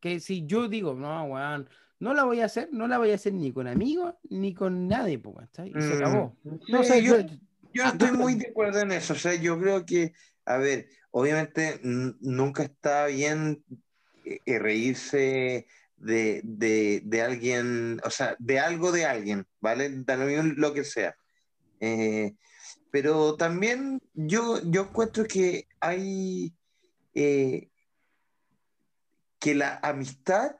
[0.00, 1.68] Que si yo digo, no, weón,
[2.00, 4.88] no la voy a hacer, no la voy a hacer ni con amigos ni con
[4.88, 5.68] nadie, ¿cachai?
[5.68, 6.36] Y se Mm, acabó.
[6.68, 7.18] No, o sea, yo,
[7.72, 9.12] yo- estoy muy de acuerdo en eso.
[9.12, 10.12] O sea, yo creo que,
[10.46, 13.62] a ver, obviamente nunca está bien
[14.24, 15.66] eh, eh, reírse
[15.96, 19.90] de, de, de alguien, o sea, de algo de alguien, ¿vale?
[19.90, 21.14] Da lo mismo lo que sea.
[21.80, 22.34] Eh,
[22.90, 26.54] pero también yo, yo encuentro que hay
[27.14, 27.68] eh,
[29.38, 30.56] que la amistad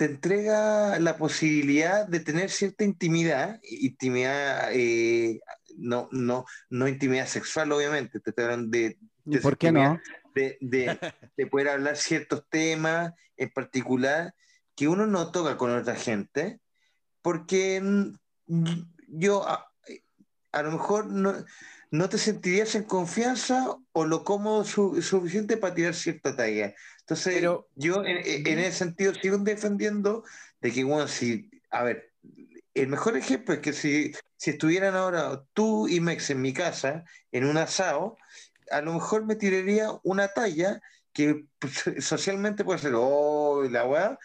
[0.00, 5.40] te entrega la posibilidad de tener cierta intimidad, intimidad, eh,
[5.76, 10.00] no, no, no intimidad sexual, obviamente, te de, ¿Y por qué no?
[10.34, 10.98] de, de-
[11.36, 14.34] de poder hablar ciertos temas en particular
[14.74, 16.60] que uno no toca con otra gente,
[17.20, 19.70] porque mm, yo a,
[20.52, 21.34] a lo mejor no,
[21.90, 26.74] no te sentirías en confianza o lo cómodo su- suficiente para tirar cierta talla.
[27.10, 30.22] Entonces, Pero- yo en, en- en ese sentido sigo defendiendo
[30.60, 32.12] de que, bueno, si, a ver,
[32.74, 37.02] el mejor ejemplo es que si, si estuvieran ahora tú y Mex en mi casa,
[37.32, 38.16] en un asado,
[38.70, 40.80] a lo mejor me tiraría una talla
[41.12, 44.16] que pues, socialmente puede ser, oh, la weá,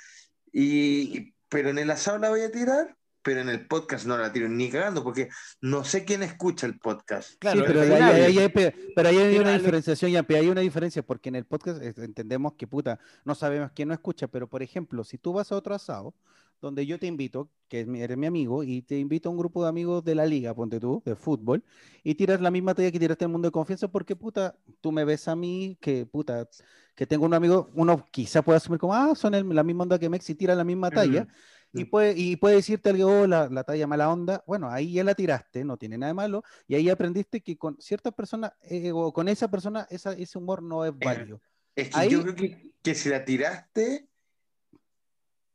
[0.54, 2.96] y, pero en el asado la voy a tirar
[3.26, 5.30] pero en el podcast no la tiro ni cagando, porque
[5.60, 7.32] no sé quién escucha el podcast.
[7.40, 8.50] Claro, sí, pero, ahí, ahí, hay,
[8.96, 12.68] pero ahí hay una diferenciación, ya, hay una diferencia, porque en el podcast entendemos que
[12.68, 16.14] puta, no sabemos quién no escucha, pero por ejemplo, si tú vas a otro asado,
[16.62, 19.70] donde yo te invito, que eres mi amigo, y te invito a un grupo de
[19.70, 21.64] amigos de la liga, ponte tú, de fútbol,
[22.04, 24.92] y tiras la misma talla que tiraste en el mundo de confianza, porque puta, tú
[24.92, 26.48] me ves a mí, que puta,
[26.94, 30.10] que tengo un amigo, uno quizá puede asumir como, ah, son la misma onda que
[30.10, 31.28] Mex y tira la misma talla,
[31.76, 34.44] y puede, y puede decirte algo, oh, la, la, talla mala onda.
[34.48, 36.44] Bueno, ahí ya la tiraste, no tiene nada de malo.
[36.68, 40.64] Y ahí aprendiste que con ciertas personas, eh, o con esa persona, esa, ese humor
[40.64, 41.42] no es válido.
[41.76, 44.08] Es que yo creo que, que, si la tiraste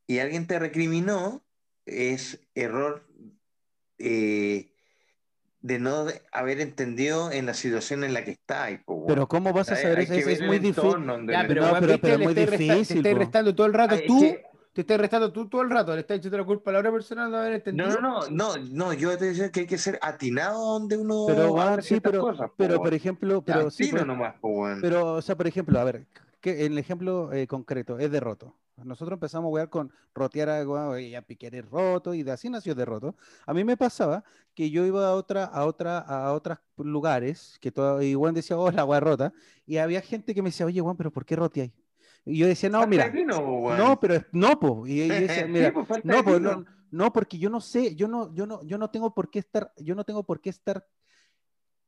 [0.05, 1.43] y alguien te recriminó,
[1.85, 3.07] es error
[3.97, 4.71] eh,
[5.61, 8.67] de no haber entendido en la situación en la que está.
[9.07, 10.13] Pero ¿cómo vas a saber eso?
[10.13, 11.05] Es, muy difícil.
[11.27, 13.03] Ya, pero, no, pero, pero, muy difícil.
[13.03, 13.95] Te restando todo el rato.
[14.07, 14.35] tú
[14.73, 16.91] te estás restando tú todo el rato, le estás echando la culpa a la otra
[16.91, 17.89] persona de haber entendido.
[17.89, 21.25] No, no, no, no, no, yo te decía que hay que ser atinado donde uno.
[21.27, 24.35] Pero, sí, pero, pero por ejemplo, pero sí, pero, nomás,
[24.81, 26.05] pero, o sea, por ejemplo, a ver,
[26.39, 28.55] que el ejemplo eh, concreto es derroto.
[28.77, 32.73] Nosotros empezamos a jugar con rotear agua y a piquear roto y de así nació
[32.73, 33.15] derroto.
[33.45, 34.23] A mí me pasaba
[34.55, 38.57] que yo iba a otra, a otra, a otros lugares que todo, y Juan decía,
[38.57, 39.33] oh, la agua rota,
[39.65, 41.71] y había gente que me decía, oye Juan, pero ¿por qué roteáis?
[42.25, 44.85] Y yo decía, no, mira, no, pero no, po.
[44.85, 45.73] Y yo decía, mira,
[46.03, 49.31] no, no, no, porque yo no sé, yo no, yo no, yo no tengo por
[49.31, 50.85] qué estar, yo no tengo por qué estar,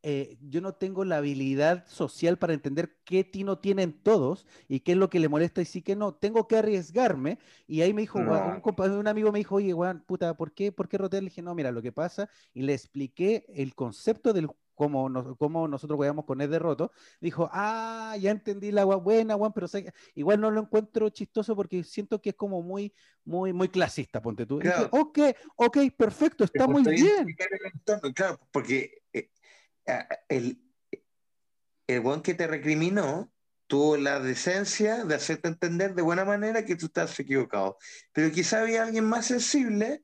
[0.02, 4.94] eh, yo no tengo la habilidad social para entender qué tino tienen todos y qué
[4.94, 6.16] es lo que le molesta y sí que no.
[6.16, 7.40] Tengo que arriesgarme.
[7.68, 10.90] Y ahí me dijo, un, un, amigo me dijo, oye, Juan, puta, ¿por qué, por
[10.90, 11.24] qué rotear?
[11.24, 15.96] Le dije, no, mira, lo que pasa, y le expliqué el concepto del como, nosotros
[15.96, 19.68] jugamos con el derroto, dijo, ah, ya entendí la agua buena, Juan, pero
[20.16, 22.94] igual no lo encuentro chistoso porque siento que es como muy,
[23.26, 24.60] muy, muy clasista, ponte tú.
[24.60, 25.20] Dije, ok,
[25.56, 27.28] ok, perfecto, está muy bien.
[28.16, 29.30] Claro, porque eh,
[30.30, 30.60] el,
[31.88, 33.32] el buen que te recriminó
[33.68, 37.78] tuvo la decencia de hacerte entender de buena manera que tú estás equivocado.
[38.12, 40.04] Pero quizá había alguien más sensible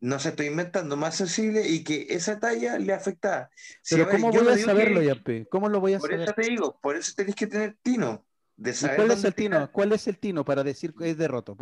[0.00, 3.50] no se estoy inventando, más sensible y que esa talla le afecta.
[3.88, 5.46] Pero ¿cómo voy a saberlo, Yape?
[5.50, 6.26] ¿Cómo lo voy a por saber?
[6.26, 8.24] Por eso te digo, por eso tenés que tener tino.
[8.56, 9.70] De saber ¿Cuál es el tino?
[9.70, 11.56] ¿Cuál es el tino para decir que es derroto?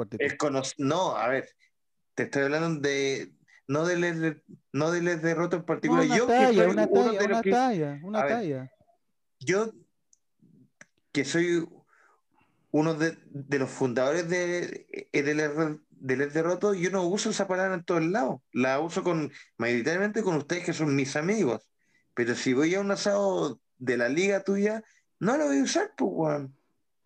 [0.78, 1.48] no, a ver,
[2.14, 3.32] te estoy hablando de
[3.68, 4.42] no del
[4.72, 6.06] no del derroto en particular.
[6.06, 8.72] una yo talla, una talla, una talla, una talla.
[9.40, 9.72] yo
[11.12, 11.66] que soy
[12.70, 17.84] uno de, de los fundadores de, de, del derroto, yo no uso esa palabra en
[17.84, 18.40] todos lados.
[18.52, 21.68] La uso con mayoritariamente con ustedes que son mis amigos.
[22.14, 24.82] Pero si voy a un asado de la liga tuya,
[25.18, 26.56] no lo voy a usar, pues, Juan.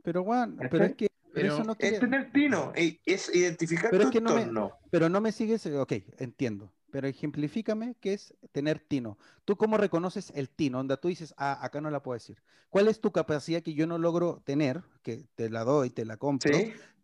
[0.02, 4.12] Pero, Juan, pero es que eso no es tener tino, es identificar pero tu es
[4.12, 6.72] que no pero no me sigues, ok, entiendo.
[6.90, 9.16] Pero ejemplifícame qué es tener tino.
[9.44, 10.78] ¿Tú cómo reconoces el tino?
[10.78, 12.42] Donde tú dices, ah, acá no la puedo decir.
[12.68, 16.16] ¿Cuál es tu capacidad que yo no logro tener, que te la doy, te la
[16.16, 16.56] compro?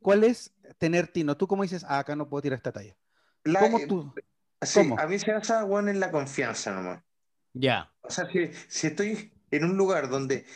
[0.07, 1.37] ¿Cuál es tener tino?
[1.37, 2.97] ¿Tú cómo dices, ah, acá no puedo tirar esta talla?
[3.43, 4.15] ¿Cómo eh, tú?
[4.62, 7.03] Sí, a mí se hace bueno en la confianza nomás.
[7.55, 7.93] Ya.
[8.03, 10.47] O sea, si, si, estoy en un lugar donde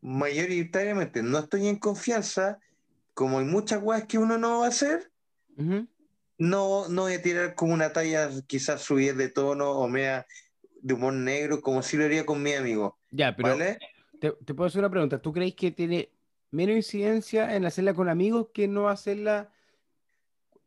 [0.00, 2.58] mayoritariamente no estoy en confianza,
[3.14, 5.12] como hay muchas weas que uno no va a hacer,
[6.36, 10.26] no, no voy a tirar como una talla quizás subir de tono o mea
[10.82, 12.98] de humor negro, como si lo haría con mi amigo.
[13.12, 13.78] Ya, pero te,
[14.32, 15.22] te, puedo hacer una pregunta.
[15.22, 16.10] ¿Tú crees que tiene
[16.50, 19.52] menos incidencia en hacerla con amigos que no hacerla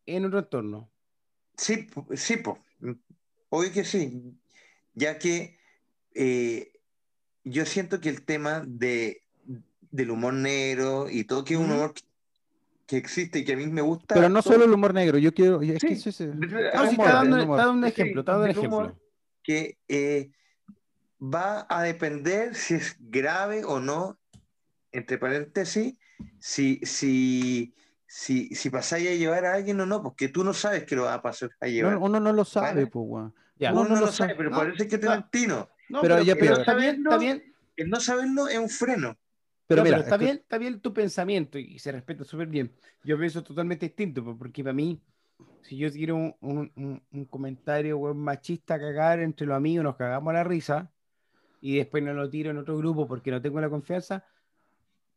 [0.06, 0.90] en otro entorno.
[1.58, 2.42] Sí, sí.
[3.50, 4.38] Hoy que sí.
[4.94, 5.58] Ya que
[6.14, 6.72] eh,
[7.44, 9.24] yo siento que el tema de,
[9.92, 11.94] del humor negro y todo que es un humor
[12.88, 14.16] que, existe y que a mí me gusta.
[14.16, 15.62] Pero no solo el humor negro, yo quiero.
[15.62, 18.22] Es que eso es, está, dando, un ejemplo.
[18.22, 19.00] Está dando un ejemplo.
[19.44, 20.32] Que eh,
[21.22, 24.21] va a depender si es grave o no
[24.92, 25.96] entre paréntesis,
[26.40, 27.74] si, si,
[28.06, 31.04] si, si pasáis a llevar a alguien o no, porque tú no sabes que lo
[31.04, 31.98] va a pasar a llevar.
[31.98, 35.70] uno no lo sabe, pues, Uno, no, lo sabe, pero parece que tiene tino.
[36.02, 37.54] pero, está, bien, está bien.
[37.76, 39.18] El no saberlo es un freno.
[39.68, 42.74] Pero, mira, está, bien, está bien tu pensamiento y se respeta súper bien.
[43.06, 45.02] Yo pienso totalmente distinto, porque para mí,
[45.62, 50.44] si yo quiero un, un, un comentario machista cagar entre los amigos, nos cagamos la
[50.44, 50.92] risa
[51.62, 54.26] y después no lo tiro en otro grupo porque no tengo la confianza,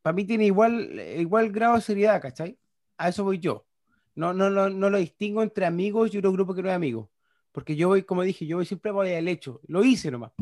[0.05, 2.59] para mí tiene igual, igual grado de seriedad, ¿cachai?
[2.98, 3.64] A eso voy yo.
[4.14, 7.09] No, no, no, no lo distingo entre amigos y otro grupo que no es amigos.
[7.52, 9.62] Porque yo voy, como dije, yo voy siempre voy al hecho.
[9.66, 10.32] Lo hice nomás.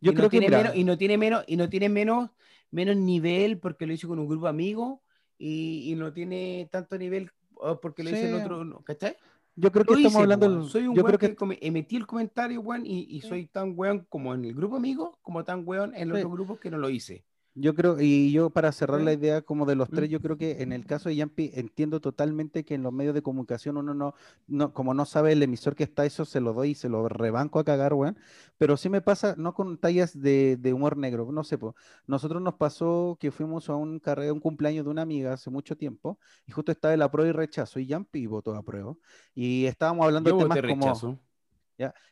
[0.00, 2.30] Yo creo que menos, y no tiene menos, y no tiene menos,
[2.70, 5.00] menos nivel porque lo hice con un grupo de amigos
[5.38, 7.32] y, y no tiene tanto nivel
[7.80, 9.16] porque lo hice en otro, ¿cachai?
[9.56, 10.68] Yo creo que Lo estamos hice, hablando.
[10.68, 14.06] Soy un yo creo que, que emití el comentario, weón, y, y soy tan weón
[14.08, 16.22] como en el grupo amigo, como tan weón en los Sí.
[16.24, 17.24] otros grupos que no lo hice.
[17.54, 20.62] Yo creo, y yo para cerrar la idea como de los tres, yo creo que
[20.62, 24.14] en el caso de Yampi entiendo totalmente que en los medios de comunicación uno no,
[24.46, 27.06] no, como no sabe el emisor que está, eso se lo doy y se lo
[27.10, 28.16] rebanco a cagar, weón.
[28.56, 31.76] Pero sí me pasa, no con tallas de, de humor negro, no sé, po.
[32.06, 35.76] Nosotros nos pasó que fuimos a un carrera, un cumpleaños de una amiga hace mucho
[35.76, 38.98] tiempo, y justo estaba el apruebo y rechazo, y Yampi votó apruebo,
[39.34, 40.86] y estábamos hablando Yo de temas como...
[40.86, 41.18] rechazo.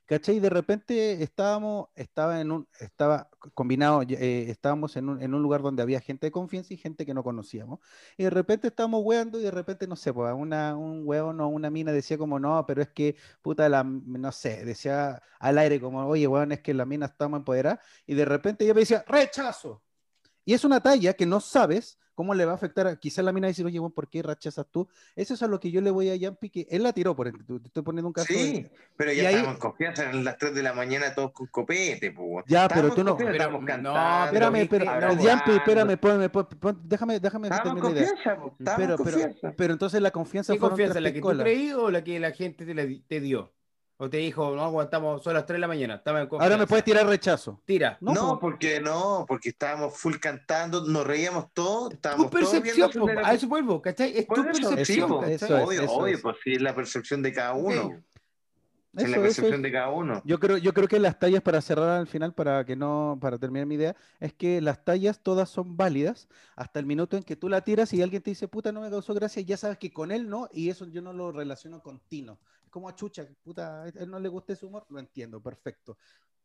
[0.07, 0.37] ¿Cachai?
[0.37, 2.69] Y de repente estábamos, estaba en un,
[3.55, 7.23] combinado, eh, estábamos en un, lugar donde había gente de confianza y gente que no
[7.23, 7.81] conocíamos.
[8.17, 11.49] Y de repente estábamos weando y de repente, no sé, pues una, un weón o
[11.49, 15.81] una mina decía como, no, pero es que, puta, la, no sé, decía al aire
[15.81, 17.81] como, oye, weón, es que la mina está más empoderada.
[18.07, 19.83] Y de repente ella me decía, rechazo.
[20.51, 22.85] Y es una talla que no sabes cómo le va a afectar.
[22.89, 24.89] a- Quizás la mina dice, oye, weón, ¿por qué rechazas tú?
[25.15, 27.29] Eso es a lo que yo le voy a Yampi, que él la tiró, por
[27.29, 28.33] ejemplo, te estoy poniendo un caso.
[28.33, 28.67] de- Sí,
[28.97, 31.47] pero ya Y ahí- estábamos en confianza, eran las 3 de la mañana todos con
[31.47, 32.45] copete, pues.
[32.49, 35.23] Ya, pero tú no- Pero- cantando, no, Espérame, hablando.
[35.23, 38.09] Yampi, espérame, ponme, pon- pon- déjame, déjame idea.
[38.09, 39.55] confianza, po, estábamos Pero, confianza.
[39.57, 41.01] pero entonces la confianza ¿Qué confianza?
[41.01, 43.53] ¿La que tú creí o la que la gente te, la te dio?
[44.03, 46.67] O te dijo, no aguantamos, son las 3 de la mañana, estaba en Ahora me
[46.67, 47.61] puedes tirar rechazo.
[47.67, 47.99] Tira.
[48.01, 48.39] No, No, po.
[48.41, 53.07] porque no, porque estábamos full cantando, nos reíamos todos, Tu estábamos todos percepción, viendo po,
[53.07, 54.17] sobre la- a eso vuelvo, ¿cachai?
[54.17, 56.23] Es tu percepción, eso es, obvio, eso obvio, es.
[56.23, 58.03] pues sí, es la percepción de cada uno.
[58.93, 59.03] Ok.
[59.03, 59.63] Es la Eso, eso percepción es.
[59.63, 60.23] de cada uno.
[60.25, 63.39] Yo creo, yo creo que las tallas, para cerrar al final, para que no, para
[63.39, 67.37] terminar mi idea, es que las tallas todas son válidas hasta el minuto en que
[67.37, 69.93] tú la tiras y alguien te dice, puta, no me causó gracia, ya sabes que
[69.93, 72.41] con él no, y eso yo no lo relaciono con Tino.
[72.65, 75.97] Es como a Chucha, puta, a él no le gusta ese humor, lo entiendo, perfecto.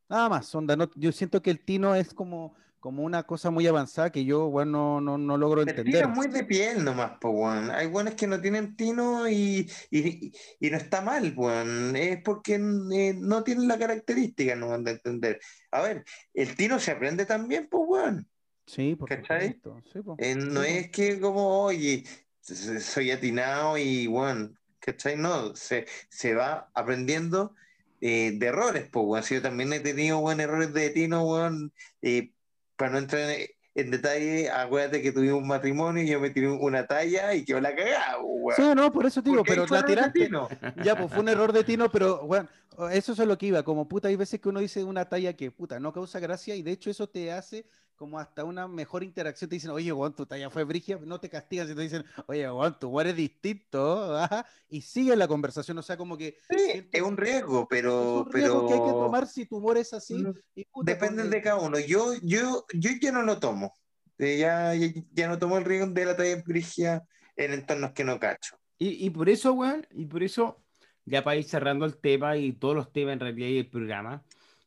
[0.08, 2.56] Nada más, onda, no, yo siento que el Tino es como,
[2.86, 6.04] como una cosa muy avanzada que yo, bueno, no, no, no logro entender.
[6.04, 7.72] es muy de piel nomás, po, weón.
[7.72, 11.96] Hay buenos que no tienen tino y, y, y no está mal, weón.
[11.96, 15.40] Es porque eh, no tienen la característica, no de entender.
[15.72, 18.30] A ver, el tino se aprende también, pues, weón.
[18.68, 19.60] Sí, por ¿Cachai?
[19.92, 20.02] Sí.
[20.20, 22.04] Eh, no Sí, es que como, oye,
[22.40, 25.18] soy atinado y, weón, ¿cachai?
[25.18, 27.56] No, se, se va aprendiendo
[28.00, 29.24] eh, de errores, pues, weón.
[29.24, 32.35] Si yo también he tenido, weón, errores de tino, weón, eh,
[32.76, 36.50] para no entrar en, en detalle, acuérdate que tuvimos un matrimonio y yo me tiré
[36.50, 38.56] una talla y quedó la cagada, weón.
[38.56, 40.26] Sí, no, por eso te digo, pero la tiraste.
[40.26, 40.48] Tino.
[40.84, 42.48] Ya, pues fue un error de Tino, pero bueno,
[42.92, 43.64] eso es lo que iba.
[43.64, 46.64] Como puta, hay veces que uno dice una talla que puta no causa gracia y
[46.64, 47.66] de hecho eso te hace
[47.96, 49.50] como hasta una mejor interacción.
[49.50, 52.48] Te dicen, oye, Juan, tu talla fue brigia, no te castigan si te dicen, oye,
[52.48, 55.78] Juan, tu humor es distinto, ajá, y sigue la conversación.
[55.78, 58.80] O sea, como que Sí, siento es un riesgo, es pero, un riesgo que hay
[58.80, 60.16] que pero tomar si tu humor es así.
[60.16, 61.80] Mm, Y, puta, depende porque- de cada uno.
[61.80, 63.74] Yo, yo, yo ya no lo tomo.
[64.18, 67.04] Eh, ya, ya, ya no tomo el riesgo de la talla brigia
[67.36, 68.58] en entornos que no cacho.
[68.78, 70.62] Y, y por eso, weón, y por eso,
[71.06, 74.24] ya para ir cerrando el tema y todos los temas en realidad y el programa,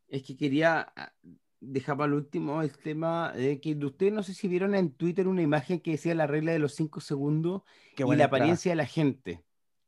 [0.09, 0.93] es que quería
[1.61, 5.27] dejar para el último el tema de que ustedes no sé si vieron en Twitter
[5.27, 7.63] una imagen que decía la regla de los cinco segundos
[7.97, 8.27] Qué y la entrada.
[8.27, 9.43] apariencia de la gente.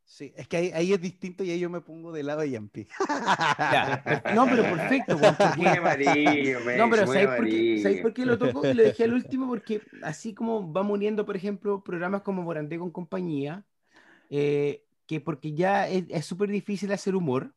[0.04, 2.50] Sí, es que ahí, ahí es distinto y ahí yo me pongo del lado de
[2.50, 2.88] Yampi.
[4.34, 7.82] No, pero perfecto, weón, porque- Muy amarillo, No, pero ¿sabéis por, qué, amarillo.
[7.82, 8.66] ¿sabéis por qué lo toco?
[8.66, 12.78] Y lo dejé al último porque así como va muriendo, por ejemplo, programas como Morandé
[12.78, 13.64] con compañía,
[14.30, 17.54] eh, que porque ya es es súper difícil hacer humor,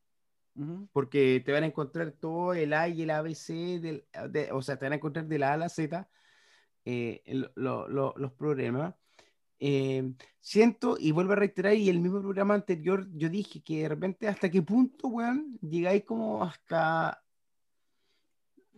[0.56, 0.88] Ujú.
[0.94, 4.78] porque te van a encontrar todo el A y el ABC, del, de- o sea,
[4.78, 6.08] te van a encontrar de la A a la Z
[6.86, 7.24] eh,
[7.56, 8.94] lo- lo- los programas.
[9.60, 10.12] Eh,
[10.42, 14.28] siento, y vuelvo a reiterar, y el mismo programa anterior, yo dije que de repente
[14.28, 17.20] hasta qué punto, weón, llegáis como hasta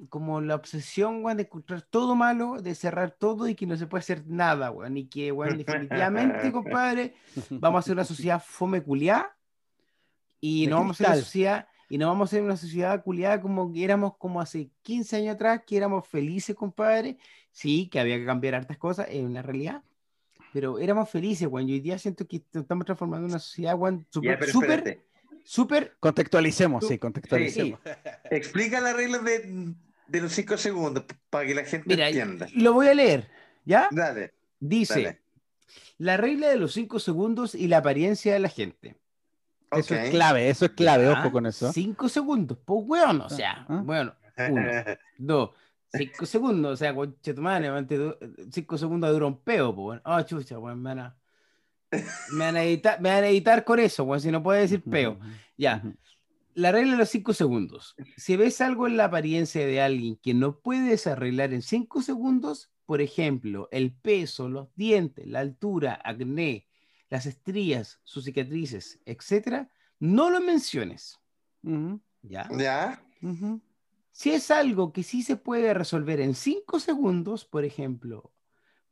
[0.10, 3.88] como la obsesión, weón, de encontrar todo malo, de cerrar todo y que no se
[3.88, 7.16] puede hacer nada, weón, y que, weón, definitivamente, compadre,
[7.50, 9.36] vamos a hacer una sociedad fome culiá
[10.64, 13.40] y no vamos a ser una sociedad y no vamos a ser una sociedad culiada
[13.42, 17.18] como que éramos como hace 15 años atrás, que éramos felices, compadre.
[17.52, 19.82] Sí, que había que cambiar hartas cosas, es una realidad.
[20.52, 21.44] Pero éramos felices.
[21.52, 25.06] Y hoy día siento que estamos transformando en una sociedad, Ya, súper, súper,
[25.44, 25.96] súper.
[26.00, 27.80] Contextualicemos, sí, contextualicemos.
[28.32, 29.74] Explica las reglas de,
[30.08, 32.48] de los cinco segundos para que la gente Mira, entienda.
[32.56, 33.30] lo voy a leer,
[33.64, 33.88] ¿ya?
[33.92, 35.22] Dale, Dice, dale.
[35.98, 38.96] la regla de los 5 segundos y la apariencia de la gente.
[39.80, 41.12] Eso es clave, eso es clave, ¿Ya?
[41.20, 41.72] ojo con eso.
[41.72, 43.82] 5 segundos, pues, weón, o sea, Ah.
[43.86, 44.14] bueno,
[44.50, 44.62] uno.
[45.18, 45.50] Dos,
[45.94, 47.70] cinco segundos, o sea, conche tu madre,
[48.52, 50.02] cinco segundos dura un peo, pues.
[50.04, 51.18] Ah, chucha, weón, me van a,
[52.32, 54.84] me van a editar, me van a editar con eso, weón, si no puede decir
[54.84, 55.18] peo.
[55.58, 55.84] Ya,
[56.54, 57.96] la regla de los cinco segundos.
[58.18, 62.72] Si ves algo en la apariencia de alguien que no puedes arreglar en cinco segundos,
[62.86, 66.68] por ejemplo, el peso, los dientes, la altura, acné,
[67.16, 71.18] las estrías, sus cicatrices, etcétera, no lo menciones.
[72.22, 72.50] ¿Ya?
[72.58, 73.02] ¿Ya?
[74.12, 78.34] Si es algo que sí se puede resolver en cinco segundos, por ejemplo,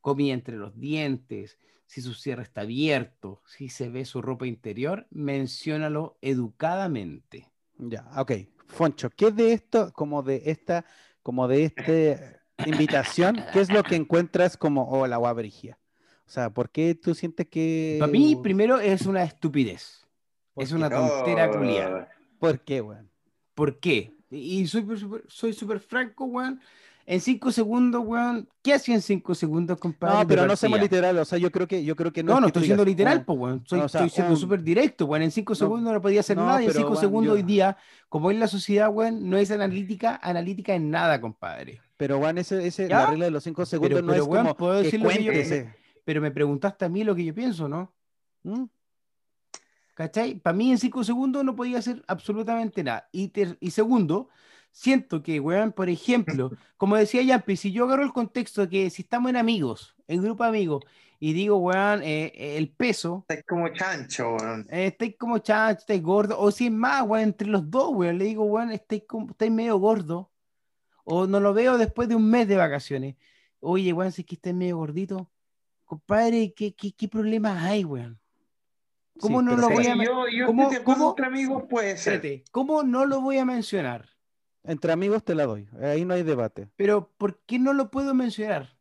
[0.00, 5.06] comida entre los dientes, si su cierre está abierto, si se ve su ropa interior,
[5.10, 7.52] menciónalo educadamente.
[7.76, 8.32] Ya, ok.
[8.68, 10.86] Foncho, ¿qué de esto, como de esta,
[11.22, 15.78] como de esta invitación, qué es lo que encuentras como, oh, la guabrigia?
[16.26, 17.96] O sea, ¿por qué tú sientes que...
[18.00, 20.06] Para mí, primero, es una estupidez.
[20.54, 22.08] ¿Por Es una tontera culiada.
[22.38, 23.10] ¿Por qué, weón?
[23.54, 24.12] ¿Por qué?
[24.30, 26.60] Y soy súper soy súper franco, weón.
[27.06, 28.48] En cinco segundos, weón.
[28.62, 30.20] ¿Qué hacía en cinco segundos, compadre?
[30.20, 32.40] No, pero no seamos literales, o sea, yo creo que, yo creo que no No,
[32.40, 33.64] no estoy siendo digas, literal, oh, pues, weón.
[33.66, 35.22] Soy, no, o sea, estoy siendo un- súper directo, weón.
[35.22, 37.34] En cinco segundos no podía hacer no, nada y en pero, cinco weón, segundos yo-
[37.34, 37.76] hoy día,
[38.08, 41.82] como es la sociedad, weón, no es analítica, analítica en nada, compadre.
[41.98, 43.00] Pero, Juan, ese, ese, ¿Ya?
[43.00, 45.74] la regla de los cinco segundos no pero, es weón, como puedo que cuéntese.
[46.04, 47.92] Pero me preguntaste a mí lo que yo pienso, ¿no?
[48.42, 48.64] ¿Mm?
[49.94, 50.34] ¿Cachai?
[50.34, 53.08] Para mí en cinco segundos no podía hacer absolutamente nada.
[53.12, 54.28] Y, ter- y segundo,
[54.72, 58.90] siento que, weón, por ejemplo, como decía Yampi, si yo agarro el contexto de que
[58.90, 60.84] si estamos en amigos, en grupo de amigos,
[61.20, 64.66] y digo, weón, eh, eh, el peso, Es como chancho, weón.
[64.68, 68.18] eh, estáis como chancho, estáis gordo, o si es más, weón, entre los dos, weón,
[68.18, 70.32] le digo, weón, estáis, como- estáis medio gordo,
[71.04, 73.14] o no lo veo después de un mes de vacaciones.
[73.60, 75.30] Oye, weón, si es que estáis medio gordito,
[75.84, 78.18] compadre, ¿qué, qué, qué problemas hay, weón?
[79.20, 80.70] ¿Cómo Sí, no lo voy a yo, yo ¿cómo-
[81.10, 82.14] entre amigos, puede ser.
[82.14, 84.08] Espérate, ¿cómo no lo voy a mencionar?
[84.64, 86.68] Entre amigos te la doy, ahí no hay debate.
[86.76, 88.76] Pero ¿por qué no lo puedo mencionar?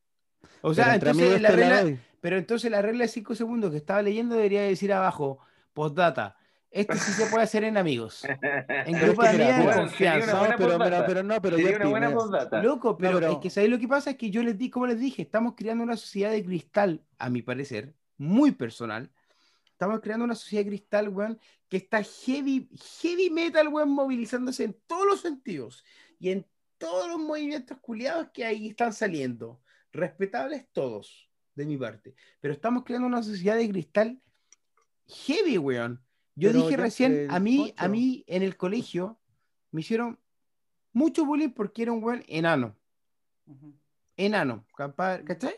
[0.62, 2.00] O sea, Pero entre entonces amigos la la regla, doy.
[2.22, 5.40] pero entonces la regla de 5 segundos que estaba leyendo debería decir abajo,
[5.74, 6.38] postdata,
[6.74, 8.24] esto sí se puede hacer en amigos.
[8.86, 10.34] En Pero grupo de de bueno, confianza.
[10.50, 12.20] No, pero, mira, pero no, pero Sería una buena pime.
[12.20, 12.64] postdata.
[12.64, 14.10] Loco, pero, pero- es que ¿sabéis lo que pasa?
[14.12, 17.30] Es que yo les di, como les dije, estamos creando una sociedad de cristal, a
[17.30, 19.12] mi parecer, muy personal.
[19.72, 21.40] Estamos creando una sociedad de cristal, weón,
[21.70, 22.70] que está heavy,
[23.02, 25.84] heavy metal, weón, movilizándose en todos los sentidos
[26.20, 26.46] y en
[26.78, 29.62] todos los movimientos culiados que ahí están saliendo.
[29.92, 32.16] Respetables todos, de mi parte.
[32.42, 34.20] Pero estamos creando una sociedad de cristal
[35.08, 36.04] heavy, weón.
[36.36, 39.20] Yo Pero dije recién, a mí, a mí en el colegio
[39.72, 40.20] me hicieron
[40.92, 42.76] mucho bullying porque era un weón enano.
[44.18, 44.66] Enano,
[45.26, 45.56] ¿cachai?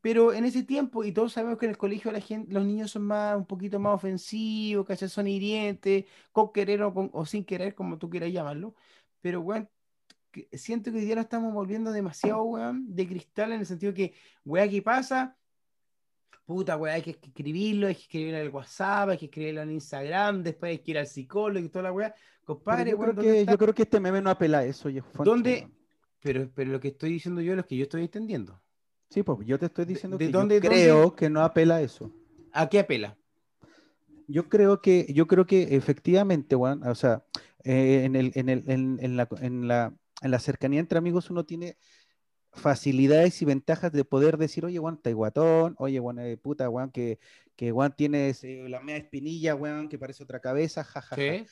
[0.00, 2.90] Pero en ese tiempo, y todos sabemos que en el colegio la gente, los niños
[2.90, 5.08] son más, un poquito más ofensivos, ¿cachai?
[5.08, 8.74] Son hirientes, con querer o, con- o sin querer, como tú quieras llamarlo.
[9.20, 9.68] Pero, weón,
[10.52, 14.14] siento que hoy día nos estamos volviendo demasiado, weón, de cristal en el sentido que,
[14.44, 15.36] weón, ¿qué pasa?
[16.44, 19.70] Puta, weón, hay que escribirlo, hay que escribirlo en el WhatsApp, hay que escribirlo en
[19.72, 22.14] Instagram, después hay que ir al psicólogo y toda la weá.
[22.44, 24.90] Compadre, yo, weón, creo ¿dónde que, yo creo que este meme no apela a eso,
[25.12, 25.68] Foncho, ¿Dónde?
[26.20, 28.60] Pero, pero lo que estoy diciendo yo es lo que yo estoy entendiendo.
[29.08, 31.76] Sí, pues yo te estoy diciendo de que dónde- yo dónde- creo que no apela
[31.76, 32.10] a eso.
[32.52, 33.16] ¿A qué apela?
[34.26, 37.24] Yo creo que, yo creo que efectivamente, Juan, o sea,
[37.62, 41.30] eh, en, el, en, el, en, en la, en, la, en la cercanía entre amigos
[41.30, 41.76] uno tiene
[42.54, 47.18] facilidades y ventajas de poder decir, oye, Juan, guatón, oye, Juan, eh, puta, Juan, que,
[47.56, 51.16] que Juan tienes eh, la media espinilla, Juan, que parece otra cabeza, jajaja.
[51.16, 51.46] Sí.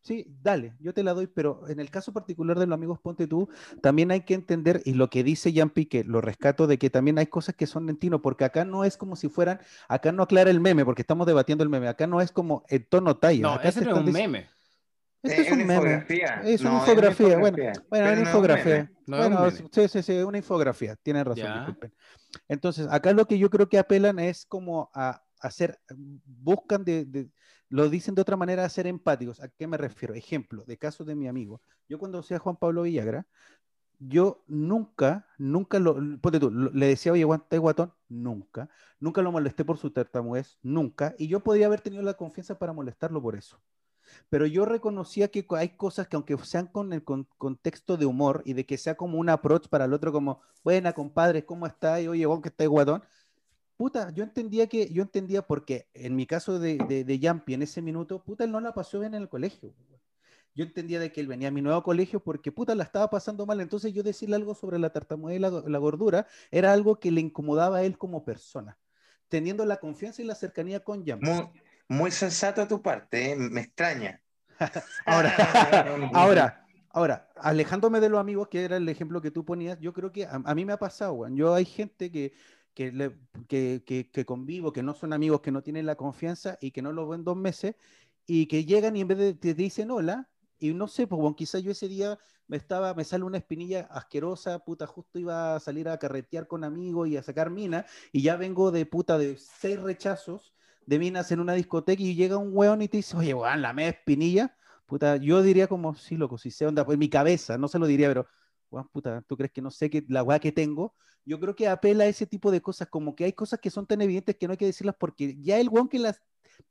[0.00, 3.26] Sí, dale, yo te la doy, pero en el caso particular de los amigos Ponte
[3.26, 3.50] tú,
[3.82, 7.18] también hay que entender, y lo que dice Jean Pique, lo rescato de que también
[7.18, 10.22] hay cosas que son en tino, porque acá no es como si fueran, acá no
[10.22, 13.42] aclara el meme, porque estamos debatiendo el meme, acá no es como el tono talla.
[13.42, 14.48] No, acá ese no es un meme.
[15.22, 15.74] Esto es una un meme.
[15.74, 16.42] infografía.
[16.44, 18.92] Es una No, infografía, bueno, infografía, Bueno, pero una no es un infografía.
[19.06, 21.54] No es un bueno, sí, sí, sí, una infografía, tienen razón, Ya.
[21.54, 21.92] disculpen.
[22.48, 25.78] Entonces, acá lo que yo creo que apelan es como a hacer,
[26.24, 27.30] buscan de, de-
[27.70, 29.40] lo dicen de otra manera, a ser empáticos.
[29.40, 30.14] ¿A qué me refiero?
[30.14, 31.60] Ejemplo, de caso de mi amigo.
[31.88, 33.26] Yo cuando decía Juan Pablo Villagra,
[33.98, 37.92] yo nunca, nunca lo, ponte tú, le decía, oye, Juan, ¿estás guatón?
[38.08, 38.70] Nunca.
[39.00, 41.14] Nunca lo molesté por su tartamudez, nunca.
[41.18, 43.60] Y yo podía haber tenido la confianza para molestarlo por eso.
[44.28, 48.42] Pero yo reconocía que hay cosas que aunque sean con el con- contexto de humor
[48.44, 52.06] y de que sea como un approach para el otro, como, buena, compadre, ¿cómo estás?
[52.06, 53.02] Oye, vos que estás guatón.
[53.76, 57.62] Puta, yo entendía que, yo entendía porque en mi caso de, de, de Yampi en
[57.62, 59.72] ese minuto, puta, él no la pasó bien en el colegio.
[60.54, 63.46] Yo entendía de que él venía a mi nuevo colegio porque puta la estaba pasando
[63.46, 63.60] mal.
[63.60, 67.20] Entonces yo decirle algo sobre la tartamudez y la, la gordura era algo que le
[67.20, 68.78] incomodaba a él como persona.
[69.28, 71.48] Teniendo la confianza y la cercanía con Yampi.
[71.88, 73.36] Muy, sensato a tu parte, ¿eh?
[73.36, 74.22] me extraña.
[75.06, 75.34] Ahora,
[76.12, 80.10] ahora, ahora, alejándome de los amigos, que era el ejemplo que tú ponías, yo creo
[80.12, 81.36] que a, a mí me ha pasado, weón.
[81.36, 82.32] Yo hay gente que,
[82.74, 86.58] que, le- que, que- que convivo, que no son amigos, que no tienen la confianza
[86.60, 87.76] y que no los ven dos meses
[88.26, 90.28] y que llegan y en vez de te dicen hola,
[90.58, 93.82] y no sé, pues, bueno, quizás yo ese día me estaba, me sale una espinilla
[93.90, 98.22] asquerosa, puta, justo iba a salir a carretear con amigos y a sacar mina, y
[98.22, 100.52] ya vengo de puta de seis rechazos
[100.88, 103.74] de minas en una discoteca y llega un weón y te dice, oye, weón, la
[103.74, 104.56] media espinilla.
[104.86, 107.86] Puta, yo diría como, sí, loco, si sé onda, pues mi cabeza, no se lo
[107.86, 108.26] diría, pero,
[108.70, 110.94] weón, puta, ¿tú crees que no sé que la weá que tengo?
[111.26, 113.86] Yo creo que apela a ese tipo de cosas, como que hay cosas que son
[113.86, 116.22] tan evidentes que no hay que decirlas porque ya el weón que las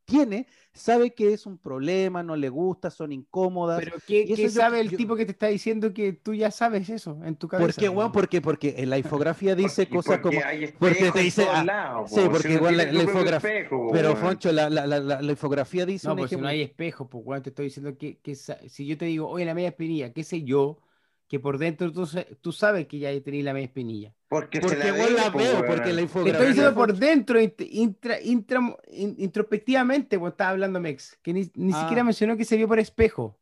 [0.05, 3.79] tiene, sabe que es un problema, no le gusta, son incómodas.
[3.83, 6.49] Pero ¿qué, qué yo- sabe el yo- tipo que te está diciendo que tú ya
[6.49, 7.65] sabes eso en tu cabeza?
[8.11, 8.41] ¿Por qué, qué?
[8.41, 10.47] Porque en la infografía dice Porque- cosas porque como...
[10.49, 13.89] hay espejos porque te dice, ah, lados, sí, po, porque si igual la- infografía- espejo,
[13.91, 14.15] Pero.
[14.15, 17.07] Foncho, la, la, la, la- la infografía dice No, un pues si no hay espejos,
[17.11, 20.13] pues weón, te estoy diciendo que, que si yo te digo, oye, la media espinilla,
[20.13, 20.79] qué sé yo,
[21.27, 22.07] que por dentro tú,
[22.41, 24.13] tú sabes que ya tenéis la media espinilla.
[24.29, 26.33] Porque, se Porque, la weón, la veo, porque la infografía...
[26.33, 31.51] estoy diciendo por dentro, int- intra, intra- in- introspectivamente, pues estaba hablando Mex, que ni,
[31.55, 31.81] ni Ah.
[31.81, 33.37] siquiera mencionó que se vio por espejo.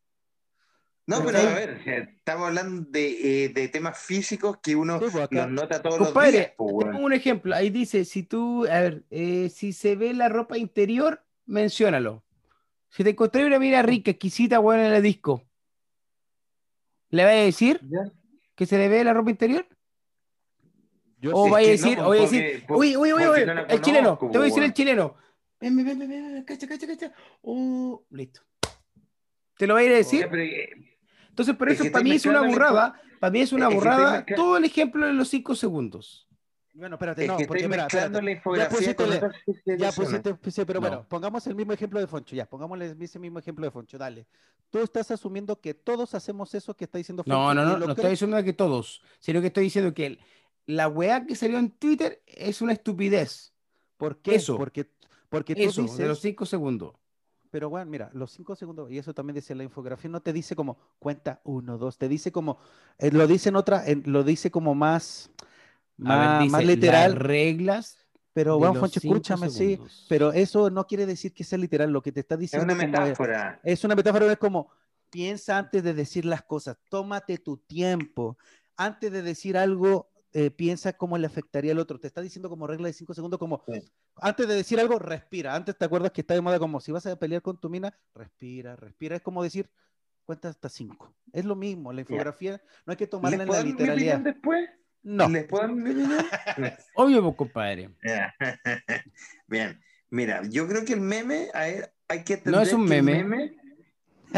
[1.08, 5.06] No, pero a ver, eh, estamos hablando de, eh, de temas físicos que uno Sí,
[5.12, 6.92] pues, los nota todos los días, Compadre, po, te weón.
[6.94, 7.54] pongo un ejemplo.
[7.56, 12.24] Ahí dice, si tú, a ver, eh, si se ve la ropa interior, menciónalo.
[12.90, 15.44] Si te encontré una mira rica, exquisita, buena en la disco,
[17.16, 18.12] ¿le vas a decir ¿Ya?
[18.56, 19.66] que se le ve la ropa interior?
[21.20, 23.40] yo O vaya a Es decir, no, o vaya a decir, uy, uy, uy, uy,
[23.70, 25.16] el chileno, te voy a decir el chileno.
[25.60, 27.14] Ven, ven, ven, ven, cacha, cacha, cacha.
[27.42, 28.42] Oh, listo.
[29.58, 30.22] ¿Te lo va a ir a decir?
[30.22, 30.70] Ya, pero, eh,
[31.30, 33.70] Entonces, por es eso, que para mí es una burrada, para mí es una es
[33.70, 36.28] que estoy burrada mezcla- todo el ejemplo de los cinco segundos.
[36.78, 38.26] Bueno, espérate, es no, que porque estoy espera, mezclando espérate.
[38.26, 40.88] la infografía pusiste con Ya pusiste, sí, pero No.
[40.90, 44.28] bueno, pongamos el mismo ejemplo de Foncho, ya, pongámosle ese mismo ejemplo de Foncho, dale.
[44.70, 47.38] Tú estás asumiendo que todos hacemos eso que está diciendo Foncho.
[47.38, 50.20] No, no, no, lo no estoy diciendo que todos, sino que estoy diciendo que el-
[50.66, 53.54] la weá que salió en Twitter es una estupidez.
[53.98, 54.36] ¿Por qué?
[54.36, 54.58] eso.
[54.58, 54.90] Porque,
[55.30, 56.96] porque tú Eso, dices, de los cinco segundos.
[57.52, 60.58] pero bueno, mira, los cinco segundos, y eso también dice la infografía, no te dice
[60.58, 62.58] como cuenta uno, dos, te dice como,
[62.98, 65.32] eh, lo dice en otra, lo dice como más,
[65.98, 67.98] más, ver, dice, más literal, las reglas
[68.34, 70.06] pero bueno, cinco escúchame, sí, segundos.
[70.10, 72.74] pero eso no quiere decir que sea literal, lo que te está Es diciendo una
[72.76, 73.60] como es- metáfora.
[73.64, 74.70] Es una metáfora, es como
[75.10, 78.38] piensa antes de decir las cosas, tómate tu tiempo.
[78.76, 81.98] Antes de decir algo, eh, piensa cómo le afectaría al otro.
[81.98, 83.90] Te está diciendo como regla de cinco segundos, como Sí.
[84.18, 85.56] antes de decir algo, respira.
[85.56, 87.98] Antes te acuerdas que está de moda como si vas a pelear con tu mina,
[88.14, 89.16] respira, respira.
[89.16, 89.70] Es como decir,
[90.26, 91.16] cuenta hasta cinco.
[91.32, 94.20] Es lo mismo, la infografía no hay que tomarla ¿Les en la literalidad.
[94.20, 94.70] después?
[95.08, 95.30] No.
[95.30, 96.18] ¿Les puedo opinión?
[96.96, 97.92] Obvio, compadre.
[99.48, 99.80] Bien,
[100.10, 103.56] mira, yo creo que el meme, ver, hay que No es entender un el meme.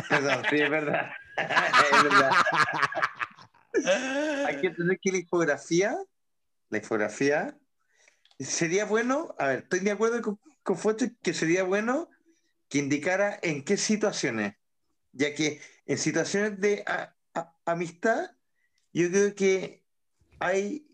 [0.09, 1.11] Perdón, sí, es verdad.
[1.37, 2.31] Es verdad.
[4.47, 5.97] Hay que entender que la infografía,
[6.69, 7.57] la infografía,
[8.39, 12.09] sería bueno, a ver, estoy de acuerdo con, con Foncho que sería bueno
[12.69, 14.55] que indicara en qué situaciones,
[15.13, 18.31] ya que en situaciones de a- a- amistad,
[18.93, 19.83] yo creo que
[20.39, 20.87] hay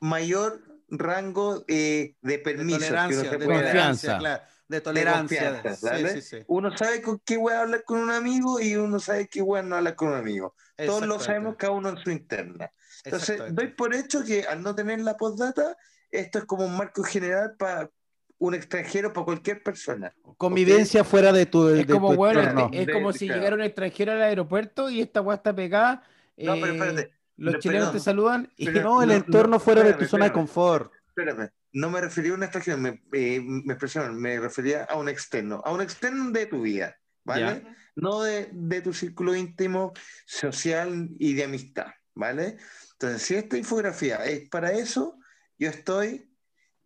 [0.00, 3.64] mayor rango eh, de De permiso que uno tolerancia, se de puede dar.
[3.64, 4.06] Confianza.
[4.06, 4.42] tolerancia, claro.
[4.68, 5.52] De tolerancia.
[5.62, 6.44] confianza, sí, sí, sí.
[6.46, 9.62] Uno sabe con qué voy a hablar con un amigo y uno sabe qué voy
[9.64, 10.54] no hablar con un amigo.
[10.76, 12.70] Todos lo sabemos, cada uno en su interna.
[13.04, 15.76] Entonces, doy por hecho que al no tener la postdata,
[16.10, 17.90] esto es como un marco general para
[18.38, 20.14] un extranjero, para cualquier persona.
[20.38, 23.40] Convivencia fuera de tu, de Es como, tu bueno, es De- como de- si claro.
[23.40, 26.02] llegara un extranjero al aeropuerto y esta weá está pegada.
[26.36, 27.98] No, pero eh, espérate, los no, chilenos perdón.
[27.98, 30.28] te saludan y Pero- No, el No, entorno no, fuera de tu espérame, zona de
[30.28, 30.46] espérame.
[30.46, 30.92] confort.
[31.08, 35.08] Espérame, no me refería a un extranjero, me, eh, me expresaron, me refería a un
[35.08, 37.64] externo, a un externo de tu vida, ¿vale?
[37.96, 39.92] No de, de tu círculo íntimo,
[40.24, 42.56] social y de amistad, ¿vale?
[42.92, 45.18] Entonces, si esta infografía es para eso,
[45.58, 46.30] yo estoy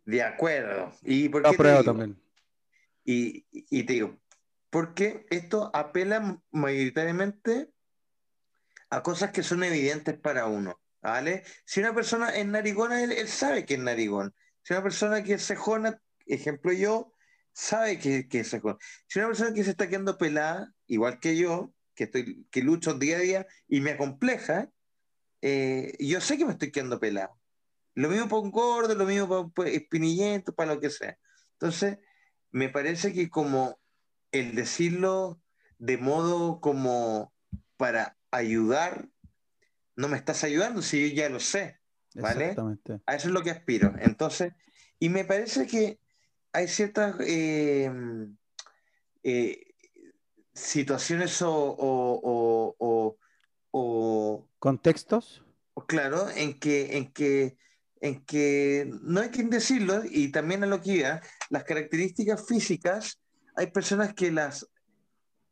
[0.05, 0.91] de acuerdo.
[1.03, 2.21] ¿Y por qué te también.
[3.03, 4.17] Y, y te digo,
[4.69, 7.71] porque esto apela mayoritariamente
[8.95, 11.43] a cosas que son evidentes para uno, ¿vale?
[11.65, 14.33] Si una persona es narigona, él, sabe que es narigón.
[14.63, 17.13] Si una persona que es cejona, ejemplo yo,
[17.51, 18.77] sabe que, que es cejona.
[19.07, 22.93] Si una persona que se está quedando pelada, igual que yo, que, estoy, que lucho
[22.93, 24.69] día a día y me acompleja,
[25.41, 27.37] eh, yo sé que me estoy quedando pelado.
[27.95, 31.17] Lo mismo para un gordo, lo mismo para un espinillento, para lo que sea.
[31.59, 31.99] Entonces,
[32.51, 33.77] me parece que como
[34.31, 35.41] el decirlo
[35.79, 37.33] de modo como
[37.75, 39.07] para ayudar,
[39.95, 41.79] no me estás ayudando si yo ya lo sé.
[42.15, 42.45] ¿Vale?
[42.45, 43.01] Exactamente.
[43.05, 43.93] A eso es lo que aspiro.
[43.99, 44.53] Entonces,
[44.99, 45.99] y me parece que
[46.53, 47.91] hay ciertas eh,
[49.23, 49.67] eh,
[50.53, 53.17] situaciones o, o- o- o-
[53.71, 55.43] o- ¿Contextos?
[55.87, 57.57] claro, en que, en que,
[57.99, 63.19] en que no hay que decirlo, y también a lo que iba, las características físicas,
[63.57, 64.67] hay personas que las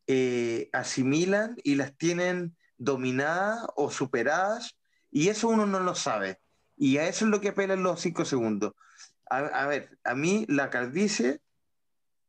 [0.07, 4.75] eh, asimilan y las tienen dominadas o superadas,
[5.11, 6.39] y eso uno no lo sabe.
[6.75, 8.73] Y a eso es lo que apelan los cinco segundos.
[9.29, 11.41] A, a ver, a mí la calvicie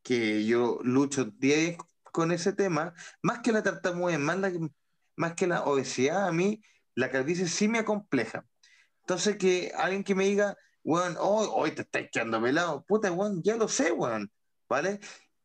[0.04, 1.78] que yo lucho 10
[2.12, 4.52] con ese tema, más que la tartamudez, más, la,
[5.16, 6.62] más que la obesidad, a mí
[6.94, 8.46] la calvicie sí me acompleja.
[9.00, 13.42] Entonces, que alguien que me diga, weón, hoy, hoy te estás quedando pelado, puta, weón,
[13.42, 14.30] ya lo sé, weón,
[14.68, 15.00] ¿vale?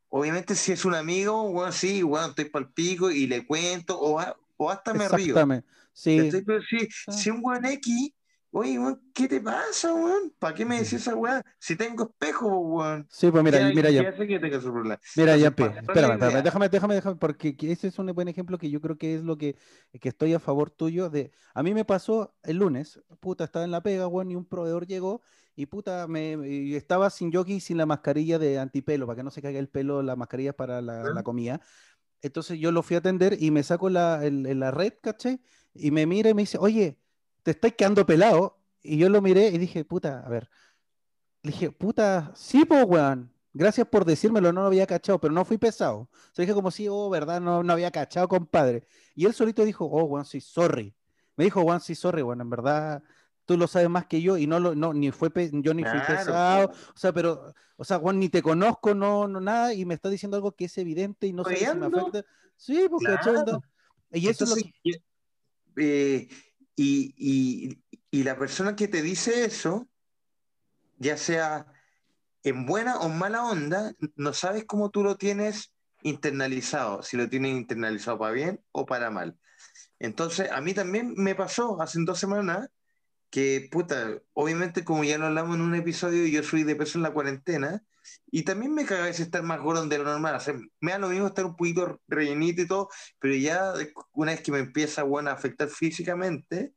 [0.09, 3.99] Obviamente, si es un amigo, weón, sí, weón, estoy para el pico y le cuento,
[3.99, 4.19] o,
[4.59, 5.17] o hasta me río.
[5.17, 5.67] Exactamente.
[5.93, 6.29] Sí.
[6.45, 7.11] Pero si, Ah.
[7.13, 8.11] si un weón X,
[8.51, 10.33] oye, weón, ¿qué te pasa, weón?
[10.37, 11.43] ¿Para qué me decís esa weá?
[11.57, 13.07] Si tengo espejo, weón.
[13.09, 14.13] Sí, pues mira, mira ya.
[14.13, 14.99] que su problema.
[15.15, 18.57] Mira, Entonces, ya, espérame, espérame, déjame, déjame, déjame, porque que ese es un buen ejemplo
[18.57, 19.55] que yo creo que es lo que,
[19.99, 21.31] que estoy a favor tuyo de.
[21.53, 24.85] A mí me pasó el lunes, puta, estaba en la pega, weón, y un proveedor
[24.87, 25.21] llegó
[25.55, 29.23] y puta, me, y estaba sin jockey y sin la mascarilla de antipelo, para que
[29.23, 31.11] no se caiga el pelo, la mascarilla para la, ¿Ah?
[31.13, 31.59] la comida.
[32.21, 35.41] Entonces yo lo fui a atender y me saco la, el- la red, ¿cachai?
[35.73, 36.99] Y me mira y me dice, oye,
[37.43, 38.57] te estáis quedando pelado.
[38.81, 40.49] Y yo lo miré y dije, puta, a ver.
[41.43, 43.31] Le dije, puta, sí, pues, weón.
[43.53, 46.01] Gracias por decírmelo, no lo había cachado, pero no fui pesado.
[46.01, 48.85] O sea, dije como, sí, oh, verdad, no, no había cachado, compadre.
[49.15, 50.95] Y él solito dijo, oh, weón, sí, sorry.
[51.35, 53.03] Me dijo, weón, sí, sorry, weón, en verdad,
[53.49, 55.99] tú lo sabes más que yo y no lo, no, ni fue, yo ni fui
[56.01, 56.67] Claro, pesado.
[56.69, 56.75] po.
[56.93, 60.07] O sea, pero, o sea, weón, ni te conozco, no, no, nada, y me está
[60.07, 62.23] diciendo algo que es evidente y no sé si me afecta.
[62.55, 63.63] Sí, porque, Claro.
[64.11, 65.01] Y eso es lo que...
[65.77, 66.27] eh,
[66.75, 69.89] y, y- y la persona que te dice eso,
[70.99, 71.65] ya sea
[72.43, 75.73] en buena o mala onda, no sabes cómo tú lo tienes
[76.03, 79.39] internalizado, si lo tienes internalizado para bien o para mal.
[79.97, 82.69] Entonces, a mí también me pasó hace dos semanas
[83.29, 87.03] que, puta, obviamente como ya lo hablamos en un episodio, yo soy de peso en
[87.03, 87.83] la cuarentena
[88.31, 90.35] y también me caga ese estar más gordo de lo normal.
[90.35, 92.89] O sea, me da lo mismo estar un poquito rellenito y todo,
[93.19, 93.73] pero ya
[94.13, 96.73] una vez que me empieza bueno, a afectar físicamente,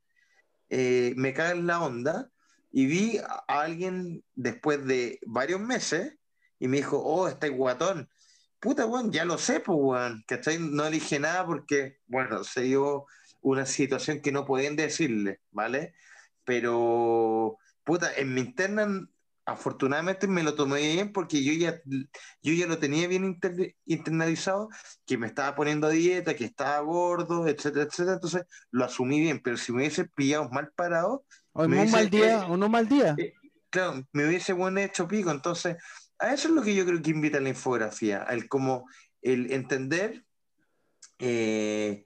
[0.69, 2.31] eh, me caga en la onda
[2.71, 6.17] y vi a alguien después de varios meses
[6.59, 8.09] y me dijo, oh, estáis guatón.
[8.61, 10.59] Puta, weón, ya lo sé, pues, weón, ¿cachai?
[10.59, 13.07] No dije nada porque, bueno, se dio
[13.41, 15.95] una situación que no podían decirle, ¿vale?
[16.45, 19.09] Pero, puta, en mi interna,
[19.45, 21.81] afortunadamente me lo tomé bien porque yo ya,
[22.43, 24.69] yo ya lo tenía bien inter- internalizado,
[25.05, 28.15] que me estaba poniendo a dieta, que estaba gordo, etcétera, etcétera.
[28.15, 31.91] Entonces lo asumí bien, pero si me hubiese pillado mal parado, O en me un
[31.91, 33.17] mal día, eh, o no mal día.
[33.19, 33.35] eh,
[33.71, 35.31] claro, me hubiese bueno hecho pico.
[35.31, 35.77] Entonces,
[36.19, 38.87] a eso es lo que yo creo que invita la infografía, el como
[39.23, 40.25] el entender,
[41.19, 42.05] eh,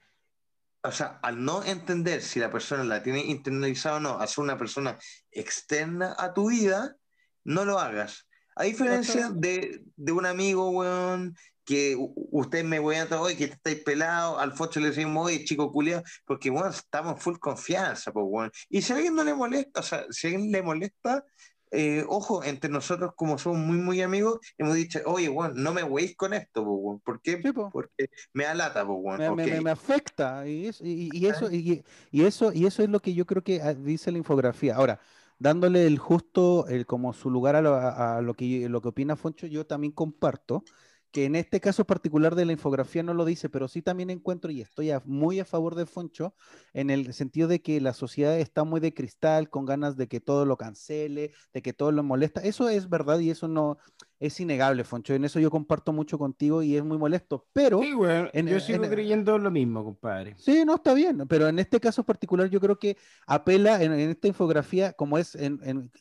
[0.87, 4.45] o sea, al no entender si la persona la tiene internalizada o no, a ser
[4.45, 4.99] una persona
[5.31, 6.97] externa a tu vida,
[7.45, 8.27] no lo hagas.
[8.55, 14.39] A diferencia de, de un amigo, weón, que usted me weón hoy que estáis pelado,
[14.39, 18.53] al Focho le decimos, oye, chico culiao, porque, weón, estamos full confianza, pues, weón.
[18.69, 21.25] Y si a alguien no le molesta, o sea, si a alguien le molesta,
[21.71, 25.83] eh, ojo, entre nosotros, como somos muy, muy amigos, hemos dicho, oye, weón, no me
[25.83, 27.01] weéis con esto, weón.
[27.01, 27.41] ¿Por qué?
[27.43, 27.71] Sí, po.
[27.71, 29.19] Porque me da lata, pues, weón.
[29.19, 29.51] me, me- ok.
[29.53, 33.01] me- me afecta y, es- y- y eso y, y eso y eso es lo
[33.01, 35.01] que yo creo que ah, dice la infografía ahora
[35.39, 39.17] dándole el justo el como su lugar a lo, a lo que lo que opina
[39.17, 40.65] Foncho yo también comparto
[41.13, 44.51] que en este caso particular de la infografía no lo dice pero sí también encuentro
[44.51, 46.35] y estoy muy a favor de Foncho
[46.73, 50.21] en el sentido de que la sociedad está muy de cristal con ganas de que
[50.21, 52.41] todo lo cancele de que todo lo molesta.
[52.41, 53.79] Eso es verdad y eso no
[54.19, 57.93] es innegable Foncho en eso yo comparto mucho contigo y es muy molesto pero Sí,
[57.95, 60.35] weón, en- yo sigo en- creyendo lo mismo, compadre.
[60.39, 64.11] Sí, no está bien, pero en este caso particular yo creo que apela en, en
[64.11, 65.37] esta infografía, como es,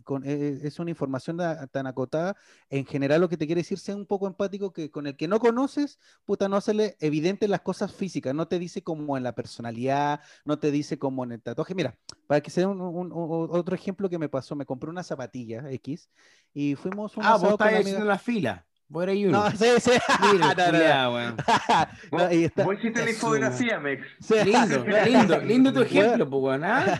[0.03, 2.35] con- eh, es una información da- tan acotada,
[2.69, 5.27] en general lo que te quiere decir, sea un poco empático que con el que
[5.27, 9.35] no conoces, puta, no hacerle evidente las cosas físicas, no te dice como en la
[9.35, 11.75] personalidad, no te dice como en el tatuaje.
[11.75, 11.97] Mira,
[12.27, 15.69] para que sea un- un- un- otro ejemplo que me pasó, me compré una zapatilla
[15.71, 16.09] X
[16.56, 18.65] y fuimos un Ah, vos estabas amiga- la fila.
[18.88, 19.32] Vos eras uno.
[19.32, 19.91] No, sí, sí.
[20.32, 20.72] Mira, No, no, no.
[20.72, 21.36] culiao, weón.
[22.11, 24.07] No, y está- Vos hiciste la infografía, Mex.
[24.22, 24.36] sí.
[24.45, 26.64] Lindo, lindo, lindo tu ejemplo, pues, weón.
[26.64, 26.99] ¿ah?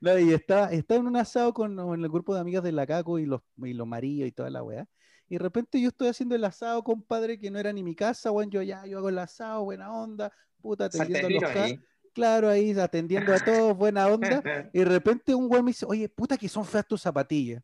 [0.00, 2.86] no, y estaba, estaba en un asado con, con el grupo de amigas de la
[2.86, 4.86] Caco y los, y los Marillos y toda la weá.
[5.28, 8.30] Y de repente yo estoy haciendo el asado, compadre, que no era ni mi casa,
[8.30, 8.50] weón.
[8.50, 11.78] Yo ya, yo hago el asado, buena onda, puta, atendiendo a los ahí.
[12.14, 14.42] Claro, ahí atendiendo a todos, buena onda.
[14.72, 17.62] Y de repente un weón me dice, oye, puta, que son feas tus zapatillas.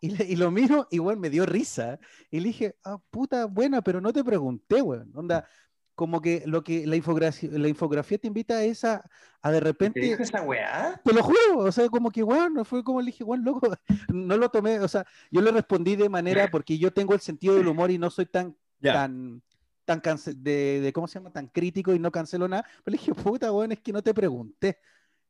[0.00, 1.98] Y, le- y lo miro, igual me dio risa.
[2.30, 5.10] Y le dije, ah, puta, buena, pero no te pregunté, weón.
[5.14, 5.46] Onda,
[5.94, 9.02] como que lo que la infografía, la infografía te invita a,
[9.42, 10.00] a de ¿Te repente.
[10.00, 11.00] dijo esa weá?
[11.02, 13.70] Te lo juro, o sea, como que, bueno, fue como le dije, bueno, loco,
[14.12, 17.54] no lo tomé, o sea, yo le respondí de manera, porque yo tengo el sentido
[17.54, 18.92] del humor y no soy tan, Ya.
[18.92, 19.42] tan,
[19.86, 21.32] tan cance- de, de, ¿cómo se llama?
[21.32, 24.12] Tan crítico y no cancelo nada, pero le dije, puta, bueno, es que no te
[24.12, 24.78] pregunté.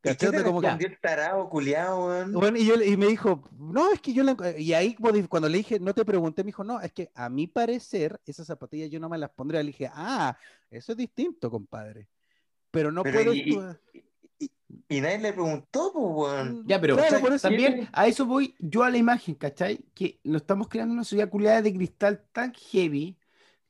[0.02, 0.16] ¿Y ¿Cachai?
[0.16, 2.26] qué te Onda como que- el tarado, culiao?
[2.32, 4.58] Bueno, y, yo, y me dijo, no, es que yo la encu-".
[4.58, 7.28] Y ahí cuando cuando le dije, no te pregunté, me dijo, no, es que a
[7.28, 9.62] mi parecer, esas zapatillas yo no me las pondría.
[9.62, 10.36] Le dije, ah,
[10.70, 12.08] eso es distinto, compadre.
[12.70, 13.76] Pero no Pero puedes y- tú-
[14.88, 16.64] Y nadie le preguntó, pues, weón.
[16.66, 19.78] Ya, pero Claro, por eso- también a eso voy yo a la imagen, ¿cachai?
[19.94, 23.16] Que nos estamos creando una sociedad culiada de cristal tan heavy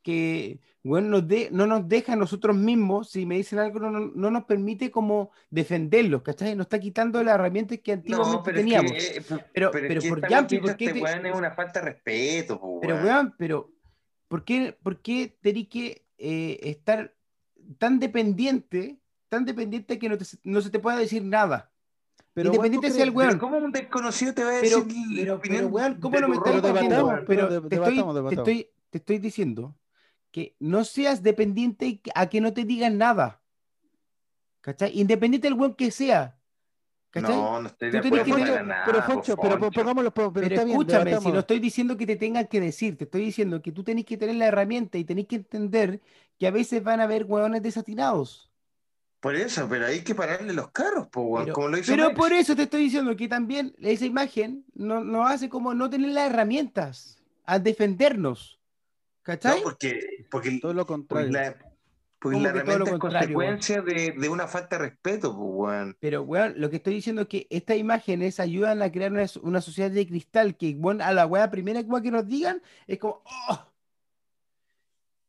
[0.07, 3.91] que, bueno, nos de- no nos deja a nosotros mismos, si me dicen algo, no,
[3.91, 6.55] no- no nos permite como defenderlos, ¿cachai?
[6.55, 8.93] Nos está quitando las herramientas que antiguamente No, pero teníamos.
[8.93, 11.27] es que, eh, Pero- pero, pero es que por Yampi, ¿por qué este te- weón
[11.27, 13.35] es una falta de respeto, Pero, weón.
[13.37, 13.73] pero
[14.29, 17.13] ¿por qué, por qué tenés que eh, estar
[17.79, 18.97] tan dependiente,
[19.29, 21.73] tan dependiente que no, te- no se te pueda decir nada?
[22.33, 23.39] Pero, weón, ¿tú Independiente sea el Pero weón.
[23.41, 26.29] ¿cómo un desconocido te va a Pero, decir la pero, opinión pero, weón, ¿cómo no
[26.29, 29.75] me estás pero estoy, te estoy diciendo
[30.37, 33.41] que no seas dependiente a que no te digan nada.
[34.61, 34.91] ¿Cachai?
[35.01, 36.37] Independiente del weón que sea.
[37.09, 37.35] ¿Cachai?
[37.35, 38.83] No, no estoy de acuerdo que para nada.
[38.85, 39.81] pero Foncho, pero Foncho.
[39.81, 41.33] pongámoslo, pero, Pero está bien, escúchame, si debatamos.
[41.33, 44.19] no estoy diciendo que te tengan que decir, te estoy diciendo que tú tenés que
[44.19, 46.03] tener la herramienta y tenés que entender
[46.39, 48.51] que a veces van a haber hueones desatinados.
[49.21, 52.19] Por eso, pero hay que pararle los carros, po, Pero, como lo hizo pero Mex.
[52.19, 56.11] por eso te estoy diciendo que también esa imagen no- nos hace como no tener
[56.11, 58.56] las herramientas a defendernos.
[59.27, 59.57] ¿Cachai?
[59.59, 60.01] No, porque,
[60.31, 61.33] porque, Todo lo porque contrario.
[61.33, 61.53] la,
[62.21, 64.85] porque ¿Cómo la que todo lo herramienta es contrario, consecuencia de, de una falta de
[64.85, 65.97] respeto, pues, weón.
[65.99, 69.61] Pero, weón, lo que estoy diciendo es que estas imágenes ayudan a crear una, una
[69.61, 73.21] sociedad de cristal que, weón, a la weá primera weá que nos digan es como,
[73.25, 73.67] ¡oh!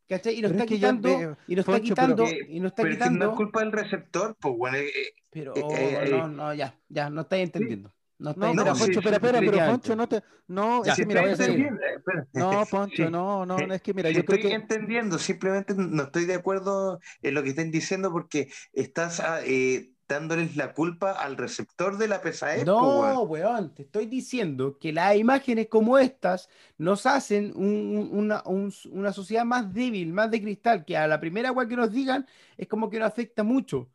[0.07, 0.35] ¿Cachai?
[0.37, 2.71] Y nos Pero está es que ya quitando, y nos está pero- quitando, y nos
[2.71, 4.75] está Pero es que no quitando, es culpa del receptor, pues, weón.
[4.75, 7.91] eh, eh, pero, eh, oh, eh, no, no, ya, ya, no estáis entendiendo.
[8.19, 9.65] No, No, No, pero sí, espera, espera, pero.
[9.71, 10.23] Foncho, no te.
[10.47, 12.23] No, Ya, es que mira, voy a entendiendo, eh.
[12.33, 13.11] No, Poncho, Sí.
[13.11, 14.55] no, no, no, es que mira, yo creo estoy que.
[14.55, 19.91] entendiendo, simplemente no estoy de acuerdo en lo que están diciendo porque estás ah, eh,
[20.07, 23.13] dándoles la culpa al receptor de la pesadez, weón.
[23.13, 28.41] No, weón, te estoy diciendo que las imágenes como estas nos hacen un- un- una,
[28.45, 31.91] un- una sociedad más débil, más de cristal, que a la primera weá que nos
[31.91, 32.25] digan
[32.57, 33.89] es como que nos afecta mucho.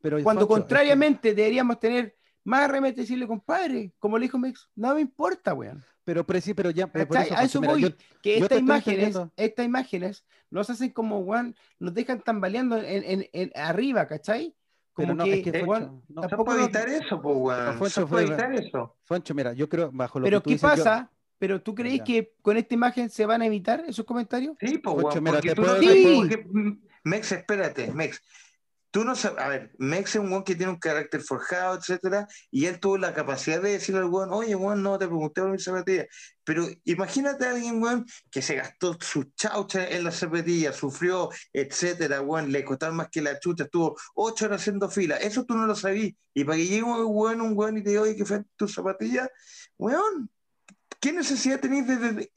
[0.00, 4.38] Pero, Cuando Foncho, es que- contrariamente deberíamos tener más y decirle, compadre, como le dijo
[4.38, 5.82] Mex, no me importa, weón.
[6.04, 6.84] Pero, pero sí, pero ya.
[6.84, 7.82] eh, por eso, a Foncho, eso mira, voy.
[7.82, 7.90] yo-
[8.22, 13.28] que yo estas imágenes, estas imágenes nos hacen como, weón, nos dejan tambaleando en, en-
[13.32, 14.54] en- arriba, ¿cachai?
[14.94, 17.78] Pero Como no, que, es que, weón, Foncho, no, tampoco evitar eso, pues, weón.
[17.78, 18.96] Foncho, fue- evitar eso.
[19.04, 21.10] Foncho, mira, yo creo, bajo lo Pero que tú ¿qué dices, yo- pasa?
[21.38, 22.04] ¿Pero tú crees Ya.
[22.04, 24.56] que con esta imagen se van a evitar esos comentarios?
[24.60, 25.24] Sí, pues, Foncho, weón.
[25.24, 28.22] mira, Porque te tú no puedo- sabes, puedo- porque, mm, Mex, espérate, Mex.
[28.92, 32.28] Tú no sabes, a ver, Mex es un weón que tiene un carácter forjado, etcétera,
[32.50, 35.50] y él tuvo la capacidad de decirle al weón, oye, weón, no te pregunté por
[35.50, 36.06] mi zapatilla.
[36.44, 42.20] Pero imagínate a alguien, weón, que se gastó su chaucha en la zapatilla, sufrió, etcétera,
[42.20, 45.16] weón, le costaron más que la chucha, estuvo ocho horas haciendo fila.
[45.16, 46.12] Eso tú no lo sabías.
[46.34, 48.68] Y para que llegue un weón, un weón y te diga, oye, que fue tu
[48.68, 49.26] zapatilla,
[49.78, 50.28] weón,
[51.00, 52.32] ¿qué necesidad tenéis de, de-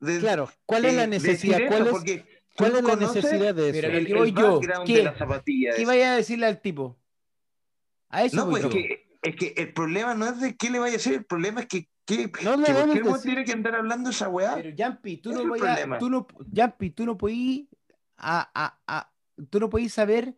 [0.00, 1.58] de- Claro, ¿cuál es la necesidad?
[1.68, 3.78] ¿Cuál es, Porque cuál es la conoces necesidad de eso?
[3.80, 5.12] Pero lo el, que voy el yo, background ¿qué?
[5.76, 6.96] ¿Qué vaya a decirle al tipo?
[8.08, 8.68] A eso No, pues yo.
[8.68, 11.24] es que, es que el problema no es de qué le vaya a hacer, el
[11.24, 13.22] problema es que, que, No le que ¿por qué el decir.
[13.22, 14.54] tiene que andar hablando esa weá?
[14.54, 17.66] Pero Yampi, tú no el tú no, Yampi, tú no podís
[18.16, 19.12] a, a, a-
[19.50, 20.34] tú no podís saber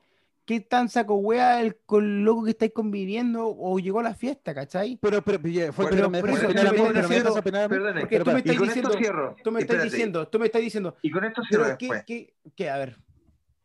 [0.49, 4.55] qué tan saco wea el con loco que estáis conviviendo o llegó a la fiesta,
[4.55, 4.99] ¿cachai?
[5.03, 5.39] Pero, pero,
[5.75, 9.37] Foncho, Pero- me Porque tú me y estás con diciendo, esto cierro.
[9.45, 12.03] tú me estás diciendo, tú me estás diciendo, Y con esto cierro después.
[12.07, 12.97] qué, qué, a ver,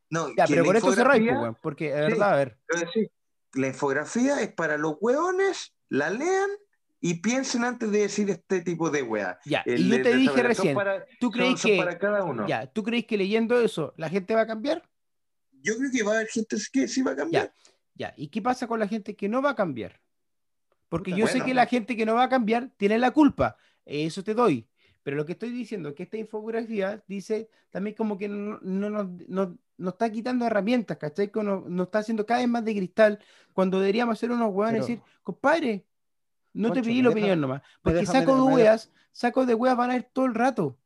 [0.10, 2.12] No, ya, pero la con esto cerráis, pues, weón, porque de Sí.
[2.12, 2.58] verdad, a ver,
[3.54, 6.50] La infografía es para los hueones, la lean
[7.00, 9.40] y piensen antes de decir este tipo de weá.
[9.46, 12.46] ya, El y yo te dije recién, para- ¿tú crees que, para cada uno.
[12.46, 14.84] ya, tú crees que leyendo eso la gente va a cambiar?
[15.64, 17.52] Yo creo que va a haber gente que sí va a cambiar.
[17.96, 20.00] Ya, ¿y qué pasa con la gente que no va a cambiar?
[20.90, 23.58] Porque Puta, yo sé que la gente que no va a cambiar tiene la culpa,
[23.86, 24.68] eso te doy.
[25.02, 28.90] Pero lo que estoy diciendo es que esta infografía dice también como que no, no
[28.90, 31.32] nos no- nos está quitando herramientas, ¿cachai?
[31.32, 33.20] Que nos, nos está haciendo cada vez más de cristal
[33.54, 35.84] cuando deberíamos ser unos hueones y decir, compadre,
[36.54, 37.62] no te pedí la deja- opinión nomás.
[37.82, 40.78] Porque saco de hueas, saco de hueas van a ir todo el rato.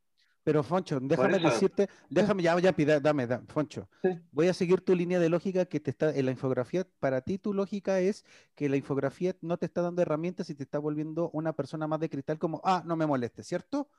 [0.47, 3.89] Pero Foncho, déjame decirte, déjame ya, ya pida, dame, da- Foncho.
[4.01, 4.17] Sí.
[4.31, 6.87] Voy a seguir tu línea de lógica que te está en la infografía.
[7.01, 8.23] Para ti tu lógica es
[8.55, 11.99] que la infografía no te está dando herramientas y te está volviendo una persona más
[11.99, 13.89] de cristal como, ah, no me moleste, ¿cierto?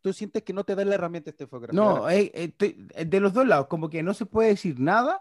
[0.00, 1.78] Tú sientes que no te da la herramienta esta infografía.
[1.78, 5.20] No, eh, estoy- eh, de los dos lados, como que no se puede decir nada,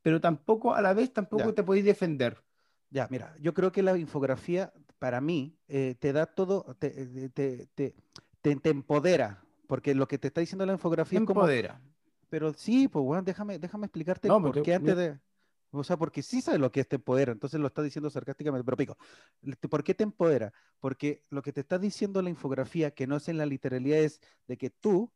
[0.00, 1.54] pero tampoco a la vez tampoco Ya.
[1.54, 2.42] te podéis defender.
[2.88, 7.28] Ya, mira, yo creo que la infografía, para mí, eh, te da todo, te, te,
[7.28, 7.94] te, te-
[8.40, 11.80] te- te empodera, porque lo que te está diciendo la infografía es como, Empodera.
[12.28, 15.18] pero sí, pues, bueno, déjame, déjame explicarte No, por pero qué te- antes de...
[15.76, 18.64] O sea, porque sí sabe lo que es te empodera, entonces lo está diciendo sarcásticamente,
[18.64, 18.96] pero pico,
[19.68, 20.52] ¿por qué te empodera?
[20.78, 24.20] Porque lo que te está diciendo la infografía, que no es en la literalidad, es
[24.46, 25.12] de que tú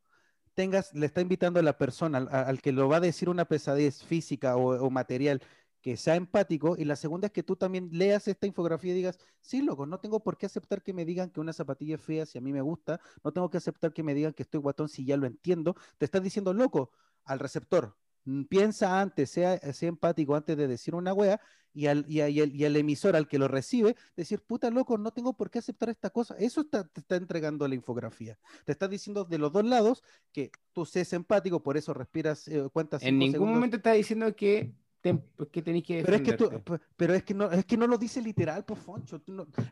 [0.55, 4.03] tengas, le está invitando a la persona, al, que lo va a decir una pesadez
[4.03, 5.41] física o, material,
[5.89, 9.19] que sea empático, y la segunda es que tú también leas esta infografía y digas,
[9.41, 12.27] sí, loco, no tengo por qué aceptar que me digan que una zapatilla es fea
[12.27, 14.91] si a mí me gusta, no tengo que aceptar que me digan que estoy guatón
[14.91, 16.91] si ya lo entiendo, te estás diciendo, loco,
[17.25, 17.97] al receptor,
[18.29, 21.41] Mm, piensa antes, sea, sea empático antes de decir una wea,
[21.73, 25.51] y al, y, el, emisor, al que lo recibe, decir, puta loco, no tengo por
[25.51, 26.35] qué aceptar esta cosa.
[26.39, 28.39] Eso te está entregando la infografía.
[28.67, 30.03] Te está diciendo de los dos lados
[30.33, 33.03] que tú seas empático, por eso respiras, eh, cuentas.
[33.03, 36.51] En ningún momento está diciendo que que tenéis que pero es que, tú,
[36.97, 39.23] pero es que no es que no lo dice literal por pues, Foncho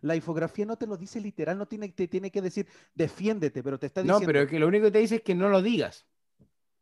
[0.03, 3.78] la infografía no te lo dice literal no tiene te tiene que decir defiéndete pero
[3.78, 5.48] te está diciendo no pero es que lo único que te dice es que no
[5.48, 6.07] lo digas.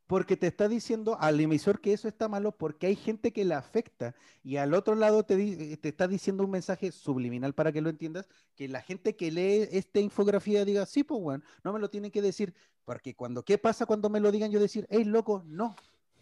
[0.07, 3.55] Porque te está diciendo al emisor que eso está malo porque hay gente que le
[3.55, 4.13] afecta
[4.43, 8.29] y al otro lado te, te, está diciendo un mensaje subliminal para que lo entiendas,
[8.55, 12.11] que la gente que lee esta infografía diga, sí, pues bueno, no me lo tienen
[12.11, 12.53] que decir,
[12.83, 15.75] porque cuando, ¿qué pasa cuando me lo digan yo decir, hey, loco, no,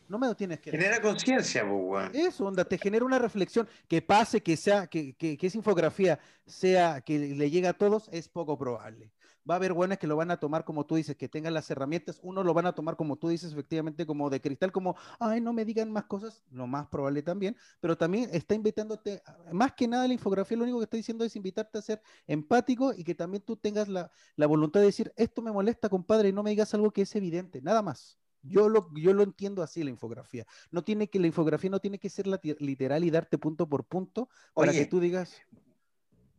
[0.08, 2.10] no me lo tienes que Genera conciencia, pues, bueno.
[2.14, 6.20] Eso, onda, te genera una reflexión, que pase, que sea, que, que, que esa infografía
[6.46, 9.12] sea, que le llegue a todos, es poco probable
[9.50, 11.70] va a haber buenas que lo van a tomar como tú dices, que tengan las
[11.70, 15.42] herramientas, uno lo van a tomar como tú dices, efectivamente, como de cristal, como, ay,
[15.42, 19.22] no me digan más cosas, lo más probable también, pero también está invitándote,
[19.52, 22.94] más que nada la infografía, lo único que está diciendo es invitarte a ser empático
[22.96, 24.12] y que también tú tengas la,
[24.48, 27.62] voluntad de decir, esto me molesta, compadre, y no me digas algo que es evidente,
[27.62, 28.18] nada más.
[28.44, 30.46] Yo lo, yo lo entiendo así, la infografía.
[30.72, 32.28] No tiene que, la infografía no tiene que ser
[32.60, 35.42] literal y darte punto por punto para que tú digas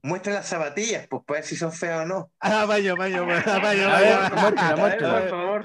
[0.05, 2.31] muestra las zapatillas, pues para ver si son feas o no.
[2.40, 4.31] Ah, vaya, vaya, vaya, vaya.
[4.31, 4.59] Por
[5.28, 5.64] favor,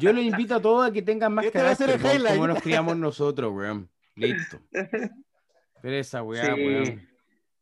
[0.00, 3.88] Yo los invito a todos a que tengan más carácter, como nos criamos nosotros, weón.
[4.16, 4.60] Listo.
[5.82, 7.09] Pero esa weá, weón.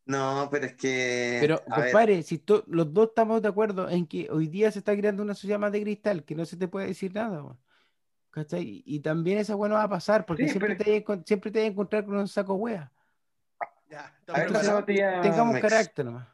[0.09, 1.37] No, pero es que.
[1.39, 5.21] Pero, compadre, si los dos estamos de acuerdo en que hoy día se está creando
[5.21, 7.59] una sociedad más de cristal, que no se te puede decir nada, weón.
[8.31, 8.81] ¿Cachai?
[8.87, 11.71] Y también esa weá no va a pasar, porque siempre, te, siempre te vas a
[11.71, 12.91] encontrar con un saco weá.
[13.87, 16.27] Ya, tengamos carácter nomás.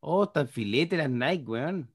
[0.00, 1.88] Oh, están filete las Nike, weón.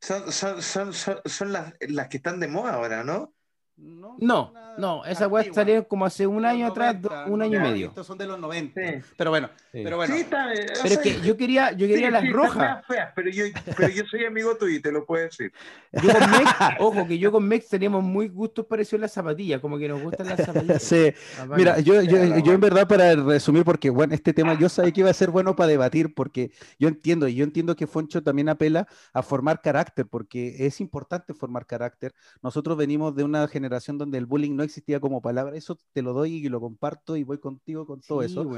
[0.00, 3.34] Son, son, son, son, las, las que están de moda ahora, ¿no?
[3.80, 6.96] No, no, no esa weá salió como hace un año atrás,
[7.28, 7.86] un año y medio.
[7.88, 8.80] Estos son de los 90.
[9.16, 10.14] Pero bueno, pero bueno.
[10.28, 12.84] pero es que yo quería, yo quería las rojas.
[13.14, 13.44] pero, yo,
[13.76, 15.52] pero yo soy amigo tuyo y te lo puedo decir.
[15.92, 16.50] Yo con Mex,
[16.80, 20.02] ojo, que yo con Mex teníamos muy gustos parecidos en las zapatillas, como que nos
[20.02, 20.82] gustan las zapatillas.
[20.82, 24.68] Sí, ah, mira, yo, yo, yo, en verdad para resumir, porque bueno, este tema yo
[24.68, 26.50] sabía que iba a ser bueno para debatir, porque
[26.80, 31.32] yo entiendo, y yo entiendo que Foncho también apela a formar carácter, porque es importante
[31.32, 32.12] formar carácter.
[32.42, 33.67] Nosotros venimos de una generación
[33.98, 35.56] donde el bullying no existía como palabra.
[35.56, 38.48] Eso te lo doy y lo comparto y voy contigo con todo eso.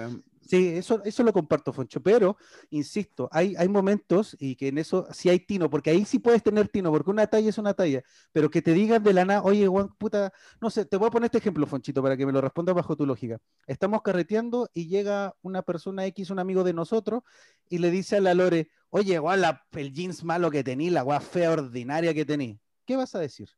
[0.40, 2.02] Sí, eso, eso lo comparto, Foncho.
[2.02, 2.36] Pero,
[2.70, 6.42] insisto, hay, hay momentos y que en eso sí hay tino, porque ahí sí puedes
[6.42, 8.02] tener tino, porque una talla es una talla.
[8.32, 9.68] Pero que te digan de la nada, oye,
[9.98, 12.72] puta, no sé, te voy a poner este ejemplo, Fonchito, para que me lo responda
[12.72, 13.38] bajo tu lógica.
[13.66, 17.22] Estamos carreteando y llega una persona X, un amigo de nosotros,
[17.68, 19.38] y le dice a la Lore, oye, guau,
[19.72, 22.58] el jeans malo que tení, la guay fea ordinaria que tení.
[22.84, 23.48] ¿Qué vas a decir?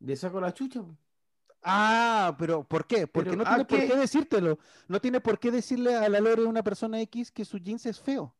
[0.00, 0.82] Le saco la chucha.
[1.62, 3.06] Ah, pero ¿por qué?
[3.06, 4.58] Porque no tiene por qué decírtelo.
[4.88, 8.00] No tiene por qué decirle a la Lore una persona X que su jeans es
[8.00, 8.34] feo.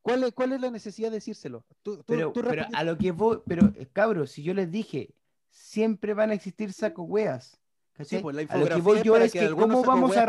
[0.00, 1.64] ¿Cuál es, cuál es la necesidad de decírselo?
[2.06, 2.32] pero,
[2.74, 5.14] a lo que voy, pero eh, cabros, si yo les dije,
[5.50, 7.58] siempre van a existir saco weas.
[8.04, 10.26] Sí, pues la a lo que voy yo es que, cómo vamos a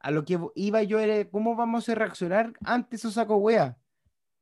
[0.00, 3.74] A lo que iba yo era cómo vamos a reaccionar ante esos saco weas.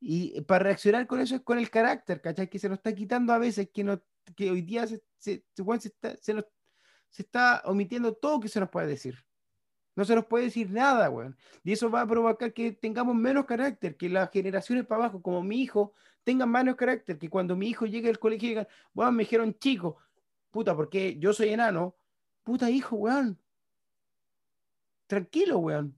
[0.00, 2.48] Y para reaccionar con eso es con el carácter, ¿cachai?
[2.48, 4.02] Que se nos está quitando a veces, que, no,
[4.36, 5.02] que hoy día se,
[7.16, 9.24] está, omitiendo todo que se nos puede decir.
[9.94, 11.36] No se nos puede decir nada, weón.
[11.64, 15.42] Y eso va a provocar que tengamos menos carácter, que las generaciones para abajo, como
[15.42, 19.22] mi hijo, tengan menos carácter, que cuando mi hijo llegue al colegio digan, weón, me
[19.22, 19.96] dijeron chico,
[20.50, 21.96] puta, porque yo soy enano,
[22.42, 23.40] puta hijo, weón.
[25.06, 25.96] Tranquilo, weón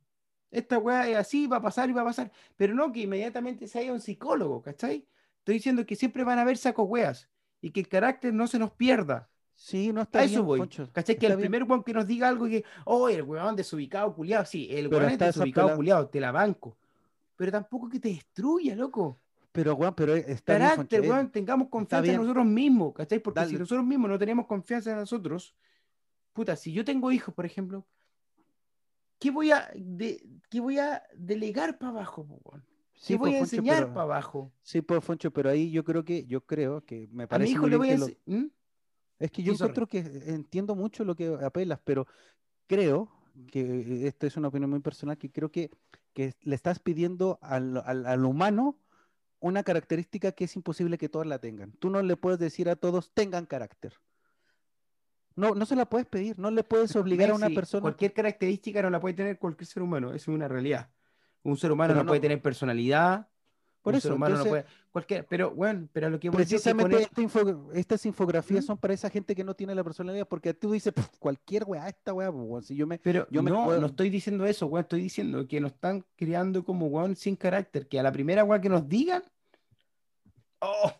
[0.50, 3.66] esta weá es así, va a pasar y va a pasar, pero no que inmediatamente
[3.66, 5.06] se haya un psicólogo, ¿cachai?
[5.38, 7.28] Estoy diciendo que siempre van a haber sacos weas
[7.60, 9.28] y que el carácter no se nos pierda.
[9.54, 10.68] Sí, no está a eso voy.
[10.92, 11.18] ¿Cachai?
[11.18, 14.44] Que el primer weón que nos diga algo y que, oh, el weón desubicado, culiado,
[14.44, 16.76] sí, el weón es desubicado, culiado, te la banco.
[17.34, 19.20] Pero tampoco que te destruya, loco.
[19.50, 23.18] Pero, weón, pero está Carácter, bien, weón, tengamos confianza en nosotros mismos, ¿cachai?
[23.18, 25.56] Porque si nosotros mismos no tenemos confianza en nosotros,
[26.32, 27.84] puta, si yo tengo hijos, por ejemplo,
[29.18, 32.26] ¿qué voy a, de, qué voy a delegar para abajo?
[33.06, 34.52] ¿Qué voy a enseñar para abajo?
[34.62, 37.52] Sí, pues Foncho, pero ahí yo creo que, yo creo que me parece.
[37.52, 37.96] A mi hijo le voy a
[38.26, 38.46] ¿Mm?
[39.18, 39.70] Es que yo Sí, sorry.
[39.70, 39.98] encuentro que
[40.32, 42.06] entiendo mucho lo que apelas, pero
[42.66, 43.10] creo
[43.50, 45.70] que esta es una opinión muy personal, que creo que,
[46.12, 48.78] que le estás pidiendo al, al- al humano
[49.40, 51.72] una característica que es imposible que todos la tengan.
[51.72, 53.94] Tú no le puedes decir a todos tengan carácter.
[55.38, 57.82] No, no se la puedes pedir, no le puedes obligar a una Messi, persona.
[57.82, 60.88] Cualquier característica no la puede tener cualquier ser humano, es una realidad.
[61.44, 63.28] Un ser humano no, no- puede tener personalidad,
[63.80, 64.78] Por un eso, ser humano entonces, no puede.
[64.90, 68.66] Cualquier, pero bueno, pero lo que decir es que precisamente esta info- estas infografías ¿Mm?
[68.66, 71.88] son para esa gente que no tiene la personalidad, porque tú dices, "Pff, cualquier weá,
[71.88, 72.98] esta weá, pues, si yo me...
[72.98, 76.04] Pero yo me no, puedo- no estoy diciendo eso, weón, estoy diciendo que nos están
[76.16, 79.22] creando como weón sin carácter, que a la primera weón que nos digan,
[80.60, 80.92] oh,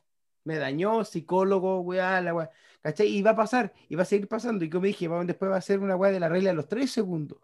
[0.44, 2.50] me dañó, psicólogo, weá, la weá,
[2.82, 3.08] ¿cachai?
[3.08, 5.60] Y va a pasar, y va a seguir pasando, y como dije, después va a
[5.60, 7.38] ser una weá de la regla de los tres segundos,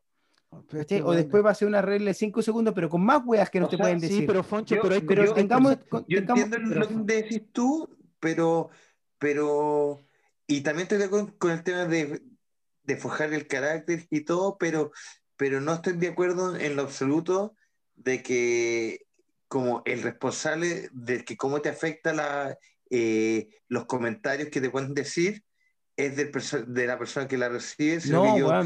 [0.51, 1.01] Pero ¿cachai?
[1.03, 3.59] O después va a ser una regla de cinco segundos, pero con más weas que
[3.61, 4.27] no O te sea, pueden Sí, decir.
[4.27, 7.43] pero Foncho, Yo- pero hay Pero cosas- tengamos, Yo tengamos- entiendo pero- lo que decís
[7.53, 8.71] tú, pero,
[9.19, 10.01] pero,
[10.47, 12.23] y también estoy de acuerdo con el tema de,
[12.85, 14.93] de forjar el carácter y todo, pero,
[15.37, 17.55] pero no estoy de acuerdo en lo absoluto
[17.97, 19.07] de que
[19.49, 22.59] como el responsable de que cómo te afecta la,
[22.97, 25.43] eh, los comentarios que te pueden decir
[25.97, 26.31] es del
[26.75, 28.63] de la persona que la recibe, sino No, que yo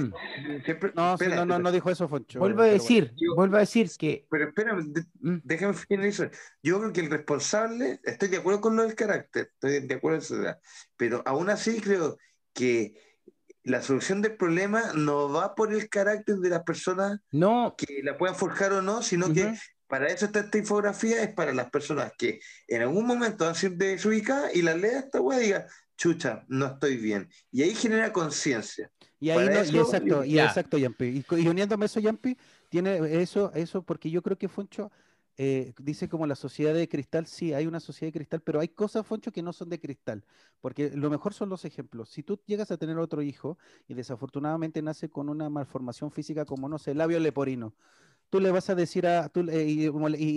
[0.64, 2.38] siempre- No, espera, no, no, no dijo eso, Foncho.
[2.38, 2.72] Vuelvo a bueno.
[2.72, 6.30] decir, Yo- vuelvo a decir que Pero espérame, de- mm, déjame finalizar.
[6.62, 10.16] Yo creo que el responsable, estoy de acuerdo con lo del carácter, estoy de acuerdo
[10.18, 10.58] en eso,
[10.96, 12.16] pero aún así creo
[12.54, 12.94] que
[13.62, 18.16] la solución del problema no va por el carácter de las personas no, que la
[18.16, 19.56] puedan forjar o no, sino que Ujú.
[19.88, 23.72] Para eso está esta infografía, es para las personas que en algún momento a ser
[23.72, 25.66] desubicadas y la lea esta weá y diga,
[25.96, 27.28] chucha, no estoy bien.
[27.50, 28.90] Y ahí genera conciencia.
[29.18, 30.46] Y ahí no, y exacto, y Ya.
[30.46, 31.04] exacto, Yampi.
[31.06, 32.36] Y, y uniéndome a eso, Yampi,
[32.68, 34.92] tiene eso, eso, porque yo creo que Foncho
[35.40, 38.68] eh, dice como la sociedad de cristal, sí, hay una sociedad de cristal, pero hay
[38.68, 40.24] cosas, Foncho, que no son de cristal,
[40.60, 42.10] porque lo mejor son los ejemplos.
[42.10, 43.56] Si tú llegas a tener otro hijo
[43.86, 47.74] y desafortunadamente nace con una malformación física como, no sé, labio leporino,
[48.30, 49.88] tú le vas a decir a, tú, y,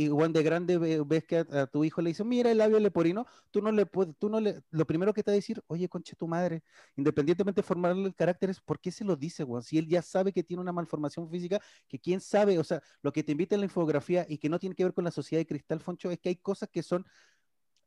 [0.09, 3.25] Juan de grande ve- ves que a, tu hijo le dice, mira el labio leporino,
[3.51, 5.89] tú no le puedes, tú no le, lo primero que te va a decir, oye,
[5.89, 6.63] conche tu madre,
[6.95, 9.63] independientemente de formarle el carácter, es por qué se lo dice, weón.
[9.63, 13.11] Si él ya sabe que tiene una malformación física, que quién sabe, o sea, lo
[13.11, 15.41] que te invita en la infografía y que no tiene que ver con la sociedad
[15.41, 17.05] de cristal, Foncho, es que hay cosas que son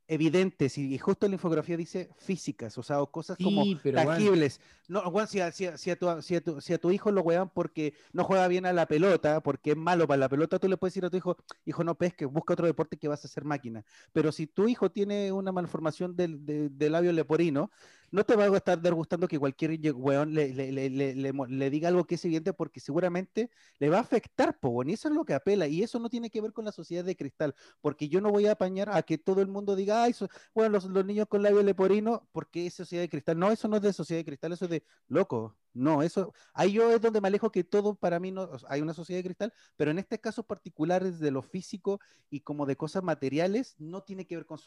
[0.07, 3.81] evidentes y, y justo en la infografía dice físicas, o sea, o cosas como Sí,
[3.93, 4.61] tangibles.
[4.87, 6.91] No, weón, si, a, si a- si a tu, si a tu- si a tu
[6.91, 10.29] hijo lo wean porque no juega bien a la pelota, porque es malo para la
[10.29, 13.09] pelota, tú le puedes decir a tu hijo, hijo, no pesque, busca otro deporte que
[13.09, 13.85] vas a hacer máquina.
[14.13, 17.71] Pero si tu hijo tiene una malformación del, de- del labio leporino,
[18.11, 22.05] no te va a estar gustando que cualquier weón le, le- le- le- diga algo
[22.05, 25.35] que es evidente porque seguramente le va a afectar, po, y eso es lo que
[25.35, 28.31] apela, y eso no tiene que ver con la sociedad de cristal, porque yo no
[28.31, 30.15] voy a apañar a que todo el mundo diga, ay,
[30.55, 33.39] bueno, los, los niños con labio leporino, porque es sociedad de cristal.
[33.39, 35.57] No, eso no es de sociedad de cristal, eso es de loco.
[35.75, 38.95] No, eso, ahí yo es donde me alejo que todo para mí no, hay una
[38.95, 41.99] sociedad de cristal, pero en este caso particular de lo físico
[42.31, 44.59] y como de cosas materiales, no tiene que ver con,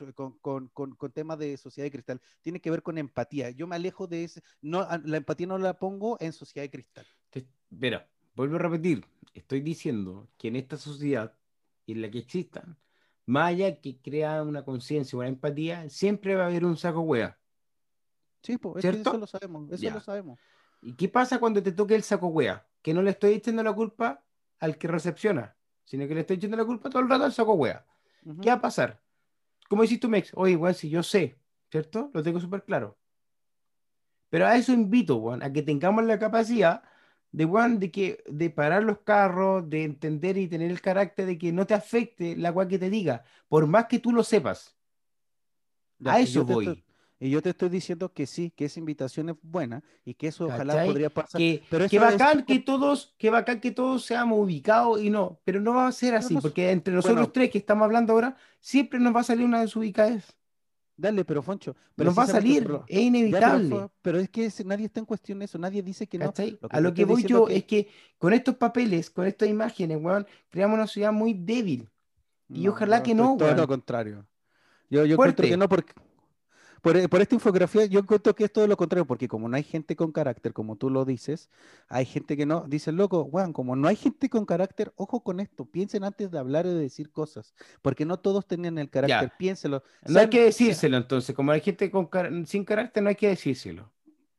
[0.41, 3.49] con, con, con- temas de sociedad de cristal, tiene que ver con empatía.
[3.51, 7.05] Yo me alejo de ese, no, la empatía no la pongo en sociedad de cristal.
[7.29, 11.33] Te- Mira, vuelvo a repetir, estoy diciendo que en esta sociedad
[11.87, 12.77] en la que existan,
[13.25, 17.39] más allá que crea una conciencia, una empatía, siempre va a haber un saco hueá.
[18.43, 19.93] Sí, pues, eso lo sabemos, eso Ya.
[19.93, 20.39] lo sabemos.
[20.81, 22.65] ¿Y qué pasa cuando te toque el saco hueá?
[22.81, 24.23] Que no le estoy echando la culpa
[24.59, 27.53] al que recepciona, sino que le estoy echando la culpa todo el rato al saco
[27.53, 27.85] hueá.
[28.25, 28.41] Ujú.
[28.41, 29.01] ¿Qué va a pasar?
[29.69, 31.37] Como decís tú, Mex, oye, weón, si yo sé,
[31.69, 32.09] ¿cierto?
[32.13, 32.97] Lo tengo súper claro.
[34.29, 36.83] Pero a eso invito, weón, a que tengamos la capacidad
[37.31, 41.37] de, weón, de, que, de parar los carros, de entender y tener el carácter de
[41.37, 44.75] que no te afecte la weá que te diga, por más que tú lo sepas.
[45.99, 46.83] Ya, a eso voy.
[47.19, 50.45] Y yo te estoy diciendo que sí, que esa invitación es buena y que eso
[50.45, 51.39] ojalá podría pasar.
[51.39, 55.39] Que, pero que es- bacán que todos, que bacán que todos seamos ubicados y no,
[55.43, 57.31] pero no va a ser así, no porque entre nosotros bueno.
[57.31, 60.35] tres que estamos hablando ahora, siempre nos va a salir una desubicadez.
[60.99, 61.75] Dale, pero Foncho.
[61.95, 63.87] Nos va a salir, es pero, inevitable.
[64.01, 66.25] Pero es que nadie está en cuestión de eso, nadie dice que no.
[66.25, 66.57] ¿Cachai?
[66.59, 67.87] Lo que a lo que voy yo que- es que
[68.17, 71.87] con estos papeles, con estas imágenes, weón, creamos una sociedad muy débil.
[72.49, 73.57] Y ojalá que no, Todo weón.
[73.57, 74.25] lo contrario.
[74.89, 75.47] Yo, yo Fuerte.
[75.47, 75.93] que no, porque
[76.81, 79.63] por, por esta infografía yo encuentro que es todo lo contrario, porque como no hay
[79.63, 81.49] gente con carácter, como tú lo dices,
[81.87, 85.39] hay gente que no, dicen, loco, weón, como no hay gente con carácter, ojo con
[85.39, 89.31] esto, piensen antes de hablar o de decir cosas, porque no todos tenían el carácter,
[89.37, 89.83] piénselo.
[90.05, 93.27] No hay que decírselo entonces, como hay gente con car- sin carácter, no hay que
[93.29, 93.91] decírselo.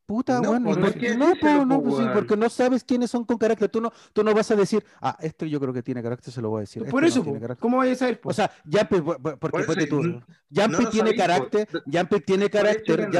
[0.09, 2.35] Puta, No, weón, pues, ¿y no por qué no, po, no, po, pues sí, porque
[2.35, 3.69] no sabes quiénes son con carácter.
[3.69, 6.41] Tú no, tú no vas a decir, ah, esto yo creo que tiene carácter, se
[6.41, 6.83] lo voy a decir.
[6.87, 7.57] Por este eso, no.
[7.57, 8.19] ¿cómo vayas a saber?
[8.19, 8.31] po?
[8.31, 8.51] O sea,
[8.89, 13.11] po- porque Por eso, tú, lo tiene sabéis, carácter, Jumpy tiene carácter,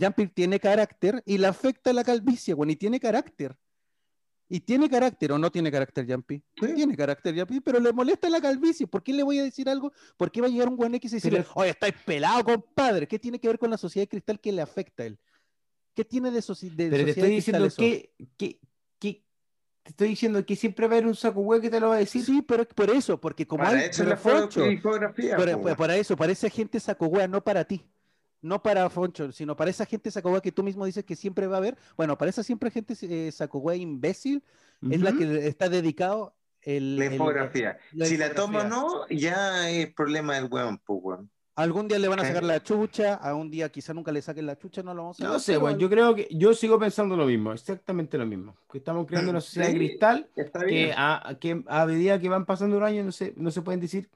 [0.00, 3.54] Jumpy tiene carácter y le afecta la calvicie, weón, y tiene carácter.
[4.48, 6.42] Y tiene carácter o no tiene carácter Jumpy.
[6.58, 6.74] Sí.
[6.74, 8.86] Tiene carácter Jumpy, pero le molesta la calvicie.
[8.86, 9.92] ¿Por qué le voy a decir algo?
[10.16, 13.06] ¿Por qué va a llegar un buen X y decirle, Pero- oye, estáis pelado, compadre?
[13.06, 15.18] ¿Qué tiene que ver con la sociedad de cristal que le afecta a él?
[15.94, 17.76] ¿Qué tiene de, soci- de Pero te sociedad estoy diciendo eso?
[17.76, 18.60] que, que,
[18.98, 19.24] que-
[19.82, 21.96] te estoy diciendo que siempre va a haber un saco hueco que te lo va
[21.96, 22.24] a decir.
[22.24, 25.36] Sí, pero por eso, porque como Para hay eso es la Foncho, infografía.
[25.36, 25.76] para, po, weón.
[25.76, 27.84] para eso, para esa gente saco wea, no para ti.
[28.40, 31.46] No para Foncho, sino para esa gente saco wea que tú mismo dices que siempre
[31.48, 31.76] va a haber.
[31.96, 34.42] Bueno, para esa siempre gente eh, saco wea imbécil
[34.90, 37.76] es la que está dedicado el, La el- infografía.
[37.92, 41.30] la si la toma o no, ya es problema del weón, pues, weón.
[41.54, 44.46] Algún día le van a sacar la chucha, a un día quizá nunca le saquen
[44.46, 47.14] la chucha, no lo vamos a No sé, bueno, yo creo que yo sigo pensando
[47.14, 48.56] lo mismo, exactamente lo mismo.
[48.70, 52.28] Que estamos creando una sociedad de Sí, cristal Está que a, que a medida que
[52.30, 54.08] van pasando los años no se, no se pueden decir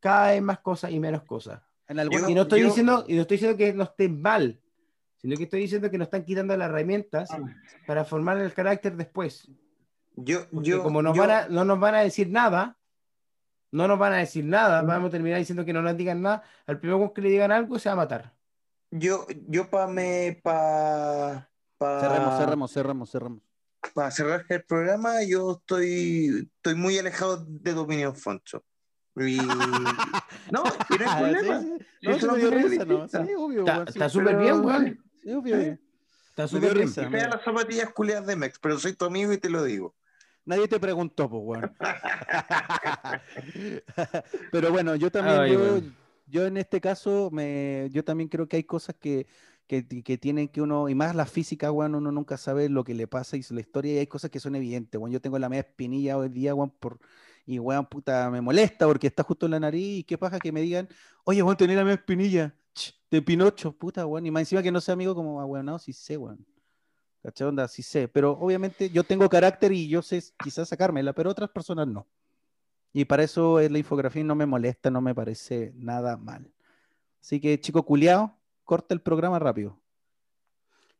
[0.00, 1.60] cada vez más cosas y menos cosas.
[1.86, 4.58] en algunos- y no estoy yo- diciendo, y no estoy diciendo que no estén mal,
[5.18, 7.38] sino que estoy diciendo que nos están quitando las herramientas Ah.
[7.86, 9.46] para formar el carácter después.
[10.16, 12.76] Yo, Porque yo, como nos yo- van a, no nos van a decir nada,
[13.72, 16.42] no nos van a decir nada, vamos a terminar diciendo que no nos digan nada,
[16.66, 18.32] al primero que le digan algo se va a matar.
[18.90, 21.48] yo, yo para me, pa,
[21.78, 23.42] pa, Cerremos, cerremos, cerremos, cerremos.
[23.94, 28.64] para cerrar el programa, yo estoy, estoy muy alejado de tu opinión, Foncho.
[29.16, 29.38] Y...
[30.50, 31.60] No, y no hay problema.
[31.60, 31.68] Sí,
[32.00, 32.26] sí.
[32.26, 33.08] No, me dio risa, ¿no?
[33.08, 35.04] Sí, obvio, Está, súper pero- bien, weón.
[35.22, 35.56] Sí, obvio.
[35.56, 36.86] Está Me súper bien.
[36.88, 37.02] risa.
[37.02, 39.94] Y fea las zapatillas culiadas de Mex, pero soy tu amigo y te lo digo.
[40.44, 41.72] Nadie te preguntó, pues, weón.
[44.52, 45.80] Pero bueno, yo también, Ay, yo,
[46.26, 49.26] yo en este caso, me, yo también creo que hay cosas que,
[49.66, 52.94] que, que tienen que uno, y más la física, weón, uno nunca sabe lo que
[52.94, 55.12] le pasa y la historia, y hay cosas que son evidentes, weón.
[55.12, 56.98] Yo tengo la media espinilla hoy día, weón, por,
[57.46, 60.52] y weón, puta, me molesta porque está justo en la nariz, y qué paja que
[60.52, 60.88] me digan,
[61.24, 64.72] oye, weón, tenés la media espinilla, ch, de Pinocho, puta, weón, y más encima que
[64.72, 66.44] no sea amigo, como, ah, weón, no, sí sé, weón.
[67.22, 67.48] ¿Cachai?
[67.48, 71.50] Onda, sí sé, pero obviamente yo tengo carácter y yo sé quizás sacármela, pero otras
[71.50, 72.06] personas no.
[72.92, 76.50] Y para eso es la infografía no me molesta, no me parece nada mal.
[77.20, 79.78] Así que, chico culiao, corta el programa rápido.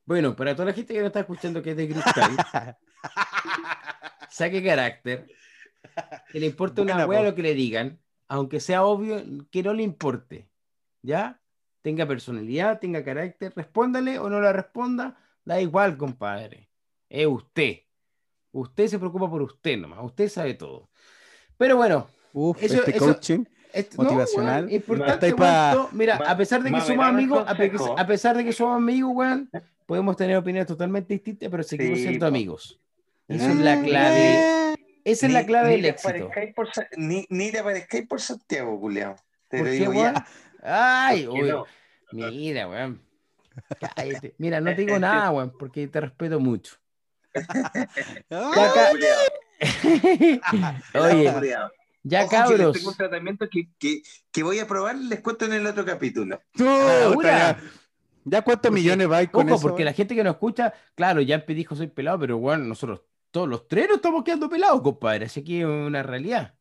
[0.04, 2.36] Bueno, para toda la gente que no está escuchando que es de cristal,
[4.30, 5.26] saque carácter,
[6.32, 7.28] que le importe una Buena, po.
[7.28, 7.98] lo que le digan,
[8.28, 10.48] aunque sea obvio que no le importe,
[11.02, 11.40] ¿ya?
[11.82, 16.68] Tenga personalidad, tenga carácter, respóndale o no le responda, da igual, compadre.
[17.08, 17.78] Es usted.
[18.52, 20.90] Usted se preocupa por usted nomás, usted sabe todo.
[21.56, 23.44] Pero bueno, Uf, Eso- este eso- coaching.
[23.96, 24.66] Motivacional.
[24.66, 25.34] No, importante,
[25.92, 29.48] Mira, Ma- a pesar de que somos amigos, a, pesar de que somos amigos, weón,
[29.86, 32.28] podemos tener opiniones totalmente distintas, pero seguimos Sí, siendo po.
[32.28, 32.80] amigos.
[33.28, 34.74] Esa es la clave.
[35.04, 36.30] Esa es la clave del éxito.
[36.54, 39.14] por ni, ni te aparezcáis por Santiago, culiao.
[39.48, 40.26] Te ¿Por lo qué, digo ya.
[40.62, 41.64] Ay, uy, no.
[42.12, 43.00] mira, weón.
[43.96, 44.34] Cállate.
[44.38, 46.76] Mira, no te digo nada, weón, porque te respeto mucho.
[48.30, 49.20] Ah, Ya, ca- Pelado
[51.40, 51.56] Oye,
[52.02, 52.72] ya Ojo que cabros.
[52.76, 54.02] tengo un tratamiento que, que,
[54.32, 56.40] que voy a probar, les cuento en el otro capítulo.
[56.58, 57.28] Ahora.
[57.58, 57.60] ya.
[58.24, 59.62] ¿Ya cuántos millones vais con Ojo, eso?
[59.68, 63.02] porque la gente que nos escucha, claro, ya me dijo soy pelado, pero bueno, nosotros
[63.30, 65.26] todos los tres nos estamos quedando pelados, compadre.
[65.26, 66.54] Así que es una realidad.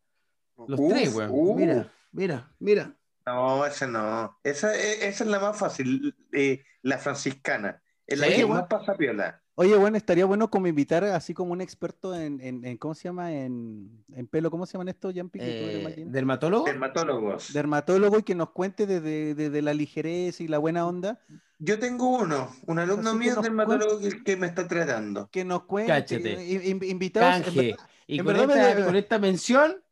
[0.67, 1.29] Los Uf, tres, weón.
[1.33, 1.57] uf.
[1.57, 2.93] Mira, mira, mira.
[3.33, 4.37] No, esa no.
[4.43, 7.81] Esa, e- esa es la más fácil, eh, la franciscana.
[8.07, 9.41] Es la Sí, que más pasa piola.
[9.55, 13.03] Oye, bueno, estaría bueno como invitar así como un experto en, en, en- ¿cómo se
[13.03, 13.33] llama?
[13.33, 16.05] En, en pelo, ¿cómo se llaman estos, eres Eh?
[16.07, 16.65] ¿Dermatólogo?
[16.65, 17.53] Dermatólogos.
[17.53, 21.19] Dermatólogo y que nos cuente desde desde la ligereza y la buena onda,
[21.59, 25.29] Yo tengo uno, un alumno Así mío nos dermatólogo que, que me está tratando.
[25.29, 26.41] que nos cuente, Cáchate.
[26.69, 27.75] in- invitados, Canje.
[28.07, 29.83] Y en con verdad me esta, de- con esta mención,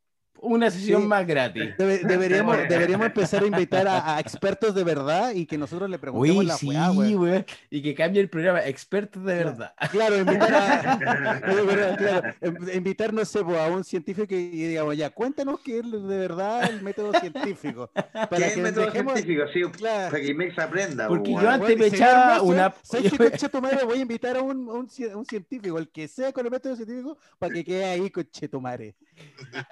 [0.41, 1.07] una sesión Sí.
[1.07, 1.75] más gratis.
[1.77, 5.99] debe- deberíamos, deberíamos empezar a invitar a, a expertos de verdad y que nosotros le
[5.99, 7.19] preguntemos Uy, la sí, weá, weón.
[7.19, 7.45] weón.
[7.69, 8.65] Y que cambie el programa.
[8.65, 9.73] Expertos de verdad.
[9.91, 10.99] Claro, invitar a,
[11.97, 16.17] claro, em- invitar, no sé, a un científico y digamos, ya, cuéntanos qué es de
[16.17, 17.89] verdad el método científico.
[17.95, 19.43] ¿Qué Para es que el método dejemos- científico?
[19.53, 20.11] Sí, Claro.
[20.11, 21.07] para que Mex aprenda.
[21.07, 23.83] Porque po, yo antes me echaba una- ¿Sabes qué, concha tu madre?
[23.85, 27.17] Voy a invitar a un, un un científico, el que sea con el método científico,
[27.37, 28.95] para que quede ahí, conche tu madre.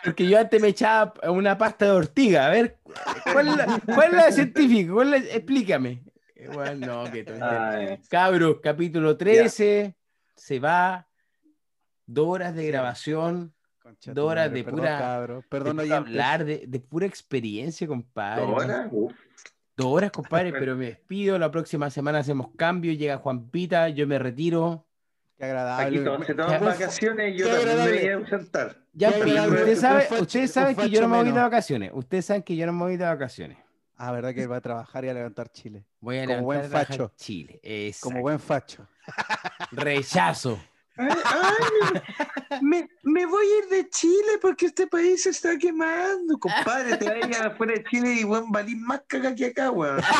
[0.03, 2.47] Porque yo antes me echaba una pasta de ortiga.
[2.47, 2.77] A ver,
[3.31, 4.93] ¿cuál es la, cuál es la científica?
[4.93, 6.03] ¿Cuál es la- Explícame.
[6.53, 7.25] Bueno, no, que.
[7.41, 9.95] Ay, Cabros, capítulo 13.
[10.35, 11.07] Se va.
[12.05, 13.53] Dos horas de grabación.
[13.81, 17.87] Concha Dos horas madre, de perdón, pura- cabro, perdón, de hablar de, de pura experiencia,
[17.87, 18.43] compadre.
[18.43, 18.87] ¿ahora?
[18.91, 19.13] Uf.
[19.77, 21.37] Dos horas, compadre, pero me despido.
[21.39, 22.93] La próxima semana hacemos cambio.
[22.93, 24.85] Llega Juan Pita, yo me retiro.
[25.37, 26.03] Qué Aquí agradable.
[26.03, 28.01] todos se toman vacaciones y yo qué también me agradable.
[28.01, 28.77] voy a ausentar.
[28.93, 31.91] Ya, ustedes saben, un saben que yo no me voy de vacaciones.
[31.93, 33.57] Ustedes saben que yo no me voy de vacaciones.
[33.97, 35.85] Ah, verdad que va a trabajar y a levantar Chile.
[35.99, 37.11] Voy a Como levantar buen facho.
[37.15, 37.59] Chile.
[37.63, 38.09] Exacto.
[38.09, 38.87] Como buen facho.
[39.71, 40.59] Rechazo.
[40.97, 41.09] Ay,
[42.49, 46.97] ay, me, me voy a ir de Chile porque este país se está quemando, compadre.
[46.97, 49.99] Te vayas afuera de Chile y buen valís más caga que acá, weón.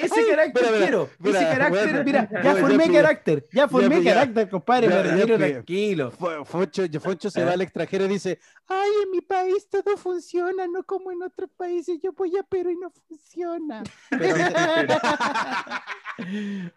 [0.00, 1.10] Ese ay, carácter quiero.
[1.22, 3.46] ese carácter, mira, ya formé carácter.
[3.52, 4.88] Ya formé carácter, compadre.
[4.88, 5.36] Pillé.
[5.36, 6.10] tranquilo.
[6.12, 7.44] Fo- Foncho, Foncho se ¿Eh?
[7.44, 11.50] va al extranjero y dice, ay, en mi país todo funciona, no como en otros
[11.56, 13.82] países, yo voy a Perú y no funciona.
[14.10, 14.34] Pero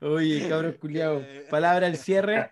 [0.01, 1.21] Oye, cabrón culiao.
[1.49, 2.49] Palabra al cierre.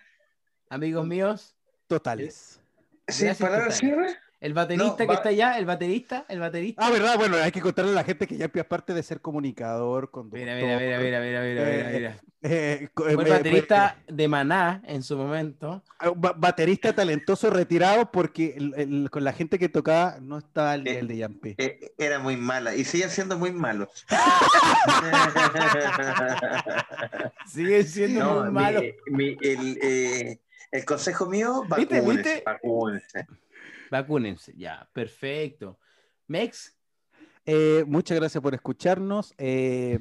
[0.69, 1.56] Amigos míos.
[1.87, 2.59] Totales.
[3.07, 3.71] Sí, palabra compadre.
[3.75, 4.15] cierre.
[4.39, 6.85] El baterista No, que va- está allá, el baterista, el baterista.
[6.85, 10.11] Ah, verdad, bueno, hay que contarle a la gente que ya aparte de ser comunicador,
[10.11, 10.39] conductor.
[10.39, 12.17] Mira, mira, mira, mira, mira, mira, mira, mira.
[12.43, 15.81] eh, Fue el eh, baterista de Maná en su momento.
[16.03, 20.73] eh, ba- baterista talentoso retirado porque el- el- con la gente que tocaba no estaba
[20.73, 21.55] al nivel de Yampi.
[21.57, 23.89] Eh, era muy mala y sigue siendo muy malo.
[27.47, 28.81] Sigue siendo No, muy mi- malo.
[29.07, 30.39] mi- el, eh,
[30.71, 32.43] el consejo mío, ¿Viste, vacúnense, viste?
[32.45, 33.27] vacúnense.
[33.91, 35.79] Vacúnense, ya, perfecto.
[36.27, 36.73] Mex,
[37.45, 39.33] Eh, muchas gracias por escucharnos.
[39.37, 39.97] eh,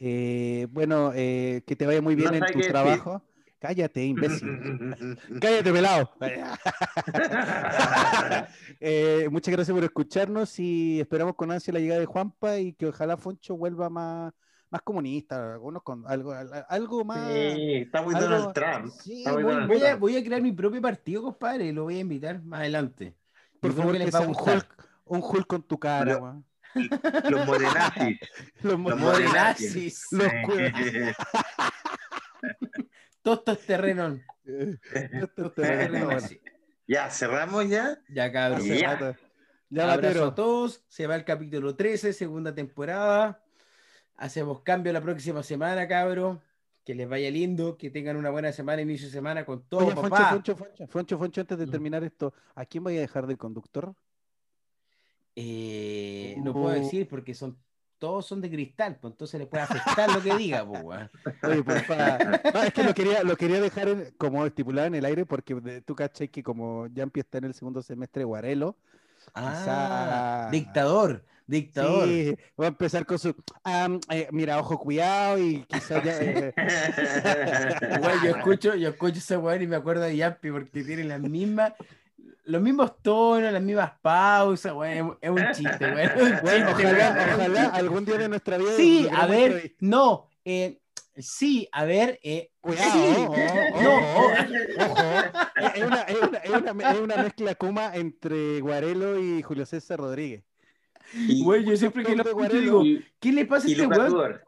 [0.00, 2.72] eh, bueno, eh, que te vaya muy bien No en tu decir.
[2.72, 3.22] trabajo.
[3.60, 4.48] Cállate, imbécil.
[5.40, 6.10] Cállate, pelado.
[8.80, 12.86] Eh, muchas gracias por escucharnos y esperamos con ansia la llegada de Juanpa y que
[12.88, 14.34] ojalá Foncho vuelva más,
[14.74, 17.28] más comunista, algunos con algo, al- algo más.
[17.32, 18.92] Sí, está muy algo- Donald Trump.
[19.00, 21.84] Sí, Está muy Donald voy a, voy a crear mi propio partido, compadre, y lo
[21.84, 23.14] voy a invitar más adelante.
[23.60, 24.34] por Yo favor, que que les va a un.
[24.36, 26.20] Hulk, un Hulk con tu cara.
[27.30, 28.18] Los morenazis.
[28.62, 30.06] Los mo- Los Morenazis.
[33.22, 34.18] Los terrenos.
[34.84, 36.30] Estos terrenos,
[36.86, 37.96] ya, cerramos ya.
[38.08, 38.62] Ya, cabrón.
[38.66, 39.16] Ya.
[39.70, 40.24] Ya, Abrazo Batero.
[40.26, 40.84] a todos.
[40.88, 43.40] Se va el capítulo 13, segunda temporada.
[44.16, 46.38] Hacemos cambio la próxima semana, cabros.
[46.84, 49.94] Que les vaya lindo, que tengan una buena semana, inicio de semana con todo, Oye,
[49.94, 50.30] papá.
[50.32, 51.70] Foncho, Foncho, Foncho, Foncho, antes de Mm.
[51.70, 53.94] terminar esto, ¿a quién voy a dejar de conductor?
[55.36, 56.70] Eh, no puedo Oh.
[56.70, 57.58] decir porque son
[57.98, 61.08] todos son de cristal, pues entonces les puede afectar lo que diga, pues.
[61.42, 62.18] Oye, porfa.
[62.52, 65.54] No, es que lo quería, lo quería dejar en- como estipulado en el aire porque
[65.54, 68.76] de- tú cachai que como Yampi está en el segundo semestre Guarelo,
[69.32, 72.08] Ah, Quizá- dictador, dictador.
[72.08, 76.18] sí, va a empezar con su, "Am, eh, mira, ojo, cuidado y quizás ya...
[76.20, 76.54] eh,
[77.96, 81.20] Igual yo escucho, yo escucho ese weón y me acuerdo de Yampi porque tiene las
[81.20, 81.72] mismas,
[82.44, 85.18] los mismos tonos, las mismas pausas, weón.
[85.20, 86.40] Es un chiste, weón.
[86.42, 88.72] bueno, ojalá, algún día de nuestra vida...
[88.76, 90.80] Sí, a ver, no, eh,
[91.16, 93.36] sí, a ver, eh, Cuidado, sí, ojo,
[93.82, 94.32] no, ojo,
[94.78, 95.02] ojo.
[95.74, 99.98] Es una, es, una, es, una, es una mezcla kuma entre Guarelo y Julio César
[99.98, 100.44] Rodríguez.
[101.42, 102.82] Güey, yo siempre que lo escucho digo,
[103.20, 104.40] ¿qué le pasa a este weón?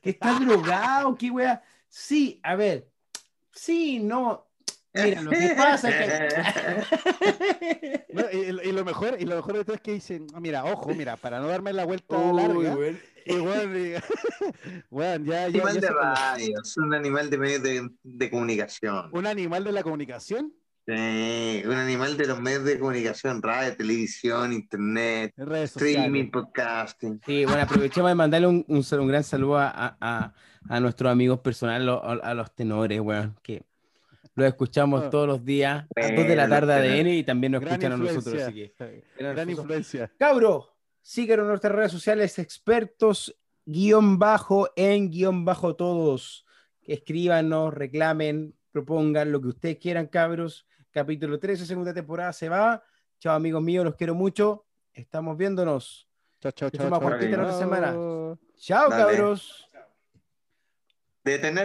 [0.00, 1.62] Que está drogado, qué wea.
[1.88, 2.88] Sí, a ver,
[3.52, 4.46] sí, no.
[4.96, 5.96] Mira, lo que pasa es
[6.38, 8.04] que.
[8.12, 10.64] No, y, y lo mejor, y lo mejor de todo es que dicen, "Ah, mira,
[10.64, 13.00] ojo, mira, para no darme la vuelta Uy, larga, weón.
[13.26, 14.00] y bueno,
[14.90, 19.08] bueno, ya, ya, Animal ya de radio, es un animal de medios de, de comunicación.
[19.12, 20.52] un animal de la comunicación,
[20.86, 27.20] Sí, un animal de los medios de comunicación, radio, televisión, internet, redes streaming, podcasting.
[27.24, 30.34] Sí, bueno, aprovechemos de mandarle un, un, gran saludo a, a-
[30.68, 33.62] a- nuestros amigos personales, a, a los tenores, weón, que
[34.34, 35.10] los escuchamos Ah.
[35.10, 37.96] todos los días a 2 de la tarde ADN y también nos Gran escuchan a
[37.96, 39.04] nosotros, así que.
[39.18, 40.12] Gran influencia.
[40.18, 43.34] Cabro, síguenos en nuestras redes sociales, expertos,
[43.64, 46.44] guion bajo, en guion bajo todos.
[46.82, 50.66] Escríbanos, reclamen, propongan lo que ustedes quieran, cabros.
[50.94, 52.80] Capítulo 13, segunda temporada se va.
[53.18, 54.64] Chao, amigos míos, los quiero mucho.
[54.92, 56.08] Estamos viéndonos.
[56.40, 56.88] Chao, chao, chao.
[56.88, 57.08] más chao.
[57.08, 57.86] Juanquita la otra semana.
[57.88, 58.38] Chao.
[58.56, 59.16] Chao, Dale.
[59.16, 59.68] cabros.
[61.24, 61.62] De tener